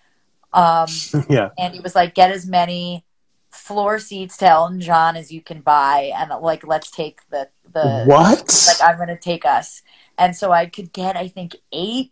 um, 0.54 0.88
yeah. 1.30 1.50
Andy 1.58 1.80
was 1.80 1.96
like, 1.96 2.14
get 2.14 2.32
as 2.32 2.46
many 2.46 3.04
floor 3.50 3.98
seats 3.98 4.38
to 4.38 4.48
Elton 4.48 4.82
John 4.82 5.16
as 5.16 5.32
you 5.32 5.42
can 5.42 5.62
buy, 5.62 6.12
and 6.16 6.30
like, 6.42 6.66
let's 6.66 6.92
take 6.92 7.22
the 7.30 7.50
the 7.74 8.04
What? 8.06 8.68
like 8.68 8.90
I'm 8.90 9.00
gonna 9.00 9.18
take 9.18 9.46
us. 9.46 9.82
And 10.18 10.36
so 10.36 10.52
I 10.52 10.68
could 10.68 10.94
get 10.94 11.18
I 11.18 11.28
think 11.28 11.56
eight. 11.72 12.12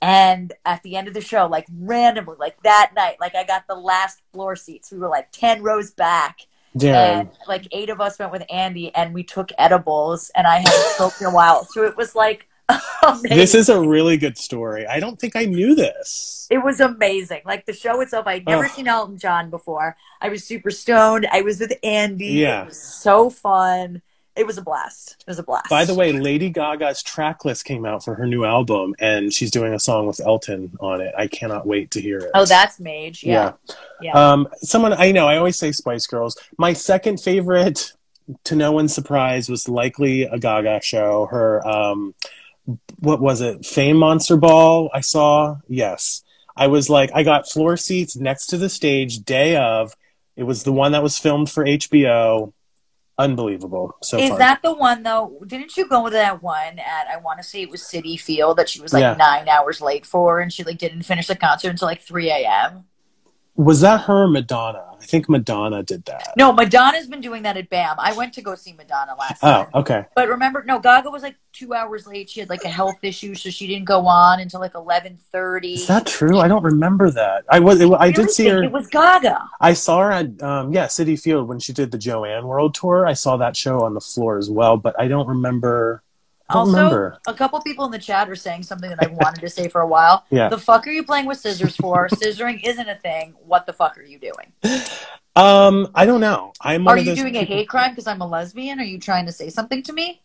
And 0.00 0.52
at 0.64 0.82
the 0.82 0.96
end 0.96 1.06
of 1.06 1.14
the 1.14 1.20
show, 1.20 1.46
like 1.46 1.66
randomly, 1.72 2.34
like 2.38 2.60
that 2.64 2.90
night, 2.96 3.16
like 3.20 3.36
I 3.36 3.44
got 3.44 3.66
the 3.68 3.76
last 3.76 4.20
floor 4.32 4.56
seats. 4.56 4.90
We 4.90 4.98
were 4.98 5.08
like 5.08 5.30
ten 5.32 5.62
rows 5.62 5.90
back. 5.92 6.40
Daryn. 6.76 7.20
And 7.20 7.30
like 7.48 7.66
eight 7.72 7.90
of 7.90 8.00
us 8.00 8.18
went 8.18 8.32
with 8.32 8.44
Andy 8.50 8.94
and 8.94 9.12
we 9.12 9.22
took 9.22 9.50
edibles 9.58 10.30
and 10.34 10.46
I 10.46 10.56
hadn't 10.58 10.96
smoked 10.96 11.20
in 11.20 11.26
a 11.26 11.32
while. 11.32 11.64
So 11.64 11.84
it 11.84 11.96
was 11.96 12.14
like 12.14 12.48
amazing. 13.02 13.36
This 13.36 13.54
is 13.54 13.68
a 13.68 13.80
really 13.80 14.16
good 14.16 14.38
story. 14.38 14.86
I 14.86 15.00
don't 15.00 15.18
think 15.18 15.36
I 15.36 15.44
knew 15.44 15.74
this. 15.74 16.46
It 16.50 16.58
was 16.58 16.80
amazing. 16.80 17.42
Like 17.44 17.66
the 17.66 17.72
show 17.72 18.00
itself, 18.00 18.26
I'd 18.26 18.46
never 18.46 18.64
Ugh. 18.64 18.70
seen 18.70 18.88
Elton 18.88 19.18
John 19.18 19.50
before. 19.50 19.96
I 20.20 20.28
was 20.28 20.44
super 20.44 20.70
stoned. 20.70 21.26
I 21.30 21.42
was 21.42 21.60
with 21.60 21.72
Andy. 21.82 22.26
Yeah. 22.26 22.62
It 22.62 22.66
was 22.66 22.82
so 22.82 23.30
fun. 23.30 24.02
It 24.34 24.46
was 24.46 24.56
a 24.56 24.62
blast. 24.62 25.16
It 25.20 25.26
was 25.26 25.38
a 25.38 25.42
blast. 25.42 25.68
By 25.68 25.84
the 25.84 25.94
way, 25.94 26.12
Lady 26.12 26.48
Gaga's 26.48 27.02
track 27.02 27.44
list 27.44 27.66
came 27.66 27.84
out 27.84 28.02
for 28.02 28.14
her 28.14 28.26
new 28.26 28.44
album, 28.44 28.94
and 28.98 29.32
she's 29.32 29.50
doing 29.50 29.74
a 29.74 29.78
song 29.78 30.06
with 30.06 30.20
Elton 30.20 30.72
on 30.80 31.02
it. 31.02 31.14
I 31.16 31.26
cannot 31.26 31.66
wait 31.66 31.90
to 31.92 32.00
hear 32.00 32.18
it. 32.18 32.30
Oh, 32.34 32.46
that's 32.46 32.80
Mage. 32.80 33.22
Yeah. 33.22 33.52
Yeah. 34.00 34.12
Um, 34.12 34.48
someone 34.56 34.94
I 34.94 35.12
know, 35.12 35.28
I 35.28 35.36
always 35.36 35.58
say 35.58 35.70
Spice 35.70 36.06
Girls. 36.06 36.38
My 36.56 36.72
second 36.72 37.20
favorite, 37.20 37.92
to 38.44 38.56
no 38.56 38.72
one's 38.72 38.94
surprise, 38.94 39.50
was 39.50 39.68
likely 39.68 40.22
a 40.22 40.38
Gaga 40.38 40.80
show. 40.82 41.26
Her, 41.26 41.66
um, 41.66 42.14
what 43.00 43.20
was 43.20 43.42
it? 43.42 43.66
Fame 43.66 43.98
Monster 43.98 44.38
Ball. 44.38 44.88
I 44.94 45.00
saw. 45.00 45.56
Yes, 45.68 46.22
I 46.56 46.68
was 46.68 46.88
like, 46.88 47.10
I 47.14 47.22
got 47.22 47.50
floor 47.50 47.76
seats 47.76 48.16
next 48.16 48.46
to 48.46 48.56
the 48.56 48.70
stage 48.70 49.18
day 49.24 49.56
of. 49.56 49.94
It 50.36 50.44
was 50.44 50.62
the 50.62 50.72
one 50.72 50.92
that 50.92 51.02
was 51.02 51.18
filmed 51.18 51.50
for 51.50 51.64
HBO. 51.64 52.54
Unbelievable. 53.18 53.96
So 54.02 54.18
Is 54.18 54.30
fun. 54.30 54.38
that 54.38 54.62
the 54.62 54.72
one 54.72 55.02
though? 55.02 55.38
Didn't 55.46 55.76
you 55.76 55.86
go 55.86 56.04
to 56.06 56.10
that 56.10 56.42
one 56.42 56.78
at 56.78 57.06
I 57.08 57.18
want 57.18 57.38
to 57.38 57.44
say 57.44 57.62
it 57.62 57.70
was 57.70 57.82
Citi 57.82 58.18
Field 58.18 58.56
that 58.56 58.68
she 58.68 58.80
was 58.80 58.92
like 58.92 59.02
Yeah. 59.02 59.14
nine 59.14 59.48
hours 59.48 59.80
late 59.80 60.06
for, 60.06 60.40
and 60.40 60.52
she 60.52 60.64
like 60.64 60.78
didn't 60.78 61.02
finish 61.02 61.26
the 61.26 61.36
concert 61.36 61.68
until 61.68 61.86
like 61.88 62.00
three 62.00 62.30
a.m. 62.30 62.84
was 63.54 63.80
that 63.82 64.02
her 64.02 64.24
or 64.24 64.28
Madonna? 64.28 64.92
I 65.00 65.04
think 65.04 65.28
Madonna 65.28 65.82
did 65.82 66.04
that. 66.04 66.32
No, 66.36 66.52
Madonna's 66.52 67.08
been 67.08 67.20
doing 67.20 67.42
that 67.42 67.56
at 67.56 67.68
BAM. 67.68 67.96
I 67.98 68.12
went 68.14 68.32
to 68.34 68.42
go 68.42 68.54
see 68.54 68.72
Madonna 68.72 69.14
last 69.18 69.42
Oh, 69.42 69.68
okay. 69.74 70.06
But 70.14 70.28
remember, 70.28 70.62
no, 70.62 70.78
Gaga 70.78 71.10
was 71.10 71.22
like 71.22 71.34
two 71.52 71.74
hours 71.74 72.06
late. 72.06 72.30
She 72.30 72.40
had 72.40 72.48
like 72.48 72.64
a 72.64 72.68
health 72.68 72.98
issue, 73.02 73.34
so 73.34 73.50
she 73.50 73.66
didn't 73.66 73.84
go 73.84 74.06
on 74.06 74.38
until 74.40 74.60
like 74.60 74.74
eleven 74.74 75.18
thirty. 75.32 75.74
Is 75.74 75.88
that 75.88 76.06
true? 76.06 76.38
I 76.38 76.48
don't 76.48 76.62
remember 76.62 77.10
that. 77.10 77.44
I 77.50 77.58
was. 77.58 77.80
It, 77.80 77.90
I 77.92 78.10
did 78.12 78.30
see 78.30 78.46
her. 78.48 78.62
It 78.62 78.72
was 78.72 78.86
Gaga. 78.86 79.42
I 79.60 79.74
saw 79.74 80.00
her 80.00 80.12
at 80.12 80.40
um, 80.42 80.72
yeah 80.72 80.86
Citi 80.86 81.20
Field 81.20 81.48
when 81.48 81.58
she 81.58 81.72
did 81.72 81.90
the 81.90 81.98
Joanne 81.98 82.46
World 82.46 82.74
Tour. 82.74 83.06
I 83.06 83.14
saw 83.14 83.36
that 83.38 83.56
show 83.56 83.80
on 83.80 83.94
the 83.94 84.00
floor 84.00 84.38
as 84.38 84.48
well, 84.48 84.76
but 84.76 84.98
I 84.98 85.08
don't 85.08 85.26
remember. 85.26 86.02
Also, 86.54 86.72
remember. 86.76 87.18
a 87.26 87.34
couple 87.34 87.60
people 87.62 87.84
in 87.84 87.90
the 87.90 87.98
chat 87.98 88.28
are 88.28 88.36
saying 88.36 88.62
something 88.62 88.90
that 88.90 88.98
I've 89.02 89.12
wanted 89.12 89.40
to 89.40 89.50
say 89.50 89.68
for 89.68 89.80
a 89.80 89.86
while. 89.86 90.24
Yeah. 90.30 90.48
The 90.48 90.58
fuck 90.58 90.86
are 90.86 90.90
you 90.90 91.04
playing 91.04 91.26
with 91.26 91.38
scissors 91.38 91.76
for? 91.76 92.08
Scissoring 92.12 92.64
isn't 92.64 92.88
a 92.88 92.94
thing. 92.96 93.34
What 93.44 93.66
the 93.66 93.72
fuck 93.72 93.98
are 93.98 94.02
you 94.02 94.18
doing? 94.18 94.52
Um, 95.36 95.88
I 95.94 96.06
don't 96.06 96.20
know. 96.20 96.52
I'm 96.60 96.86
Are 96.88 96.96
you 96.96 97.14
doing 97.14 97.36
a 97.36 97.44
hate 97.44 97.68
crime 97.68 97.90
because 97.90 98.06
I'm 98.06 98.20
a 98.20 98.26
lesbian? 98.26 98.80
Are 98.80 98.84
you 98.84 98.98
trying 98.98 99.26
to 99.26 99.32
say 99.32 99.50
something 99.50 99.82
to 99.84 99.92
me? 99.92 100.22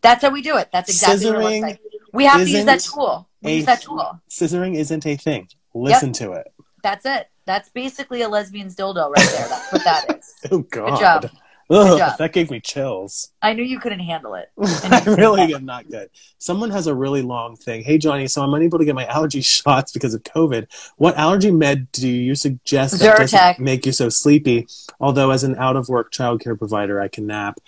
That's 0.00 0.22
how 0.22 0.30
we 0.30 0.42
do 0.42 0.56
it. 0.56 0.68
That's 0.72 0.90
exactly 0.90 1.30
what 1.30 1.40
it 1.40 1.44
looks 1.44 1.62
like. 1.62 1.80
We 2.12 2.24
have 2.26 2.42
to 2.42 2.48
use 2.50 2.64
that 2.64 2.80
tool. 2.80 3.28
We 3.42 3.52
a- 3.52 3.56
use 3.56 3.66
that 3.66 3.82
tool. 3.82 4.20
Scissoring 4.30 4.76
isn't 4.76 5.06
a 5.06 5.16
thing. 5.16 5.48
Listen 5.74 6.12
to 6.14 6.32
it. 6.32 6.52
That's 6.82 7.04
it. 7.06 7.28
That's 7.46 7.68
basically 7.70 8.22
a 8.22 8.28
lesbian's 8.28 8.76
dildo 8.76 9.10
right 9.10 9.28
there. 9.30 9.48
That's 9.48 9.72
what 9.72 9.84
that 9.84 10.18
is. 10.18 10.34
Oh 10.50 10.58
God. 10.58 10.90
Good 10.90 11.00
job. 11.00 11.30
Ugh, 11.74 12.16
that 12.18 12.32
gave 12.32 12.50
me 12.50 12.60
chills. 12.60 13.32
I 13.42 13.52
knew 13.52 13.64
you 13.64 13.80
couldn't 13.80 14.00
handle 14.00 14.34
it. 14.34 14.50
I 14.58 15.02
really 15.06 15.52
am 15.54 15.64
not 15.64 15.90
good. 15.90 16.08
Someone 16.38 16.70
has 16.70 16.86
a 16.86 16.94
really 16.94 17.22
long 17.22 17.56
thing. 17.56 17.82
Hey 17.82 17.98
Johnny, 17.98 18.28
so 18.28 18.42
I'm 18.42 18.54
unable 18.54 18.78
to 18.78 18.84
get 18.84 18.94
my 18.94 19.06
allergy 19.06 19.40
shots 19.42 19.90
because 19.90 20.14
of 20.14 20.22
COVID. 20.22 20.68
What 20.96 21.16
allergy 21.16 21.50
med 21.50 21.90
do 21.90 22.08
you 22.08 22.36
suggest 22.36 23.00
that 23.00 23.18
doesn't 23.18 23.58
make 23.58 23.86
you 23.86 23.92
so 23.92 24.08
sleepy? 24.08 24.68
Although 25.00 25.32
as 25.32 25.42
an 25.42 25.56
out 25.56 25.76
of 25.76 25.88
work 25.88 26.12
childcare 26.12 26.56
provider, 26.56 27.00
I 27.00 27.08
can 27.08 27.26
nap. 27.26 27.58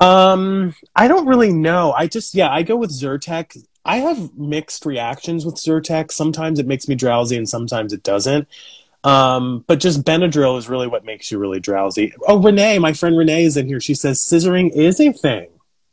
Um, 0.00 0.74
I 0.94 1.06
don't 1.06 1.26
really 1.26 1.52
know. 1.52 1.92
I 1.92 2.08
just 2.08 2.34
yeah, 2.34 2.50
I 2.50 2.62
go 2.62 2.76
with 2.76 2.90
Zyrtec. 2.90 3.64
I 3.84 3.98
have 3.98 4.36
mixed 4.36 4.84
reactions 4.84 5.46
with 5.46 5.54
Zyrtec. 5.54 6.10
Sometimes 6.10 6.58
it 6.58 6.66
makes 6.66 6.88
me 6.88 6.96
drowsy 6.96 7.36
and 7.36 7.48
sometimes 7.48 7.92
it 7.92 8.02
doesn't. 8.02 8.48
Um, 9.06 9.64
but 9.68 9.78
just 9.80 10.02
Benadryl 10.04 10.58
is 10.58 10.68
really 10.68 10.86
what 10.88 11.04
makes 11.04 11.30
you 11.30 11.38
really 11.38 11.60
drowsy. 11.60 12.12
Oh, 12.26 12.40
Renee, 12.42 12.78
my 12.80 12.92
friend 12.92 13.16
Renee 13.16 13.44
is 13.44 13.56
in 13.56 13.66
here. 13.68 13.80
She 13.80 13.94
says 13.94 14.20
scissoring 14.20 14.72
is 14.74 15.00
a 15.00 15.12
thing, 15.12 15.48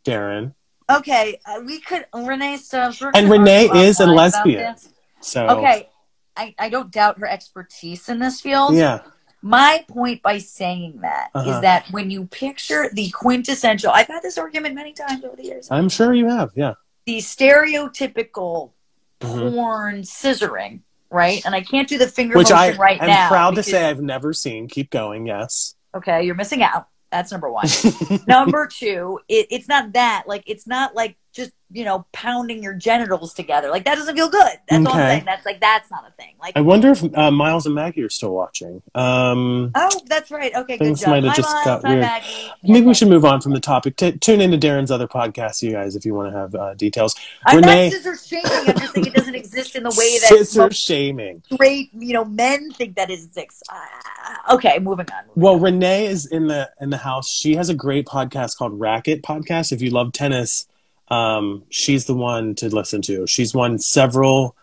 Daryn. 0.06 0.54
Okay, 0.90 1.40
uh, 1.46 1.62
we 1.66 1.80
could 1.80 2.06
Renee 2.14 2.58
stuff. 2.58 3.02
And 3.14 3.30
Renee 3.30 3.70
is 3.88 4.00
a 4.00 4.06
lesbian. 4.06 4.76
So 5.22 5.48
Okay, 5.48 5.90
I, 6.36 6.56
I 6.58 6.70
don't 6.70 6.92
doubt 6.92 7.20
her 7.20 7.28
expertise 7.28 8.10
in 8.10 8.20
this 8.20 8.42
field. 8.42 8.76
yeah, 8.76 9.02
My 9.42 9.86
point 9.88 10.22
by 10.24 10.40
saying 10.40 11.00
that 11.02 11.30
is 11.36 11.42
Uh-huh. 11.42 11.62
that 11.62 11.86
when 11.92 12.10
you 12.10 12.26
picture 12.26 12.90
the 12.92 13.10
quintessential, 13.12 13.92
I've 13.92 14.08
had 14.08 14.24
this 14.24 14.38
argument 14.38 14.76
many 14.76 14.92
times 14.94 15.24
over 15.24 15.36
the 15.36 15.44
years. 15.46 15.68
I'm 15.72 15.88
sure 15.88 16.14
you 16.14 16.28
have. 16.30 16.50
Yeah, 16.56 16.74
the 17.06 17.20
stereotypical 17.20 18.72
porn 19.20 20.02
scissoring, 20.02 20.82
right? 21.14 21.42
And 21.46 21.56
I 21.56 21.62
can't 21.62 21.88
do 21.88 21.98
the 21.98 22.08
finger 22.08 22.38
Which 22.38 22.52
I 22.52 22.68
motion 22.68 22.82
right 22.82 23.02
am 23.02 23.08
now. 23.08 23.24
I'm 23.24 23.30
proud 23.30 23.56
to 23.56 23.64
say 23.64 23.90
I've 23.90 24.02
never 24.02 24.34
seen. 24.34 24.68
Keep 24.68 24.90
going. 24.90 25.28
Yes. 25.28 25.76
Okay, 25.96 26.26
you're 26.26 26.36
missing 26.36 26.64
out. 26.64 26.88
That's 27.12 27.32
number 27.32 27.50
one. 27.52 27.68
number 28.28 28.68
two, 28.68 29.20
it, 29.30 29.48
it's 29.52 29.68
not 29.68 29.94
that. 29.94 30.24
Like, 30.26 30.44
it's 30.48 30.66
not 30.66 30.96
like 30.96 31.16
just, 31.34 31.52
you 31.72 31.84
know, 31.84 32.06
pounding 32.12 32.62
your 32.62 32.74
genitals 32.74 33.34
together. 33.34 33.70
Like, 33.70 33.86
that 33.86 33.96
doesn't 33.96 34.16
feel 34.16 34.30
good. 34.30 34.54
That's 34.70 34.86
all 34.86 34.94
I'm 34.94 35.00
saying. 35.00 35.26
That's 35.26 35.46
like, 35.46 35.60
that's 35.60 35.90
not 35.90 36.08
a 36.08 36.12
thing. 36.12 36.36
Like, 36.40 36.56
I 36.56 36.62
wonder 36.62 36.92
if 36.92 37.04
uh, 37.18 37.32
Miles 37.32 37.66
and 37.66 37.74
Maggie 37.74 38.04
are 38.04 38.10
still 38.10 38.34
watching. 38.34 38.82
Um, 38.94 39.72
oh, 39.74 39.90
that's 40.06 40.30
right. 40.30 40.54
Okay, 40.56 40.78
good 40.78 40.96
job. 40.98 41.10
might 41.10 41.24
have 41.24 41.36
just 41.36 41.50
Miles. 41.50 41.66
got 41.66 41.84
weird. 41.84 42.02
Maggie. 42.02 42.52
maybe 42.64 42.86
we 42.86 42.94
should 42.94 43.08
move 43.08 43.26
on 43.26 43.42
from 43.42 43.54
the 43.54 43.60
topic. 43.60 43.96
T- 43.96 44.12
tune 44.14 44.42
into 44.42 44.58
Daryn's 44.58 44.92
other 44.92 45.08
podcast, 45.08 45.62
you 45.64 45.72
guys, 45.72 45.96
if 45.96 46.06
you 46.06 46.14
want 46.14 46.32
to 46.32 46.38
have 46.38 46.56
uh, 46.56 46.74
details. 46.76 47.16
I'm 47.46 47.58
Renee- 47.58 47.90
not 47.90 48.02
scissor 48.02 48.16
shaming. 48.16 48.70
I'm 48.70 48.78
just 48.78 48.94
saying 48.94 49.08
it 49.08 49.14
doesn't 49.14 49.36
exist 49.36 49.76
in 49.76 49.84
the 49.84 49.96
way 49.98 50.20
that 50.20 50.30
Scissor 50.30 50.72
shaming. 50.72 51.42
great 51.58 51.90
you 51.94 52.14
know, 52.14 52.26
men 52.26 52.72
think 52.72 52.96
that 52.96 53.10
it 53.10 53.20
exists. 53.24 53.64
Ah, 53.70 54.54
okay, 54.54 54.80
moving 54.80 55.08
on. 55.12 55.24
Well, 55.36 55.58
Renee 55.58 56.06
is 56.08 56.26
in 56.26 56.48
the 56.48 56.70
in 56.80 56.90
the 56.90 56.98
house. 56.98 57.30
She 57.30 57.56
has 57.56 57.70
a 57.70 57.74
great 57.74 58.06
podcast 58.06 58.58
called 58.58 58.80
Racket 58.80 59.24
Podcast. 59.24 59.72
If 59.72 59.82
you 59.82 59.90
love 59.90 60.14
tennis, 60.14 60.68
um, 61.14 61.64
she's 61.70 62.06
the 62.06 62.14
one 62.16 62.56
to 62.56 62.70
listen 62.74 63.02
to. 63.04 63.28
She's 63.28 63.54
won 63.54 63.80
several 63.80 64.56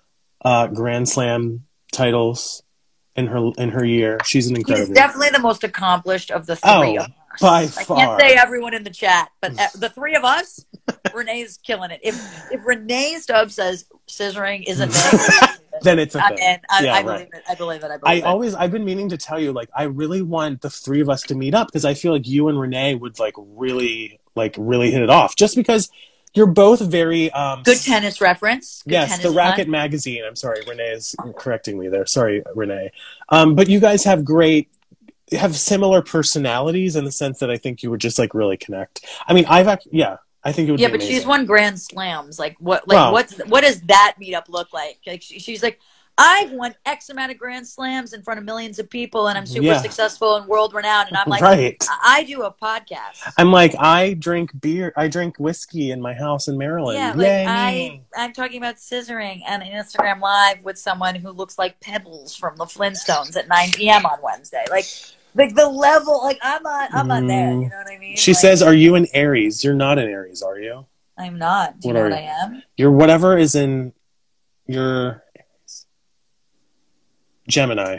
uh, 0.45 0.67
Grand 0.69 1.09
Slam 1.09 1.65
titles 1.93 2.63
in 3.17 3.27
her 3.27 3.51
in 3.59 3.71
her 3.71 3.85
year. 3.85 4.19
She's 4.25 4.49
an 4.49 4.57
incredible. 4.57 4.95
definitely 4.95 5.31
the 5.31 5.41
most 5.41 5.65
accomplished 5.65 6.31
of 6.31 6.47
the 6.47 6.57
three 6.57 6.71
Oh, 6.71 6.97
of 6.97 6.99
us. 7.05 7.11
by 7.41 7.61
I 7.63 7.67
far. 7.67 7.97
can't 7.97 8.21
say 8.21 8.35
everyone 8.35 8.75
in 8.75 8.85
the 8.85 8.91
chat, 8.91 9.31
but 9.41 9.59
uh, 9.59 9.67
the 9.75 9.89
three 9.91 10.15
of 10.15 10.25
us, 10.25 10.65
Renee's 11.15 11.59
killing 11.63 11.91
it. 11.91 12.01
If 12.03 12.15
if 12.53 12.61
Rennae 12.65 13.17
Stubbs 13.21 13.55
says 13.55 13.85
scissoring 14.09 14.65
is 14.67 14.81
a 14.81 14.87
thing, 14.87 15.49
then 15.83 15.99
it's 15.99 16.15
a 16.15 16.23
thing. 16.29 16.39
in. 16.39 16.61
I, 16.71 16.85
Yeah, 16.85 16.93
I 16.95 16.97
right. 16.97 17.05
believe 17.05 17.29
it. 17.35 17.43
I 17.49 17.55
believe 17.55 17.85
it. 17.85 17.91
I 17.91 17.99
I 18.13 18.15
it. 18.15 18.25
always 18.25 18.55
I've 18.55 18.71
been 18.73 18.85
meaning 18.85 19.09
to 19.11 19.17
tell 19.19 19.39
you 19.39 19.53
like 19.53 19.69
I 19.75 19.85
really 19.85 20.23
want 20.23 20.63
the 20.63 20.71
three 20.71 21.01
of 21.01 21.09
us 21.11 21.23
to 21.23 21.35
meet 21.35 21.55
up 21.55 21.69
because 21.69 21.85
I 21.85 21.95
feel 21.95 22.13
like 22.13 22.27
you 22.27 22.49
and 22.49 22.59
Renee 22.59 22.95
would 22.95 23.19
like 23.19 23.35
really 23.37 24.21
like 24.37 24.55
really 24.59 24.91
hit 24.91 25.03
it 25.03 25.11
off 25.11 25.35
just 25.37 25.57
because 25.57 25.91
you're 26.35 26.47
both 26.47 26.81
very 26.81 27.31
um 27.33 27.63
Good 27.63 27.81
tennis 27.81 28.21
reference. 28.21 28.83
Good 28.83 28.93
yes 28.93 29.09
tennis 29.11 29.25
the 29.25 29.31
Racket 29.33 29.69
magazine 29.69 30.23
I'm 30.25 30.37
sorry 30.37 30.63
Renee 30.69 30.91
is 30.91 31.15
correcting 31.37 31.79
me 31.79 31.89
there 31.89 32.07
sorry 32.07 32.43
Renee 32.55 32.93
um 33.29 33.55
but 33.55 33.69
you 33.69 33.81
guys 33.81 34.05
have 34.05 34.25
great 34.25 34.69
have 35.33 35.57
similar 35.57 36.03
personalities 36.03 36.97
in 36.97 37.05
the 37.05 37.13
sense 37.13 37.39
that 37.39 37.51
I 37.51 37.57
think 37.57 37.83
you 37.83 37.91
would 37.91 38.01
just 38.01 38.19
like 38.19 38.35
really 38.35 38.57
connect 38.57 39.05
I 39.27 39.33
mean 39.33 39.45
I've 39.47 39.79
yeah 39.91 40.17
I 40.43 40.53
think 40.53 40.69
it 40.69 40.73
would 40.73 40.81
Yeah, 40.81 40.89
but 40.89 40.97
amazing. 40.97 41.15
she's 41.15 41.27
won 41.27 41.45
Grand 41.45 41.79
Slams. 41.81 42.39
Like 42.39 42.57
what? 42.59 42.89
Like 42.89 43.13
what's 43.13 43.39
what 43.47 43.63
does 43.63 43.81
that 43.83 44.17
meetup 44.21 44.49
look 44.49 44.73
like? 44.73 44.99
Like 45.07 45.23
she, 45.23 45.39
she's 45.39 45.63
like, 45.63 45.79
I've 46.21 46.53
won 46.53 46.75
X 46.87 47.09
amount 47.09 47.33
of 47.33 47.39
Grand 47.39 47.67
Slams 47.67 48.13
in 48.13 48.23
front 48.23 48.39
of 48.39 48.45
millions 48.45 48.79
of 48.79 48.89
people, 48.91 49.29
and 49.29 49.39
I'm 49.39 49.47
super 49.47 49.65
Yeah. 49.67 49.81
successful 49.81 50.37
and 50.37 50.47
world 50.47 50.75
renowned. 50.75 51.09
And 51.09 51.17
I'm 51.17 51.29
like, 51.29 51.41
right 51.41 51.77
I 51.91 52.21
I 52.21 52.25
do 52.25 52.43
a 52.43 52.53
podcast. 52.53 53.33
I'm 53.39 53.51
like 53.51 53.75
I 53.79 54.15
drink 54.15 54.51
beer 54.61 54.93
I 54.97 55.09
drink 55.09 55.39
whiskey 55.39 55.91
in 55.91 56.01
my 56.01 56.13
house 56.15 56.49
in 56.49 56.59
Maryland 56.59 56.99
Yeah, 56.99 57.13
like 57.15 57.49
I, 57.49 58.01
I'm 58.17 58.33
talking 58.33 58.59
about 58.59 58.77
scissoring 58.77 59.41
on 59.49 59.63
an 59.63 59.73
Instagram 59.73 60.21
Live 60.21 60.63
with 60.63 60.79
someone 60.79 61.15
who 61.15 61.31
looks 61.31 61.59
like 61.59 61.81
Pebbles 61.81 62.37
from 62.37 62.57
the 62.57 62.67
Flintstones 62.67 63.37
at 63.37 63.49
9 63.49 63.71
p.m. 63.73 64.05
on 64.05 64.19
Wednesday. 64.23 64.65
Like, 64.71 64.85
like 65.35 65.55
the 65.55 65.69
level, 65.69 66.23
like 66.23 66.39
I'm 66.43 66.63
not, 66.63 66.91
I'm 66.93 67.09
not 67.09 67.27
there. 67.27 67.51
You 67.53 67.57
mm. 67.67 67.71
know 67.71 67.77
what 67.79 67.91
I 67.91 67.99
mean? 67.99 68.17
She 68.17 68.33
Like, 68.33 68.41
says, 68.41 68.63
"Are 68.63 68.75
you 68.75 68.97
an 68.97 69.07
Aries? 69.15 69.63
You're 69.65 69.75
not 69.75 69.99
an 69.99 70.09
Aries, 70.09 70.43
are 70.43 70.59
you? 70.59 70.87
I'm 71.17 71.39
not. 71.39 71.81
Do 71.81 71.89
you 71.89 71.95
What 71.95 72.01
know 72.01 72.07
are 72.07 72.11
what 72.11 72.23
you? 72.23 72.29
I 72.29 72.45
am? 72.45 72.63
You're 72.77 72.91
whatever 72.93 73.39
is 73.39 73.55
in 73.55 73.93
your 74.67 75.23
Gemini." 77.51 77.99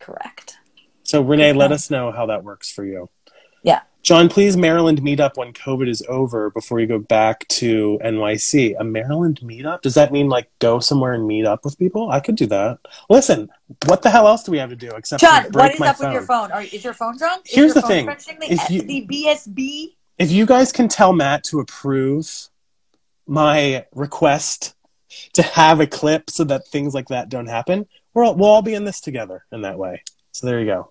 Correct. 0.00 0.56
So 1.02 1.22
Renee, 1.22 1.52
let 1.52 1.72
us 1.72 1.90
know 1.90 2.12
how 2.12 2.26
that 2.26 2.44
works 2.44 2.70
for 2.70 2.84
you. 2.84 3.08
Yeah. 3.62 3.80
John, 4.02 4.28
please 4.28 4.54
Maryland 4.54 5.00
meetup 5.00 5.38
when 5.38 5.54
COVID 5.54 5.88
is 5.88 6.02
over 6.08 6.50
before 6.50 6.78
you 6.78 6.86
go 6.86 6.98
back 6.98 7.48
to 7.48 7.98
NYC. 8.04 8.74
A 8.78 8.84
Maryland 8.84 9.40
meetup? 9.42 9.80
Does 9.80 9.94
that 9.94 10.12
mean 10.12 10.28
like 10.28 10.50
go 10.58 10.78
somewhere 10.78 11.14
and 11.14 11.26
meet 11.26 11.46
up 11.46 11.64
with 11.64 11.78
people? 11.78 12.10
I 12.10 12.20
could 12.20 12.36
do 12.36 12.46
that. 12.48 12.80
Listen, 13.08 13.48
what 13.86 14.02
the 14.02 14.10
hell 14.10 14.28
else 14.28 14.42
do 14.42 14.52
we 14.52 14.58
have 14.58 14.68
to 14.68 14.76
do 14.76 14.90
except 14.90 15.20
for 15.20 15.26
John, 15.26 15.44
what 15.52 15.74
is 15.74 15.80
up 15.80 15.96
phone? 15.96 16.06
with 16.08 16.12
your 16.14 16.22
phone? 16.22 16.52
Are, 16.52 16.62
is 16.62 16.84
your 16.84 16.92
phone 16.92 17.16
drunk? 17.16 17.46
Is 17.46 17.54
Here's 17.54 17.68
your 17.68 17.74
the 17.76 17.80
phone 17.80 18.16
thing. 18.16 18.50
If 18.50 18.70
you- 18.70 18.82
the 18.82 19.06
BSB? 19.06 19.96
If 20.18 20.30
you 20.30 20.44
guys 20.44 20.70
can 20.70 20.88
tell 20.88 21.12
Matt 21.14 21.42
to 21.44 21.60
approve 21.60 22.48
my 23.26 23.86
request 23.94 24.74
to 25.32 25.42
have 25.42 25.80
a 25.80 25.86
clip 25.86 26.28
so 26.28 26.44
that 26.44 26.66
things 26.68 26.94
like 26.94 27.08
that 27.08 27.30
don't 27.30 27.46
happen, 27.46 27.86
we're 28.14 28.24
all, 28.24 28.34
we'll 28.34 28.48
all 28.50 28.62
be 28.62 28.74
in 28.74 28.84
this 28.84 29.00
together 29.00 29.44
in 29.52 29.62
that 29.62 29.78
way. 29.78 30.02
So 30.32 30.46
there 30.46 30.60
you 30.60 30.66
go. 30.66 30.90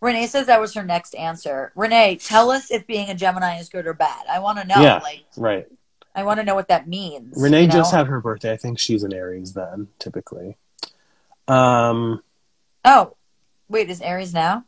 Renee 0.00 0.26
says 0.26 0.46
that 0.46 0.60
was 0.60 0.72
her 0.74 0.82
next 0.82 1.14
answer. 1.14 1.72
Renee, 1.76 2.16
tell 2.16 2.50
us 2.50 2.70
if 2.70 2.86
being 2.86 3.10
a 3.10 3.14
Gemini 3.14 3.58
is 3.58 3.68
good 3.68 3.86
or 3.86 3.92
bad. 3.94 4.24
I 4.30 4.38
want 4.38 4.58
to 4.58 4.66
know. 4.66 4.80
Yeah. 4.80 4.98
Like, 4.98 5.24
Right. 5.36 5.66
I 6.14 6.24
want 6.24 6.40
to 6.40 6.44
know 6.44 6.54
what 6.54 6.68
that 6.68 6.88
means. 6.88 7.34
Renee 7.40 7.62
you 7.62 7.66
know? 7.68 7.74
just 7.74 7.92
had 7.92 8.06
her 8.08 8.20
birthday. 8.20 8.52
I 8.52 8.56
think 8.56 8.78
she's 8.78 9.02
an 9.04 9.12
Aries 9.12 9.52
then, 9.52 9.88
typically. 9.98 10.56
Um, 11.48 12.22
Oh, 12.84 13.14
wait, 13.68 13.90
is 13.90 14.00
Aries 14.00 14.32
now? 14.32 14.64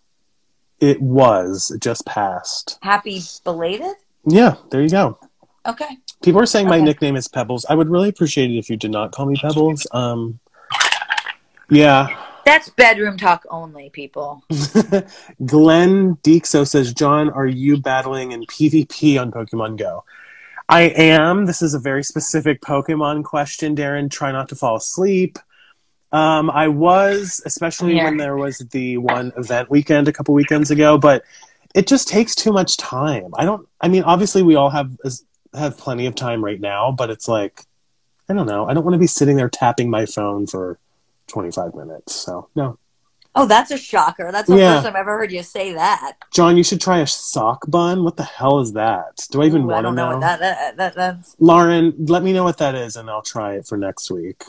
it 0.80 1.00
was 1.00 1.70
it 1.70 1.80
just 1.80 2.04
passed. 2.04 2.78
Happy 2.82 3.20
belated? 3.44 3.94
Yeah, 4.26 4.56
there 4.70 4.82
you 4.82 4.88
go. 4.90 5.18
Okay. 5.64 5.96
People 6.22 6.40
are 6.40 6.46
saying 6.46 6.66
my 6.68 6.76
Okay. 6.76 6.84
nickname 6.84 7.16
is 7.16 7.28
Pebbles. 7.28 7.64
I 7.70 7.74
would 7.74 7.88
really 7.88 8.08
appreciate 8.08 8.50
it 8.50 8.58
if 8.58 8.68
you 8.68 8.76
did 8.76 8.90
not 8.90 9.12
call 9.12 9.26
me 9.26 9.36
Pebbles. 9.40 9.86
Um, 9.92 10.40
yeah. 11.72 12.18
That's 12.44 12.68
bedroom 12.70 13.16
talk 13.16 13.44
only, 13.50 13.90
people. 13.90 14.42
Glenn 15.46 16.16
Dixo 16.22 16.66
says, 16.66 16.92
John, 16.92 17.30
are 17.30 17.46
you 17.46 17.76
battling 17.76 18.32
in 18.32 18.42
PvP 18.46 19.20
on 19.20 19.30
Pokemon 19.30 19.78
Go? 19.78 20.04
I 20.68 20.82
am. 20.82 21.46
This 21.46 21.62
is 21.62 21.74
a 21.74 21.78
very 21.78 22.02
specific 22.02 22.60
Pokemon 22.60 23.24
question, 23.24 23.76
Daryn. 23.76 24.10
Try 24.10 24.32
not 24.32 24.48
to 24.48 24.56
fall 24.56 24.76
asleep. 24.76 25.38
Um, 26.10 26.50
I 26.50 26.68
was, 26.68 27.40
especially 27.46 27.96
Yeah. 27.96 28.04
when 28.04 28.16
there 28.16 28.36
was 28.36 28.58
the 28.58 28.98
one 28.98 29.32
event 29.36 29.70
weekend 29.70 30.08
a 30.08 30.12
couple 30.12 30.34
weekends 30.34 30.70
ago, 30.70 30.98
but 30.98 31.22
it 31.74 31.86
just 31.86 32.08
takes 32.08 32.34
too 32.34 32.52
much 32.52 32.76
time. 32.76 33.32
I 33.34 33.44
don't. 33.44 33.66
I 33.80 33.88
mean, 33.88 34.02
obviously, 34.02 34.42
we 34.42 34.56
all 34.56 34.70
have 34.70 34.96
have 35.54 35.78
plenty 35.78 36.06
of 36.06 36.14
time 36.14 36.44
right 36.44 36.60
now, 36.60 36.90
but 36.90 37.08
it's 37.10 37.28
like, 37.28 37.62
I 38.28 38.34
don't 38.34 38.46
know. 38.46 38.66
I 38.68 38.74
don't 38.74 38.84
want 38.84 38.94
to 38.94 38.98
be 38.98 39.06
sitting 39.06 39.36
there 39.36 39.48
tapping 39.48 39.90
my 39.90 40.06
phone 40.06 40.46
for 40.46 40.78
twenty 41.26 41.50
five 41.50 41.74
minutes. 41.74 42.14
So 42.14 42.48
no. 42.54 42.78
Oh, 43.34 43.46
that's 43.46 43.70
a 43.70 43.78
shocker. 43.78 44.30
That's 44.30 44.46
the 44.48 44.56
Yeah. 44.58 44.74
first 44.74 44.84
time 44.84 44.94
I've 44.94 45.00
ever 45.00 45.16
heard 45.16 45.32
you 45.32 45.42
say 45.42 45.72
that. 45.72 46.18
John, 46.34 46.58
you 46.58 46.62
should 46.62 46.82
try 46.82 46.98
a 46.98 47.06
sock 47.06 47.64
bun. 47.66 48.04
What 48.04 48.18
the 48.18 48.24
hell 48.24 48.60
is 48.60 48.74
that? 48.74 49.26
Do 49.30 49.40
I 49.40 49.46
even 49.46 49.62
Ooh, 49.62 49.70
I 49.70 49.74
want 49.80 49.86
to 49.86 49.92
know. 49.92 50.10
know? 50.12 50.20
that, 50.20 50.38
that, 50.40 50.76
that 50.76 50.94
that's 50.94 51.34
Lauren, 51.38 51.94
let 51.98 52.22
me 52.22 52.34
know 52.34 52.44
what 52.44 52.58
that 52.58 52.74
is, 52.74 52.94
and 52.96 53.08
I'll 53.08 53.22
try 53.22 53.54
it 53.54 53.66
for 53.66 53.78
next 53.78 54.10
week. 54.10 54.44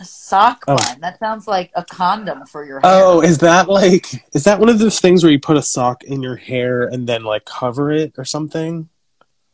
a 0.00 0.04
sock 0.04 0.62
Oh. 0.68 0.76
bun. 0.76 1.00
That 1.00 1.18
sounds 1.18 1.48
like 1.48 1.72
a 1.74 1.84
condom 1.84 2.44
for 2.46 2.64
your 2.64 2.80
hair. 2.80 2.90
Oh, 2.92 3.20
is 3.22 3.38
that 3.38 3.66
like 3.68 4.06
is 4.34 4.44
that 4.44 4.60
one 4.60 4.68
of 4.68 4.78
those 4.78 5.00
things 5.00 5.24
where 5.24 5.32
you 5.32 5.40
put 5.40 5.56
a 5.56 5.62
sock 5.62 6.04
in 6.04 6.20
your 6.22 6.36
hair 6.36 6.82
and 6.82 7.08
then 7.08 7.24
like 7.24 7.46
cover 7.46 7.90
it 7.90 8.12
or 8.18 8.24
something? 8.26 8.90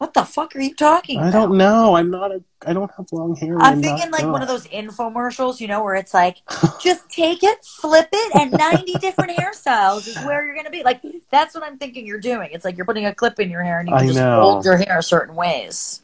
What 0.05 0.13
the 0.13 0.25
fuck 0.25 0.55
are 0.55 0.61
you 0.61 0.75
talking 0.75 1.19
I 1.19 1.31
about? 1.31 1.33
don't 1.33 1.57
know. 1.57 1.97
I'm 1.97 2.11
not 2.11 2.31
a. 2.31 2.45
I 2.67 2.75
don't 2.75 2.91
have 2.95 3.11
long 3.11 3.35
hair. 3.37 3.59
I'm 3.59 3.81
not 3.81 3.99
thinking 3.99 4.11
like 4.13 4.31
one 4.31 4.43
of 4.43 4.49
those 4.49 4.67
infomercials, 4.67 5.61
you 5.61 5.67
know, 5.67 5.83
where 5.83 5.95
it's 5.95 6.13
like, 6.13 6.43
just 6.83 7.09
take 7.09 7.43
it, 7.43 7.65
flip 7.65 8.11
it, 8.13 8.35
and 8.37 8.53
90 8.53 8.93
different 9.01 9.31
hairstyles 9.31 10.07
is 10.07 10.23
where 10.23 10.45
you're 10.45 10.53
going 10.53 10.67
to 10.67 10.71
be. 10.71 10.83
Like, 10.83 11.01
that's 11.31 11.55
what 11.55 11.65
I'm 11.65 11.79
thinking 11.79 12.07
you're 12.07 12.21
doing. 12.21 12.51
It's 12.53 12.67
like 12.67 12.77
you're 12.77 12.85
putting 12.85 13.07
a 13.07 13.15
clip 13.15 13.41
in 13.41 13.49
your 13.49 13.63
hair 13.63 13.81
and 13.81 13.89
you 13.89 13.99
just 13.99 14.15
know. 14.15 14.43
hold 14.43 14.67
your 14.67 14.77
hair 14.77 15.01
certain 15.01 15.35
ways. 15.35 16.03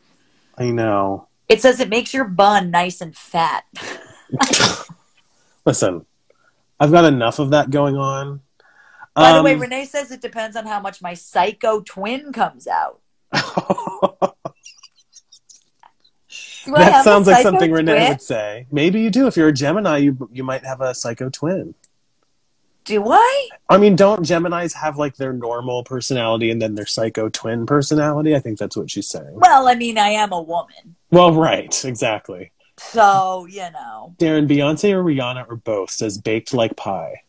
I 0.56 0.70
know. 0.70 1.28
It 1.50 1.60
says 1.60 1.78
it 1.78 1.90
makes 1.90 2.14
your 2.14 2.24
bun 2.24 2.70
nice 2.70 3.02
and 3.02 3.14
fat. 3.14 3.64
Listen, 5.66 6.06
I've 6.80 6.90
got 6.90 7.04
enough 7.04 7.38
of 7.38 7.50
that 7.50 7.68
going 7.68 7.98
on. 7.98 8.40
By 9.14 9.34
the 9.34 9.42
way, 9.42 9.52
Um, 9.52 9.60
Renee 9.60 9.84
says 9.84 10.10
it 10.10 10.22
depends 10.22 10.56
on 10.56 10.64
how 10.64 10.80
much 10.80 11.02
my 11.02 11.12
psycho 11.12 11.82
twin 11.82 12.32
comes 12.32 12.66
out. 12.66 13.00
Do 16.64 16.76
I 16.76 16.82
have 16.82 16.92
that 16.92 17.04
sounds 17.04 17.26
like 17.26 17.42
something 17.42 17.72
Renee 17.72 18.10
would 18.10 18.22
say. 18.22 18.66
Maybe 18.70 19.00
you 19.00 19.10
do. 19.10 19.26
If 19.26 19.36
you're 19.36 19.48
a 19.48 19.52
Gemini, 19.52 19.98
you 19.98 20.28
you 20.32 20.44
might 20.44 20.64
have 20.64 20.80
a 20.80 20.94
psycho 20.94 21.30
twin. 21.30 21.74
Do 22.84 23.04
I? 23.08 23.48
I 23.68 23.78
mean, 23.78 23.94
don't 23.94 24.22
Geminis 24.22 24.74
have 24.74 24.96
like 24.96 25.16
their 25.16 25.32
normal 25.32 25.84
personality 25.84 26.50
and 26.50 26.60
then 26.60 26.74
their 26.74 26.86
psycho 26.86 27.28
twin 27.28 27.66
personality? 27.66 28.34
I 28.34 28.40
think 28.40 28.58
that's 28.58 28.76
what 28.76 28.90
she's 28.90 29.06
saying. 29.06 29.32
Well, 29.34 29.68
I 29.68 29.74
mean, 29.74 29.98
I 29.98 30.08
am 30.08 30.32
a 30.32 30.40
woman. 30.40 30.96
Well, 31.10 31.32
right, 31.32 31.84
exactly. 31.84 32.52
So, 32.78 33.46
you 33.48 33.70
know. 33.72 34.14
Daryn, 34.18 34.48
Beyonce 34.48 34.92
or 34.92 35.04
Rihanna 35.04 35.46
or 35.48 35.56
both 35.56 35.90
says 35.90 36.18
baked 36.18 36.54
like 36.54 36.76
pie. 36.76 37.22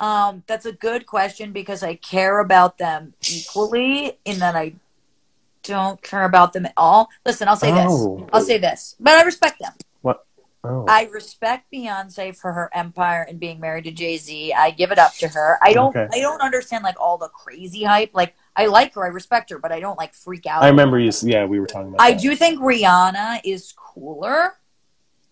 Um, 0.00 0.42
that's 0.46 0.66
a 0.66 0.72
good 0.72 1.06
question 1.06 1.52
because 1.52 1.82
I 1.82 1.94
care 1.94 2.40
about 2.40 2.78
them 2.78 3.14
equally 3.30 4.18
in 4.24 4.40
that 4.40 4.56
I 4.56 4.74
don't 5.62 6.02
care 6.02 6.24
about 6.24 6.52
them 6.52 6.66
at 6.66 6.72
all. 6.76 7.08
Listen, 7.24 7.48
I'll 7.48 7.56
say 7.56 7.70
Oh. 7.72 8.18
this. 8.18 8.28
I'll 8.32 8.40
say 8.42 8.58
this, 8.58 8.96
but 9.00 9.14
I 9.14 9.22
respect 9.22 9.60
them. 9.60 9.72
What? 10.02 10.24
Oh. 10.62 10.84
I 10.88 11.04
respect 11.12 11.66
Beyonce 11.72 12.34
for 12.36 12.52
her 12.52 12.70
empire 12.72 13.24
and 13.28 13.38
being 13.38 13.60
married 13.60 13.84
to 13.84 13.90
Jay 13.90 14.16
Z. 14.16 14.52
I 14.52 14.70
give 14.70 14.90
it 14.92 14.98
up 14.98 15.14
to 15.16 15.28
her. 15.28 15.58
I 15.62 15.72
don't. 15.72 15.94
Okay. 15.94 16.08
I 16.12 16.20
don't 16.20 16.40
understand 16.40 16.84
like 16.84 16.98
all 17.00 17.18
the 17.18 17.28
crazy 17.28 17.84
hype. 17.84 18.10
Like 18.14 18.34
I 18.56 18.66
like 18.66 18.94
her, 18.94 19.04
I 19.04 19.08
respect 19.08 19.50
her, 19.50 19.58
but 19.58 19.72
I 19.72 19.80
don't 19.80 19.98
like 19.98 20.14
freak 20.14 20.46
out. 20.46 20.62
I 20.62 20.68
remember 20.68 20.98
you. 20.98 21.10
Yeah, 21.22 21.44
we 21.44 21.60
were 21.60 21.66
talking 21.66 21.88
about. 21.88 22.00
I 22.00 22.12
that. 22.12 22.20
do 22.20 22.34
think 22.34 22.60
Rihanna 22.60 23.40
is 23.44 23.72
cooler. 23.76 24.54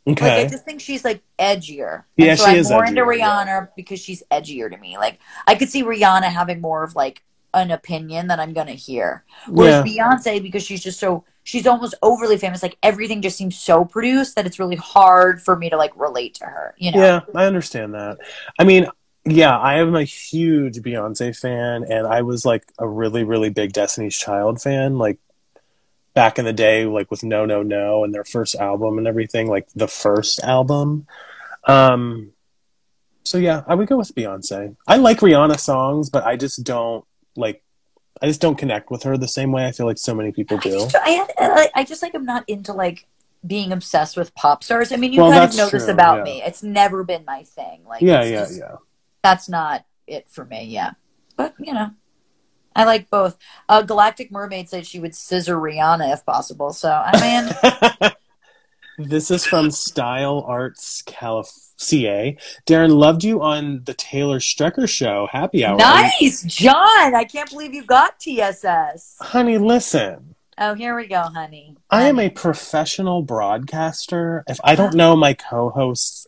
Okay. 0.06 0.38
Like 0.38 0.46
I 0.46 0.50
just 0.50 0.64
think 0.64 0.80
she's 0.80 1.04
like 1.04 1.22
edgier. 1.38 2.04
Yeah, 2.16 2.34
so 2.34 2.44
she 2.44 2.50
I'm 2.50 2.56
is 2.56 2.70
more 2.70 2.84
into 2.84 3.02
edgier, 3.02 3.18
yeah. 3.18 3.44
Rihanna 3.44 3.68
because 3.76 4.00
she's 4.00 4.22
edgier 4.30 4.70
to 4.70 4.76
me. 4.76 4.98
Like 4.98 5.20
I 5.46 5.54
could 5.54 5.68
see 5.68 5.84
Rihanna 5.84 6.24
having 6.24 6.60
more 6.60 6.82
of 6.82 6.96
like 6.96 7.22
an 7.54 7.70
opinion 7.70 8.28
that 8.28 8.40
I'm 8.40 8.52
gonna 8.52 8.72
hear. 8.72 9.24
Whereas 9.46 9.84
Beyonce, 9.84 10.42
because 10.42 10.64
she's 10.64 10.82
just 10.82 10.98
so 10.98 11.24
she's 11.44 11.66
almost 11.66 11.94
overly 12.02 12.36
famous, 12.36 12.62
like 12.62 12.76
everything 12.82 13.22
just 13.22 13.36
seems 13.36 13.56
so 13.56 13.84
produced 13.84 14.36
that 14.36 14.46
it's 14.46 14.58
really 14.58 14.76
hard 14.76 15.40
for 15.40 15.56
me 15.56 15.70
to 15.70 15.76
like 15.76 15.92
relate 15.96 16.34
to 16.34 16.44
her. 16.46 16.74
You 16.78 16.92
know? 16.92 16.98
Yeah, 16.98 17.20
I 17.34 17.46
understand 17.46 17.94
that. 17.94 18.18
I 18.58 18.64
mean, 18.64 18.86
yeah, 19.24 19.56
I 19.56 19.78
am 19.78 19.94
a 19.94 20.02
huge 20.02 20.78
Beyonce 20.78 21.38
fan, 21.38 21.84
and 21.88 22.06
I 22.06 22.22
was 22.22 22.44
like 22.44 22.64
a 22.78 22.88
really, 22.88 23.22
really 23.22 23.50
big 23.50 23.72
Destiny's 23.72 24.16
Child 24.16 24.60
fan, 24.60 24.98
like 24.98 25.18
back 26.14 26.38
in 26.38 26.44
the 26.44 26.52
day, 26.52 26.84
like 26.84 27.10
with 27.10 27.22
No 27.22 27.46
No 27.46 27.62
No 27.62 28.04
and 28.04 28.14
their 28.14 28.24
first 28.24 28.54
album 28.56 28.98
and 28.98 29.06
everything, 29.06 29.48
like 29.48 29.68
the 29.74 29.88
first 29.88 30.40
album. 30.42 31.06
Um, 31.64 32.32
so 33.24 33.38
yeah, 33.38 33.62
I 33.66 33.74
would 33.74 33.88
go 33.88 33.96
with 33.98 34.14
Beyonce. 34.14 34.76
I 34.86 34.96
like 34.96 35.18
Rihanna 35.20 35.58
songs, 35.58 36.10
but 36.10 36.24
I 36.24 36.36
just 36.36 36.64
don't 36.64 37.04
like. 37.36 37.62
I 38.20 38.26
just 38.26 38.40
don't 38.40 38.56
connect 38.56 38.90
with 38.90 39.02
her 39.04 39.16
the 39.16 39.26
same 39.26 39.50
way 39.52 39.66
I 39.66 39.72
feel 39.72 39.86
like 39.86 39.98
so 39.98 40.14
many 40.14 40.30
people 40.32 40.58
I 40.58 40.60
do. 40.60 40.70
just, 40.70 40.96
I, 40.96 41.26
I, 41.38 41.68
I 41.76 41.84
just 41.84 42.02
like 42.02 42.14
I'm 42.14 42.24
not 42.24 42.44
into 42.48 42.72
like 42.72 43.06
being 43.44 43.72
obsessed 43.72 44.16
with 44.16 44.32
pop 44.34 44.62
stars. 44.62 44.92
I 44.92 44.96
mean, 44.96 45.12
you 45.12 45.20
Well, 45.20 45.32
kind 45.32 45.50
of 45.50 45.56
know 45.56 45.68
this 45.68 45.88
about 45.88 46.18
yeah. 46.18 46.22
me. 46.24 46.42
It's 46.42 46.62
never 46.62 47.02
been 47.02 47.24
my 47.24 47.42
thing. 47.42 47.82
Like, 47.84 48.00
Yeah, 48.02 48.22
yeah, 48.22 48.40
just- 48.44 48.58
yeah. 48.58 48.76
that's 49.22 49.48
not 49.48 49.84
it 50.06 50.28
for 50.30 50.44
me. 50.44 50.64
Yeah, 50.66 50.92
but 51.36 51.54
you 51.58 51.72
know, 51.72 51.90
I 52.74 52.84
like 52.84 53.10
both. 53.10 53.38
Uh, 53.68 53.82
Galactic 53.82 54.30
Mermaid 54.30 54.68
said 54.68 54.86
she 54.86 54.98
would 55.00 55.14
scissor 55.14 55.56
Rihanna 55.56 56.12
if 56.12 56.24
possible. 56.24 56.72
So 56.72 56.90
I 56.90 58.10
mean, 58.10 58.12
this 59.08 59.30
is 59.30 59.44
from 59.44 59.70
Style 59.70 60.44
Arts 60.46 61.02
Calif- 61.02 61.72
CA. 61.76 62.36
Daryn 62.66 62.90
loved 62.90 63.24
you 63.24 63.42
on 63.42 63.82
the 63.84 63.94
Taylor 63.94 64.38
Strecker 64.38 64.88
show, 64.88 65.28
Happy 65.30 65.64
Hour. 65.64 65.78
nice, 65.78 66.42
John. 66.42 67.14
I 67.14 67.24
can't 67.24 67.50
believe 67.50 67.74
you 67.74 67.84
got 67.84 68.20
TSS. 68.20 69.16
Honey, 69.20 69.58
listen. 69.58 70.34
Oh, 70.58 70.74
here 70.74 70.94
we 70.94 71.06
go, 71.06 71.22
honey. 71.22 71.76
I 71.90 72.04
am 72.04 72.20
a 72.20 72.30
professional 72.30 73.22
broadcaster. 73.22 74.44
If 74.46 74.60
I 74.62 74.74
don't 74.74 74.94
know 74.94 75.16
my 75.16 75.34
co-host's 75.34 76.26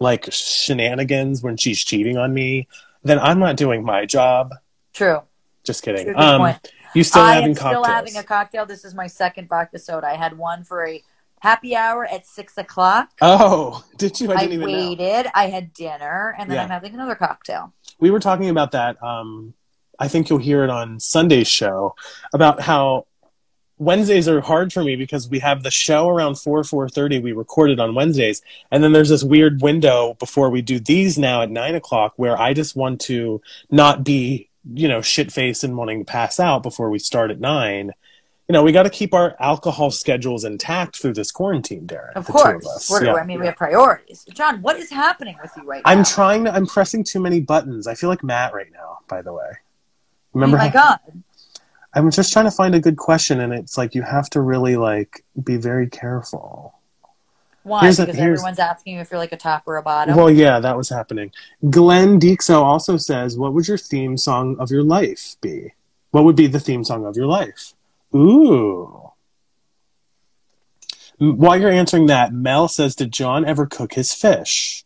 like 0.00 0.28
shenanigans 0.32 1.42
when 1.42 1.56
she's 1.56 1.84
cheating 1.84 2.16
on 2.16 2.32
me, 2.32 2.68
then 3.02 3.18
I'm 3.18 3.38
not 3.38 3.56
doing 3.56 3.84
my 3.84 4.06
job. 4.06 4.54
true. 4.92 5.22
Just 5.64 5.82
kidding. 5.82 6.14
Um, 6.14 6.54
you 6.94 7.02
still 7.02 7.22
I 7.22 7.34
having 7.34 7.50
am 7.50 7.56
still 7.56 7.84
having 7.84 8.16
a 8.16 8.22
cocktail. 8.22 8.66
This 8.66 8.84
is 8.84 8.94
my 8.94 9.06
second 9.06 9.48
vodka 9.48 9.78
soda. 9.78 10.06
I 10.06 10.14
had 10.14 10.36
one 10.38 10.62
for 10.62 10.86
a 10.86 11.02
happy 11.40 11.74
hour 11.74 12.06
at 12.06 12.26
six 12.26 12.56
o'clock. 12.56 13.10
oh, 13.20 13.84
did 13.98 14.20
you? 14.20 14.32
I 14.32 14.42
I, 14.42 14.44
even 14.44 14.60
know. 14.60 14.66
waited. 14.66 15.30
I 15.34 15.48
had 15.48 15.72
dinner, 15.72 16.34
and 16.38 16.48
then 16.50 16.56
Yeah. 16.56 16.62
I'm 16.64 16.70
having 16.70 16.94
another 16.94 17.14
cocktail. 17.14 17.72
we 17.98 18.10
were 18.10 18.20
talking 18.20 18.48
about 18.50 18.72
that 18.72 19.00
um 19.02 19.54
i 20.00 20.08
think 20.08 20.28
you'll 20.28 20.38
hear 20.50 20.64
it 20.64 20.70
on 20.70 20.98
sunday's 20.98 21.46
show 21.46 21.94
about 22.32 22.60
how 22.60 23.06
wednesdays 23.78 24.26
are 24.28 24.40
hard 24.40 24.72
for 24.72 24.82
me 24.82 24.96
because 24.96 25.28
we 25.28 25.38
have 25.38 25.62
the 25.62 25.70
show 25.70 26.08
around 26.08 26.34
4 26.36 26.62
4.30 26.62 27.22
we 27.22 27.32
recorded 27.32 27.78
on 27.78 27.94
wednesdays 27.94 28.42
and 28.72 28.82
then 28.82 28.92
there's 28.92 29.10
this 29.10 29.22
weird 29.22 29.62
window 29.62 30.14
before 30.18 30.50
we 30.50 30.60
do 30.60 30.80
these 30.80 31.16
now 31.16 31.42
at 31.42 31.50
9 31.50 31.74
o'clock 31.76 32.14
where 32.16 32.36
i 32.36 32.52
just 32.52 32.74
want 32.74 33.00
to 33.02 33.40
not 33.70 34.02
be 34.02 34.48
you 34.72 34.88
know 34.88 35.02
shit 35.02 35.30
faced 35.32 35.64
and 35.64 35.76
wanting 35.76 35.98
to 35.98 36.04
pass 36.04 36.40
out 36.40 36.62
before 36.62 36.88
we 36.90 36.98
start 36.98 37.30
at 37.30 37.38
9 37.40 37.92
you 38.48 38.52
know 38.52 38.62
we 38.62 38.72
got 38.72 38.84
to 38.84 38.90
keep 38.90 39.12
our 39.14 39.36
alcohol 39.40 39.90
schedules 39.90 40.44
intact 40.44 40.96
through 41.00 41.12
this 41.12 41.30
quarantine 41.30 41.86
daryn 41.86 42.12
Of 42.14 42.26
course. 42.26 42.88
We're- 42.90 43.06
Yeah, 43.06 43.14
I 43.14 43.24
mean, 43.24 43.40
we 43.40 43.46
have 43.46 43.56
priorities. 43.56 44.24
John, 44.32 44.62
what 44.62 44.76
is 44.78 44.90
happening 44.90 45.36
with 45.42 45.52
you 45.56 45.64
right 45.64 45.82
now? 45.84 45.90
i'm 45.92 46.04
trying 46.04 46.44
to 46.44 46.54
i'm 46.54 46.66
pressing 46.66 47.04
too 47.04 47.20
many 47.20 47.40
buttons 47.40 47.86
i 47.86 47.94
feel 47.94 48.08
like 48.08 48.22
matt 48.24 48.54
right 48.54 48.72
now 48.72 48.98
by 49.08 49.20
the 49.22 49.32
way 49.32 49.50
Oh 50.36 50.46
my 50.46 50.68
how- 50.68 50.72
God. 50.72 51.22
I'm 51.96 52.10
just 52.10 52.32
trying 52.32 52.46
to 52.46 52.50
find 52.50 52.74
a 52.74 52.80
good 52.80 52.96
question, 52.96 53.38
and 53.38 53.52
it's 53.52 53.78
like 53.78 53.94
you 53.94 54.02
have 54.02 54.28
to 54.30 54.40
really 54.40 54.76
like 54.76 55.24
be 55.44 55.56
very 55.56 55.88
careful. 55.88 56.74
Why? 57.64 57.80
Here's 57.80 57.98
because 57.98 58.14
here's- 58.14 58.38
everyone's 58.38 58.58
asking 58.58 58.94
you 58.94 59.00
if 59.00 59.10
you're 59.10 59.18
like 59.18 59.32
a 59.32 59.36
top 59.36 59.62
or 59.66 59.76
a 59.76 59.82
bottom. 59.82 60.14
Well, 60.16 60.30
yeah, 60.30 60.60
that 60.60 60.76
was 60.76 60.90
happening. 60.90 61.32
Glenn 61.70 62.18
Dixo 62.18 62.62
also 62.62 62.96
says, 62.96 63.36
"What 63.36 63.54
would 63.54 63.66
your 63.66 63.78
theme 63.78 64.16
song 64.16 64.56
of 64.58 64.70
your 64.70 64.82
life 64.82 65.36
be? 65.40 65.72
What 66.10 66.24
would 66.24 66.36
be 66.36 66.46
the 66.46 66.60
theme 66.60 66.84
song 66.84 67.04
of 67.06 67.16
your 67.16 67.26
life?" 67.26 67.74
Ooh. 68.14 69.10
While 71.18 71.58
you're 71.58 71.70
answering 71.70 72.06
that, 72.06 72.32
Mel 72.32 72.68
says, 72.68 72.94
"Did 72.94 73.12
John 73.12 73.44
ever 73.44 73.66
cook 73.66 73.94
his 73.94 74.12
fish?" 74.12 74.84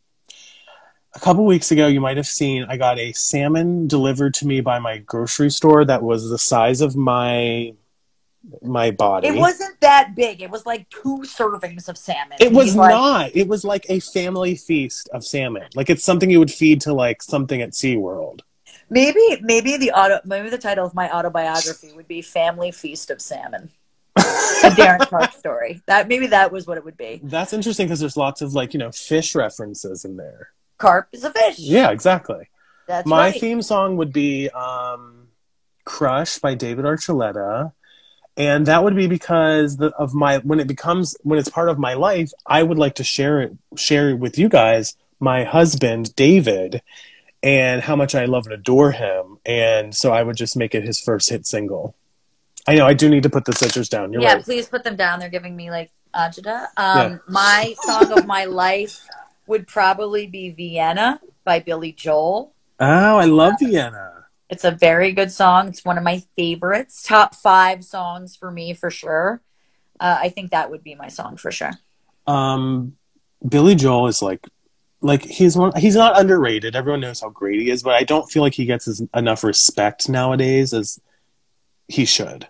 A 1.15 1.19
couple 1.19 1.45
weeks 1.45 1.73
ago, 1.73 1.89
you 1.89 2.01
might 2.01 2.17
have 2.17 2.27
seen 2.27 2.65
I 2.69 2.77
got 2.77 2.99
a 2.99 3.13
salmon 3.13 3.89
delivered 3.89 4.35
to 4.35 4.47
me 4.47 4.61
by 4.61 4.79
my 4.79 4.99
grocery 4.99 5.51
store 5.51 5.85
that 5.85 6.03
was 6.03 6.31
the 6.31 6.39
size 6.39 6.81
of 6.81 6.95
my 6.97 7.73
my 8.63 8.91
body. 8.91 9.29
it 9.29 9.35
wasn't 9.35 9.79
that 9.81 10.15
big. 10.15 10.41
It 10.43 10.51
was 10.51 10.65
like 10.67 10.89
two 10.91 11.23
servings 11.25 11.89
of 11.89 11.97
salmon. 11.99 12.39
It 12.41 12.53
was 12.53 12.75
like, 12.75 12.91
not. 12.91 13.31
It 13.35 13.49
was 13.49 13.65
like 13.65 13.87
a 13.89 14.01
family 14.01 14.55
feast 14.55 15.09
of 15.13 15.25
salmon. 15.25 15.69
Like 15.75 15.91
it's 15.91 16.05
something 16.05 16.31
you 16.31 16.39
would 16.39 16.51
feed 16.51 16.81
to 16.83 16.95
like 16.95 17.23
something 17.23 17.61
at 17.61 17.71
SeaWorld. 17.71 18.41
Maybe, 18.91 19.39
maybe 19.43 19.77
the 19.77 19.91
auto, 19.93 20.21
maybe 20.25 20.49
the 20.49 20.59
title 20.59 20.87
of 20.87 20.95
my 20.95 21.11
autobiography 21.11 21.93
would 21.93 22.09
be 22.09 22.23
"Family 22.23 22.71
Feast 22.71 23.11
of 23.11 23.21
Salmon." 23.21 23.71
a 24.17 24.71
Daryn 24.71 25.09
Carp 25.09 25.33
story. 25.33 25.83
That 25.87 26.09
maybe 26.09 26.29
that 26.29 26.51
was 26.51 26.67
what 26.67 26.79
it 26.79 26.85
would 26.85 26.97
be. 26.97 27.21
That's 27.23 27.53
interesting 27.53 27.87
because 27.87 28.01
there's 28.01 28.17
lots 28.17 28.41
of 28.41 28.55
like, 28.55 28.73
you 28.73 28.79
know, 28.79 28.91
fish 28.91 29.35
references 29.35 30.05
in 30.05 30.17
there. 30.17 30.51
Carp 30.79 31.09
is 31.13 31.25
a 31.25 31.33
fish. 31.33 31.59
Yeah, 31.59 31.91
exactly. 31.91 32.49
that's 32.87 33.07
My 33.07 33.31
right. 33.31 33.41
theme 33.41 33.63
song 33.63 33.97
would 33.97 34.13
be 34.13 34.49
um, 34.51 35.29
Crush 35.85 36.39
by 36.39 36.55
David 36.55 36.85
Archuleta. 36.85 37.73
And 38.39 38.67
that 38.67 38.85
would 38.85 38.95
be 38.95 39.09
because 39.09 39.79
the, 39.79 39.89
of 39.97 40.15
my 40.15 40.39
when 40.39 40.61
it 40.61 40.69
becomes 40.69 41.17
when 41.23 41.41
it's 41.41 41.49
part 41.49 41.69
of 41.69 41.79
my 41.79 41.95
life, 41.95 42.31
I 42.47 42.63
would 42.63 42.79
like 42.79 42.95
to 42.95 43.05
share 43.05 43.41
it 43.41 43.53
share 43.77 44.11
it 44.11 44.15
with 44.15 44.39
you 44.39 44.49
guys, 44.49 44.95
my 45.19 45.43
husband 45.43 46.15
David, 46.15 46.81
and 47.43 47.83
how 47.83 47.97
much 47.97 48.15
I 48.15 48.27
love 48.27 48.47
and 48.47 48.55
adore 48.55 48.93
him. 48.93 49.39
And 49.45 49.95
so 49.95 50.13
I 50.13 50.23
would 50.23 50.37
just 50.37 50.57
make 50.57 50.77
it 50.77 50.85
his 50.85 51.01
first 51.01 51.29
hit 51.31 51.47
single. 51.47 51.97
I 52.69 52.77
know 52.77 52.87
I 52.87 52.95
do 52.95 53.09
need 53.09 53.25
to 53.25 53.31
put 53.31 53.45
the 53.45 53.53
scissors 53.53 53.89
down. 53.89 54.13
You're 54.13 54.23
yeah, 54.23 54.35
right. 54.35 54.45
please 54.45 54.69
put 54.69 54.85
them 54.85 54.95
down. 54.95 55.19
They're 55.19 55.31
giving 55.31 55.57
me 55.57 55.73
like 55.73 55.91
agita. 56.15 56.69
Um, 56.77 57.13
Yeah. 57.13 57.19
My 57.27 57.75
song 57.83 58.13
of 58.17 58.25
my 58.25 58.45
life 58.45 59.01
would 59.49 59.67
probably 59.67 60.29
be 60.29 60.51
"Vienna" 60.51 61.21
by 61.43 61.59
Billy 61.59 61.91
Joel. 61.91 62.55
Oh, 62.79 63.19
I 63.19 63.25
love 63.25 63.55
Vienna. 63.59 64.18
It's 64.51 64.65
a 64.65 64.71
very 64.71 65.13
good 65.13 65.31
song. 65.31 65.69
It's 65.69 65.85
one 65.85 65.99
of 65.99 66.05
my 66.05 66.23
favorites. 66.37 67.03
Top 67.03 67.35
five 67.35 67.85
songs 67.85 68.35
for 68.37 68.51
me 68.51 68.73
for 68.75 68.91
sure. 68.91 69.43
Uh, 70.01 70.17
I 70.21 70.29
think 70.31 70.51
that 70.53 70.71
would 70.71 70.83
be 70.83 70.95
my 70.95 71.09
song 71.09 71.37
for 71.37 71.51
sure. 71.51 71.73
um 72.27 72.97
Billy 73.47 73.75
Joel 73.75 74.09
is 74.09 74.21
like 74.23 74.47
like 75.01 75.23
he's 75.23 75.57
one 75.57 75.73
he's 75.77 75.95
not 75.97 76.19
underrated. 76.19 76.75
Everyone 76.75 77.01
knows 77.01 77.21
how 77.21 77.29
great 77.31 77.61
he 77.61 77.71
is, 77.71 77.83
but 77.83 77.95
I 77.95 78.03
don't 78.05 78.29
feel 78.31 78.43
like 78.43 78.55
he 78.55 78.65
gets 78.65 78.89
as, 78.89 79.03
enough 79.15 79.45
respect 79.45 80.09
nowadays 80.09 80.73
as 80.75 80.99
he 81.87 82.05
should. 82.05 82.49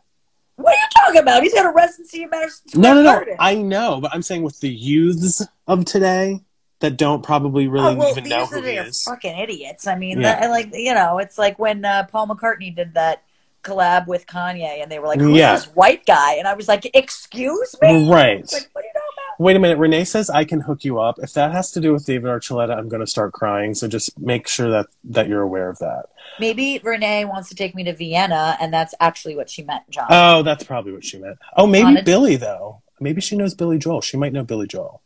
What 0.56 0.74
are 0.74 0.76
you 0.76 0.88
talking 1.04 1.20
about? 1.22 1.42
He's 1.42 1.54
got 1.54 1.66
a 1.66 1.70
residency 1.72 2.22
in 2.22 2.30
Madison 2.30 2.68
Square 2.68 2.82
No, 2.82 2.94
no, 2.94 3.02
no. 3.02 3.12
Garden. 3.12 3.36
I 3.38 3.54
know, 3.56 4.00
but 4.00 4.12
I'm 4.14 4.22
saying 4.22 4.42
with 4.42 4.58
the 4.60 4.68
youths 4.70 5.46
of 5.66 5.84
today 5.84 6.40
that 6.80 6.96
don't 6.96 7.22
probably 7.22 7.66
really 7.68 7.88
oh, 7.88 7.94
well, 7.94 8.10
even 8.10 8.28
know 8.28 8.46
who 8.46 8.62
he 8.62 8.72
is. 8.72 9.02
fucking 9.02 9.36
idiots. 9.36 9.86
I 9.86 9.96
mean, 9.96 10.20
Yeah. 10.20 10.40
that, 10.40 10.50
like 10.50 10.70
you 10.72 10.94
know, 10.94 11.18
it's 11.18 11.38
like 11.38 11.58
when 11.58 11.84
uh, 11.84 12.04
Paul 12.10 12.28
McCartney 12.28 12.74
did 12.74 12.94
that 12.94 13.22
collab 13.64 14.06
with 14.06 14.26
Kanye, 14.26 14.82
and 14.82 14.90
they 14.90 14.98
were 14.98 15.08
like, 15.08 15.20
"Who's 15.20 15.36
Yeah. 15.36 15.54
this 15.54 15.66
white 15.66 16.06
guy?" 16.06 16.34
And 16.34 16.46
I 16.46 16.54
was 16.54 16.68
like, 16.68 16.88
"Excuse 16.94 17.74
me." 17.82 18.08
Right. 18.08 18.40
Like, 18.52 18.68
what 18.72 18.84
are 18.84 18.86
you 18.86 18.92
talking 18.94 19.14
about? 19.16 19.40
Wait 19.40 19.56
a 19.56 19.58
minute. 19.58 19.78
Renee 19.78 20.04
says 20.04 20.30
I 20.30 20.44
can 20.44 20.60
hook 20.60 20.84
you 20.84 20.98
up. 20.98 21.18
If 21.20 21.32
that 21.34 21.52
has 21.52 21.70
to 21.72 21.80
do 21.80 21.92
with 21.92 22.06
David 22.06 22.28
Archuleta, 22.28 22.76
I'm 22.76 22.88
going 22.88 23.00
to 23.00 23.06
start 23.06 23.32
crying. 23.32 23.74
So 23.74 23.86
just 23.86 24.18
make 24.18 24.48
sure 24.48 24.70
that 24.70 24.86
that 25.04 25.28
you're 25.28 25.42
aware 25.42 25.68
of 25.68 25.78
that. 25.78 26.06
Maybe 26.40 26.80
Renee 26.82 27.24
wants 27.24 27.48
to 27.48 27.54
take 27.54 27.74
me 27.74 27.84
to 27.84 27.92
Vienna, 27.92 28.56
and 28.60 28.72
that's 28.72 28.94
actually 29.00 29.34
what 29.36 29.50
she 29.50 29.62
meant, 29.64 29.88
John. 29.90 30.06
Oh, 30.10 30.42
that's 30.42 30.64
probably 30.64 30.92
what 30.92 31.04
she 31.04 31.18
meant. 31.18 31.38
Oh, 31.56 31.66
maybe 31.66 32.00
Billy 32.02 32.36
though. 32.36 32.82
Maybe 33.00 33.20
she 33.20 33.36
knows 33.36 33.54
Billy 33.54 33.78
Joel. 33.78 34.00
She 34.00 34.16
might 34.16 34.32
know 34.32 34.42
Billy 34.44 34.66
Joel. 34.66 35.02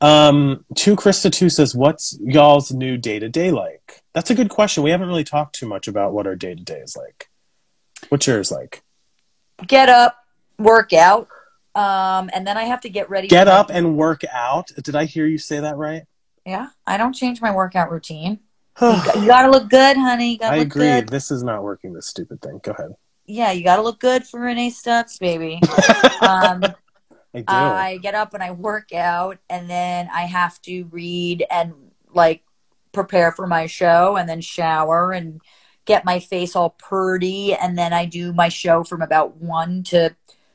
Um, 0.00 0.64
to 0.76 0.94
Krista 0.94 1.32
two 1.32 1.48
says, 1.48 1.74
"What's 1.74 2.16
y'all's 2.20 2.72
new 2.72 2.96
day 2.96 3.18
to 3.18 3.28
day 3.28 3.50
like?" 3.50 4.02
That's 4.14 4.30
a 4.30 4.34
good 4.34 4.48
question. 4.48 4.82
We 4.82 4.90
haven't 4.90 5.08
really 5.08 5.24
talked 5.24 5.56
too 5.56 5.66
much 5.66 5.88
about 5.88 6.12
what 6.12 6.26
our 6.26 6.36
day 6.36 6.54
to 6.54 6.62
day 6.62 6.78
is 6.78 6.96
like. 6.96 7.28
What's 8.08 8.26
yours 8.26 8.52
like? 8.52 8.82
Get 9.66 9.88
up, 9.88 10.16
work 10.58 10.92
out, 10.92 11.28
um, 11.74 12.30
and 12.32 12.46
then 12.46 12.56
I 12.56 12.64
have 12.64 12.80
to 12.82 12.88
get 12.88 13.10
ready. 13.10 13.26
Get 13.26 13.48
up 13.48 13.70
and 13.70 13.96
work 13.96 14.22
out. 14.30 14.68
Did 14.82 14.94
I 14.94 15.04
hear 15.04 15.26
you 15.26 15.38
say 15.38 15.60
that 15.60 15.76
right? 15.76 16.04
Yeah, 16.46 16.68
I 16.86 16.96
don't 16.96 17.12
change 17.12 17.42
my 17.42 17.54
workout 17.54 17.90
routine. 17.90 18.40
You, 18.80 18.88
got, 19.04 19.20
you 19.20 19.26
gotta 19.26 19.50
look 19.50 19.68
good, 19.68 19.96
honey. 19.96 20.40
I 20.40 20.58
look 20.58 20.66
agree. 20.68 20.86
good. 20.86 21.08
This 21.08 21.32
is 21.32 21.42
not 21.42 21.64
working. 21.64 21.92
This 21.92 22.06
stupid 22.06 22.40
thing. 22.40 22.60
Go 22.62 22.70
ahead. 22.70 22.94
Yeah, 23.26 23.50
you 23.50 23.64
gotta 23.64 23.82
look 23.82 23.98
good 23.98 24.24
for 24.24 24.38
Rennae 24.38 24.70
Stubbs, 24.70 25.18
baby. 25.18 25.60
um, 26.20 26.62
I. 27.34 27.92
I 27.92 27.96
get 27.98 28.14
up 28.14 28.34
and 28.34 28.42
I 28.42 28.50
work 28.52 28.92
out, 28.92 29.38
and 29.48 29.68
then 29.68 30.08
I 30.12 30.22
have 30.22 30.60
to 30.62 30.84
read 30.84 31.44
and 31.50 31.72
like 32.12 32.42
prepare 32.92 33.32
for 33.32 33.46
my 33.46 33.66
show, 33.66 34.16
and 34.16 34.28
then 34.28 34.40
shower 34.40 35.12
and 35.12 35.40
get 35.84 36.04
my 36.04 36.20
face 36.20 36.54
all 36.54 36.70
purdy, 36.78 37.54
and 37.54 37.78
then 37.78 37.92
I 37.92 38.04
do 38.04 38.32
my 38.32 38.48
show 38.48 38.84
from 38.84 39.02
about 39.02 39.36
one 39.36 39.82
to 39.84 40.14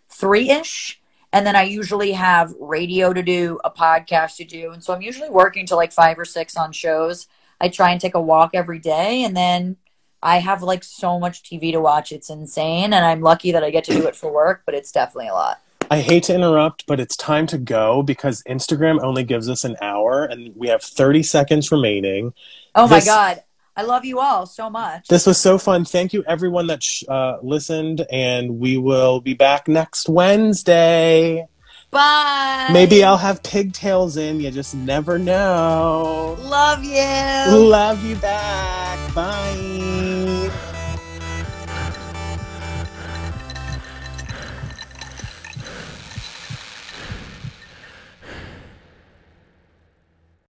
three 0.10 0.50
ish. 0.50 1.00
And 1.34 1.48
then 1.48 1.56
I 1.56 1.64
usually 1.64 2.12
have 2.12 2.54
radio 2.60 3.12
to 3.12 3.24
do, 3.24 3.60
a 3.64 3.72
podcast 3.72 4.36
to 4.38 4.44
do. 4.44 4.72
And 4.72 4.84
so 4.84 4.94
I'm 4.94 5.02
usually 5.02 5.32
working 5.32 5.66
till 5.66 5.78
like 5.78 5.92
five 5.92 6.20
or 6.20 6.26
six 6.26 6.56
on 6.56 6.72
shows. 6.72 7.28
I 7.60 7.70
try 7.70 7.90
and 7.90 8.00
take 8.00 8.14
a 8.14 8.22
walk 8.22 8.52
every 8.54 8.78
day. 8.78 9.24
And 9.24 9.36
then 9.36 9.78
I 10.22 10.38
have 10.38 10.62
like 10.62 10.84
so 10.84 11.20
much 11.20 11.42
TV 11.42 11.72
to 11.72 11.82
watch. 11.82 12.12
It's 12.12 12.30
insane. 12.30 12.94
And 12.94 13.04
I'm 13.04 13.22
lucky 13.22 13.52
that 13.52 13.64
I 13.64 13.72
get 13.72 13.84
to 13.86 13.94
do 13.94 14.06
it 14.06 14.16
for 14.16 14.32
work, 14.32 14.62
but 14.68 14.76
it's 14.76 14.92
definitely 14.92 15.30
a 15.30 15.34
lot. 15.34 15.60
I 15.94 16.02
hate 16.02 16.24
to 16.24 16.34
interrupt, 16.34 16.88
but 16.88 17.00
it's 17.00 17.16
time 17.16 17.46
to 17.48 17.60
go 17.60 18.02
because 18.02 18.42
Instagram 18.50 19.00
only 19.04 19.24
gives 19.24 19.48
us 19.48 19.64
an 19.64 19.76
hour 19.80 20.24
and 20.24 20.52
we 20.56 20.68
have 20.70 20.82
30 20.82 21.22
seconds 21.22 21.72
remaining. 21.72 22.34
Oh 22.74 22.88
my 22.88 23.00
God. 23.00 23.44
I 23.76 23.84
love 23.84 24.04
you 24.04 24.20
all 24.20 24.48
so 24.48 24.72
much. 24.72 25.08
This 25.08 25.28
was 25.28 25.40
so 25.40 25.60
fun. 25.60 25.86
Thank 25.86 26.12
you, 26.12 26.24
everyone 26.28 26.66
that 26.68 26.82
sh- 26.82 27.04
uh, 27.08 27.38
listened, 27.44 28.08
and 28.12 28.58
we 28.58 28.78
will 28.78 29.22
be 29.22 29.36
back 29.36 29.68
next 29.68 30.10
Wednesday. 30.10 31.48
Bye. 31.92 32.70
Maybe 32.74 33.04
I'll 33.04 33.18
have 33.18 33.44
pigtails 33.44 34.18
in. 34.18 34.40
You 34.40 34.50
just 34.50 34.74
never 34.74 35.20
know. 35.20 36.38
love 36.40 36.84
you. 36.84 36.96
Love 36.96 38.04
you 38.04 38.16
back. 38.16 39.14
Bye. 39.14 39.73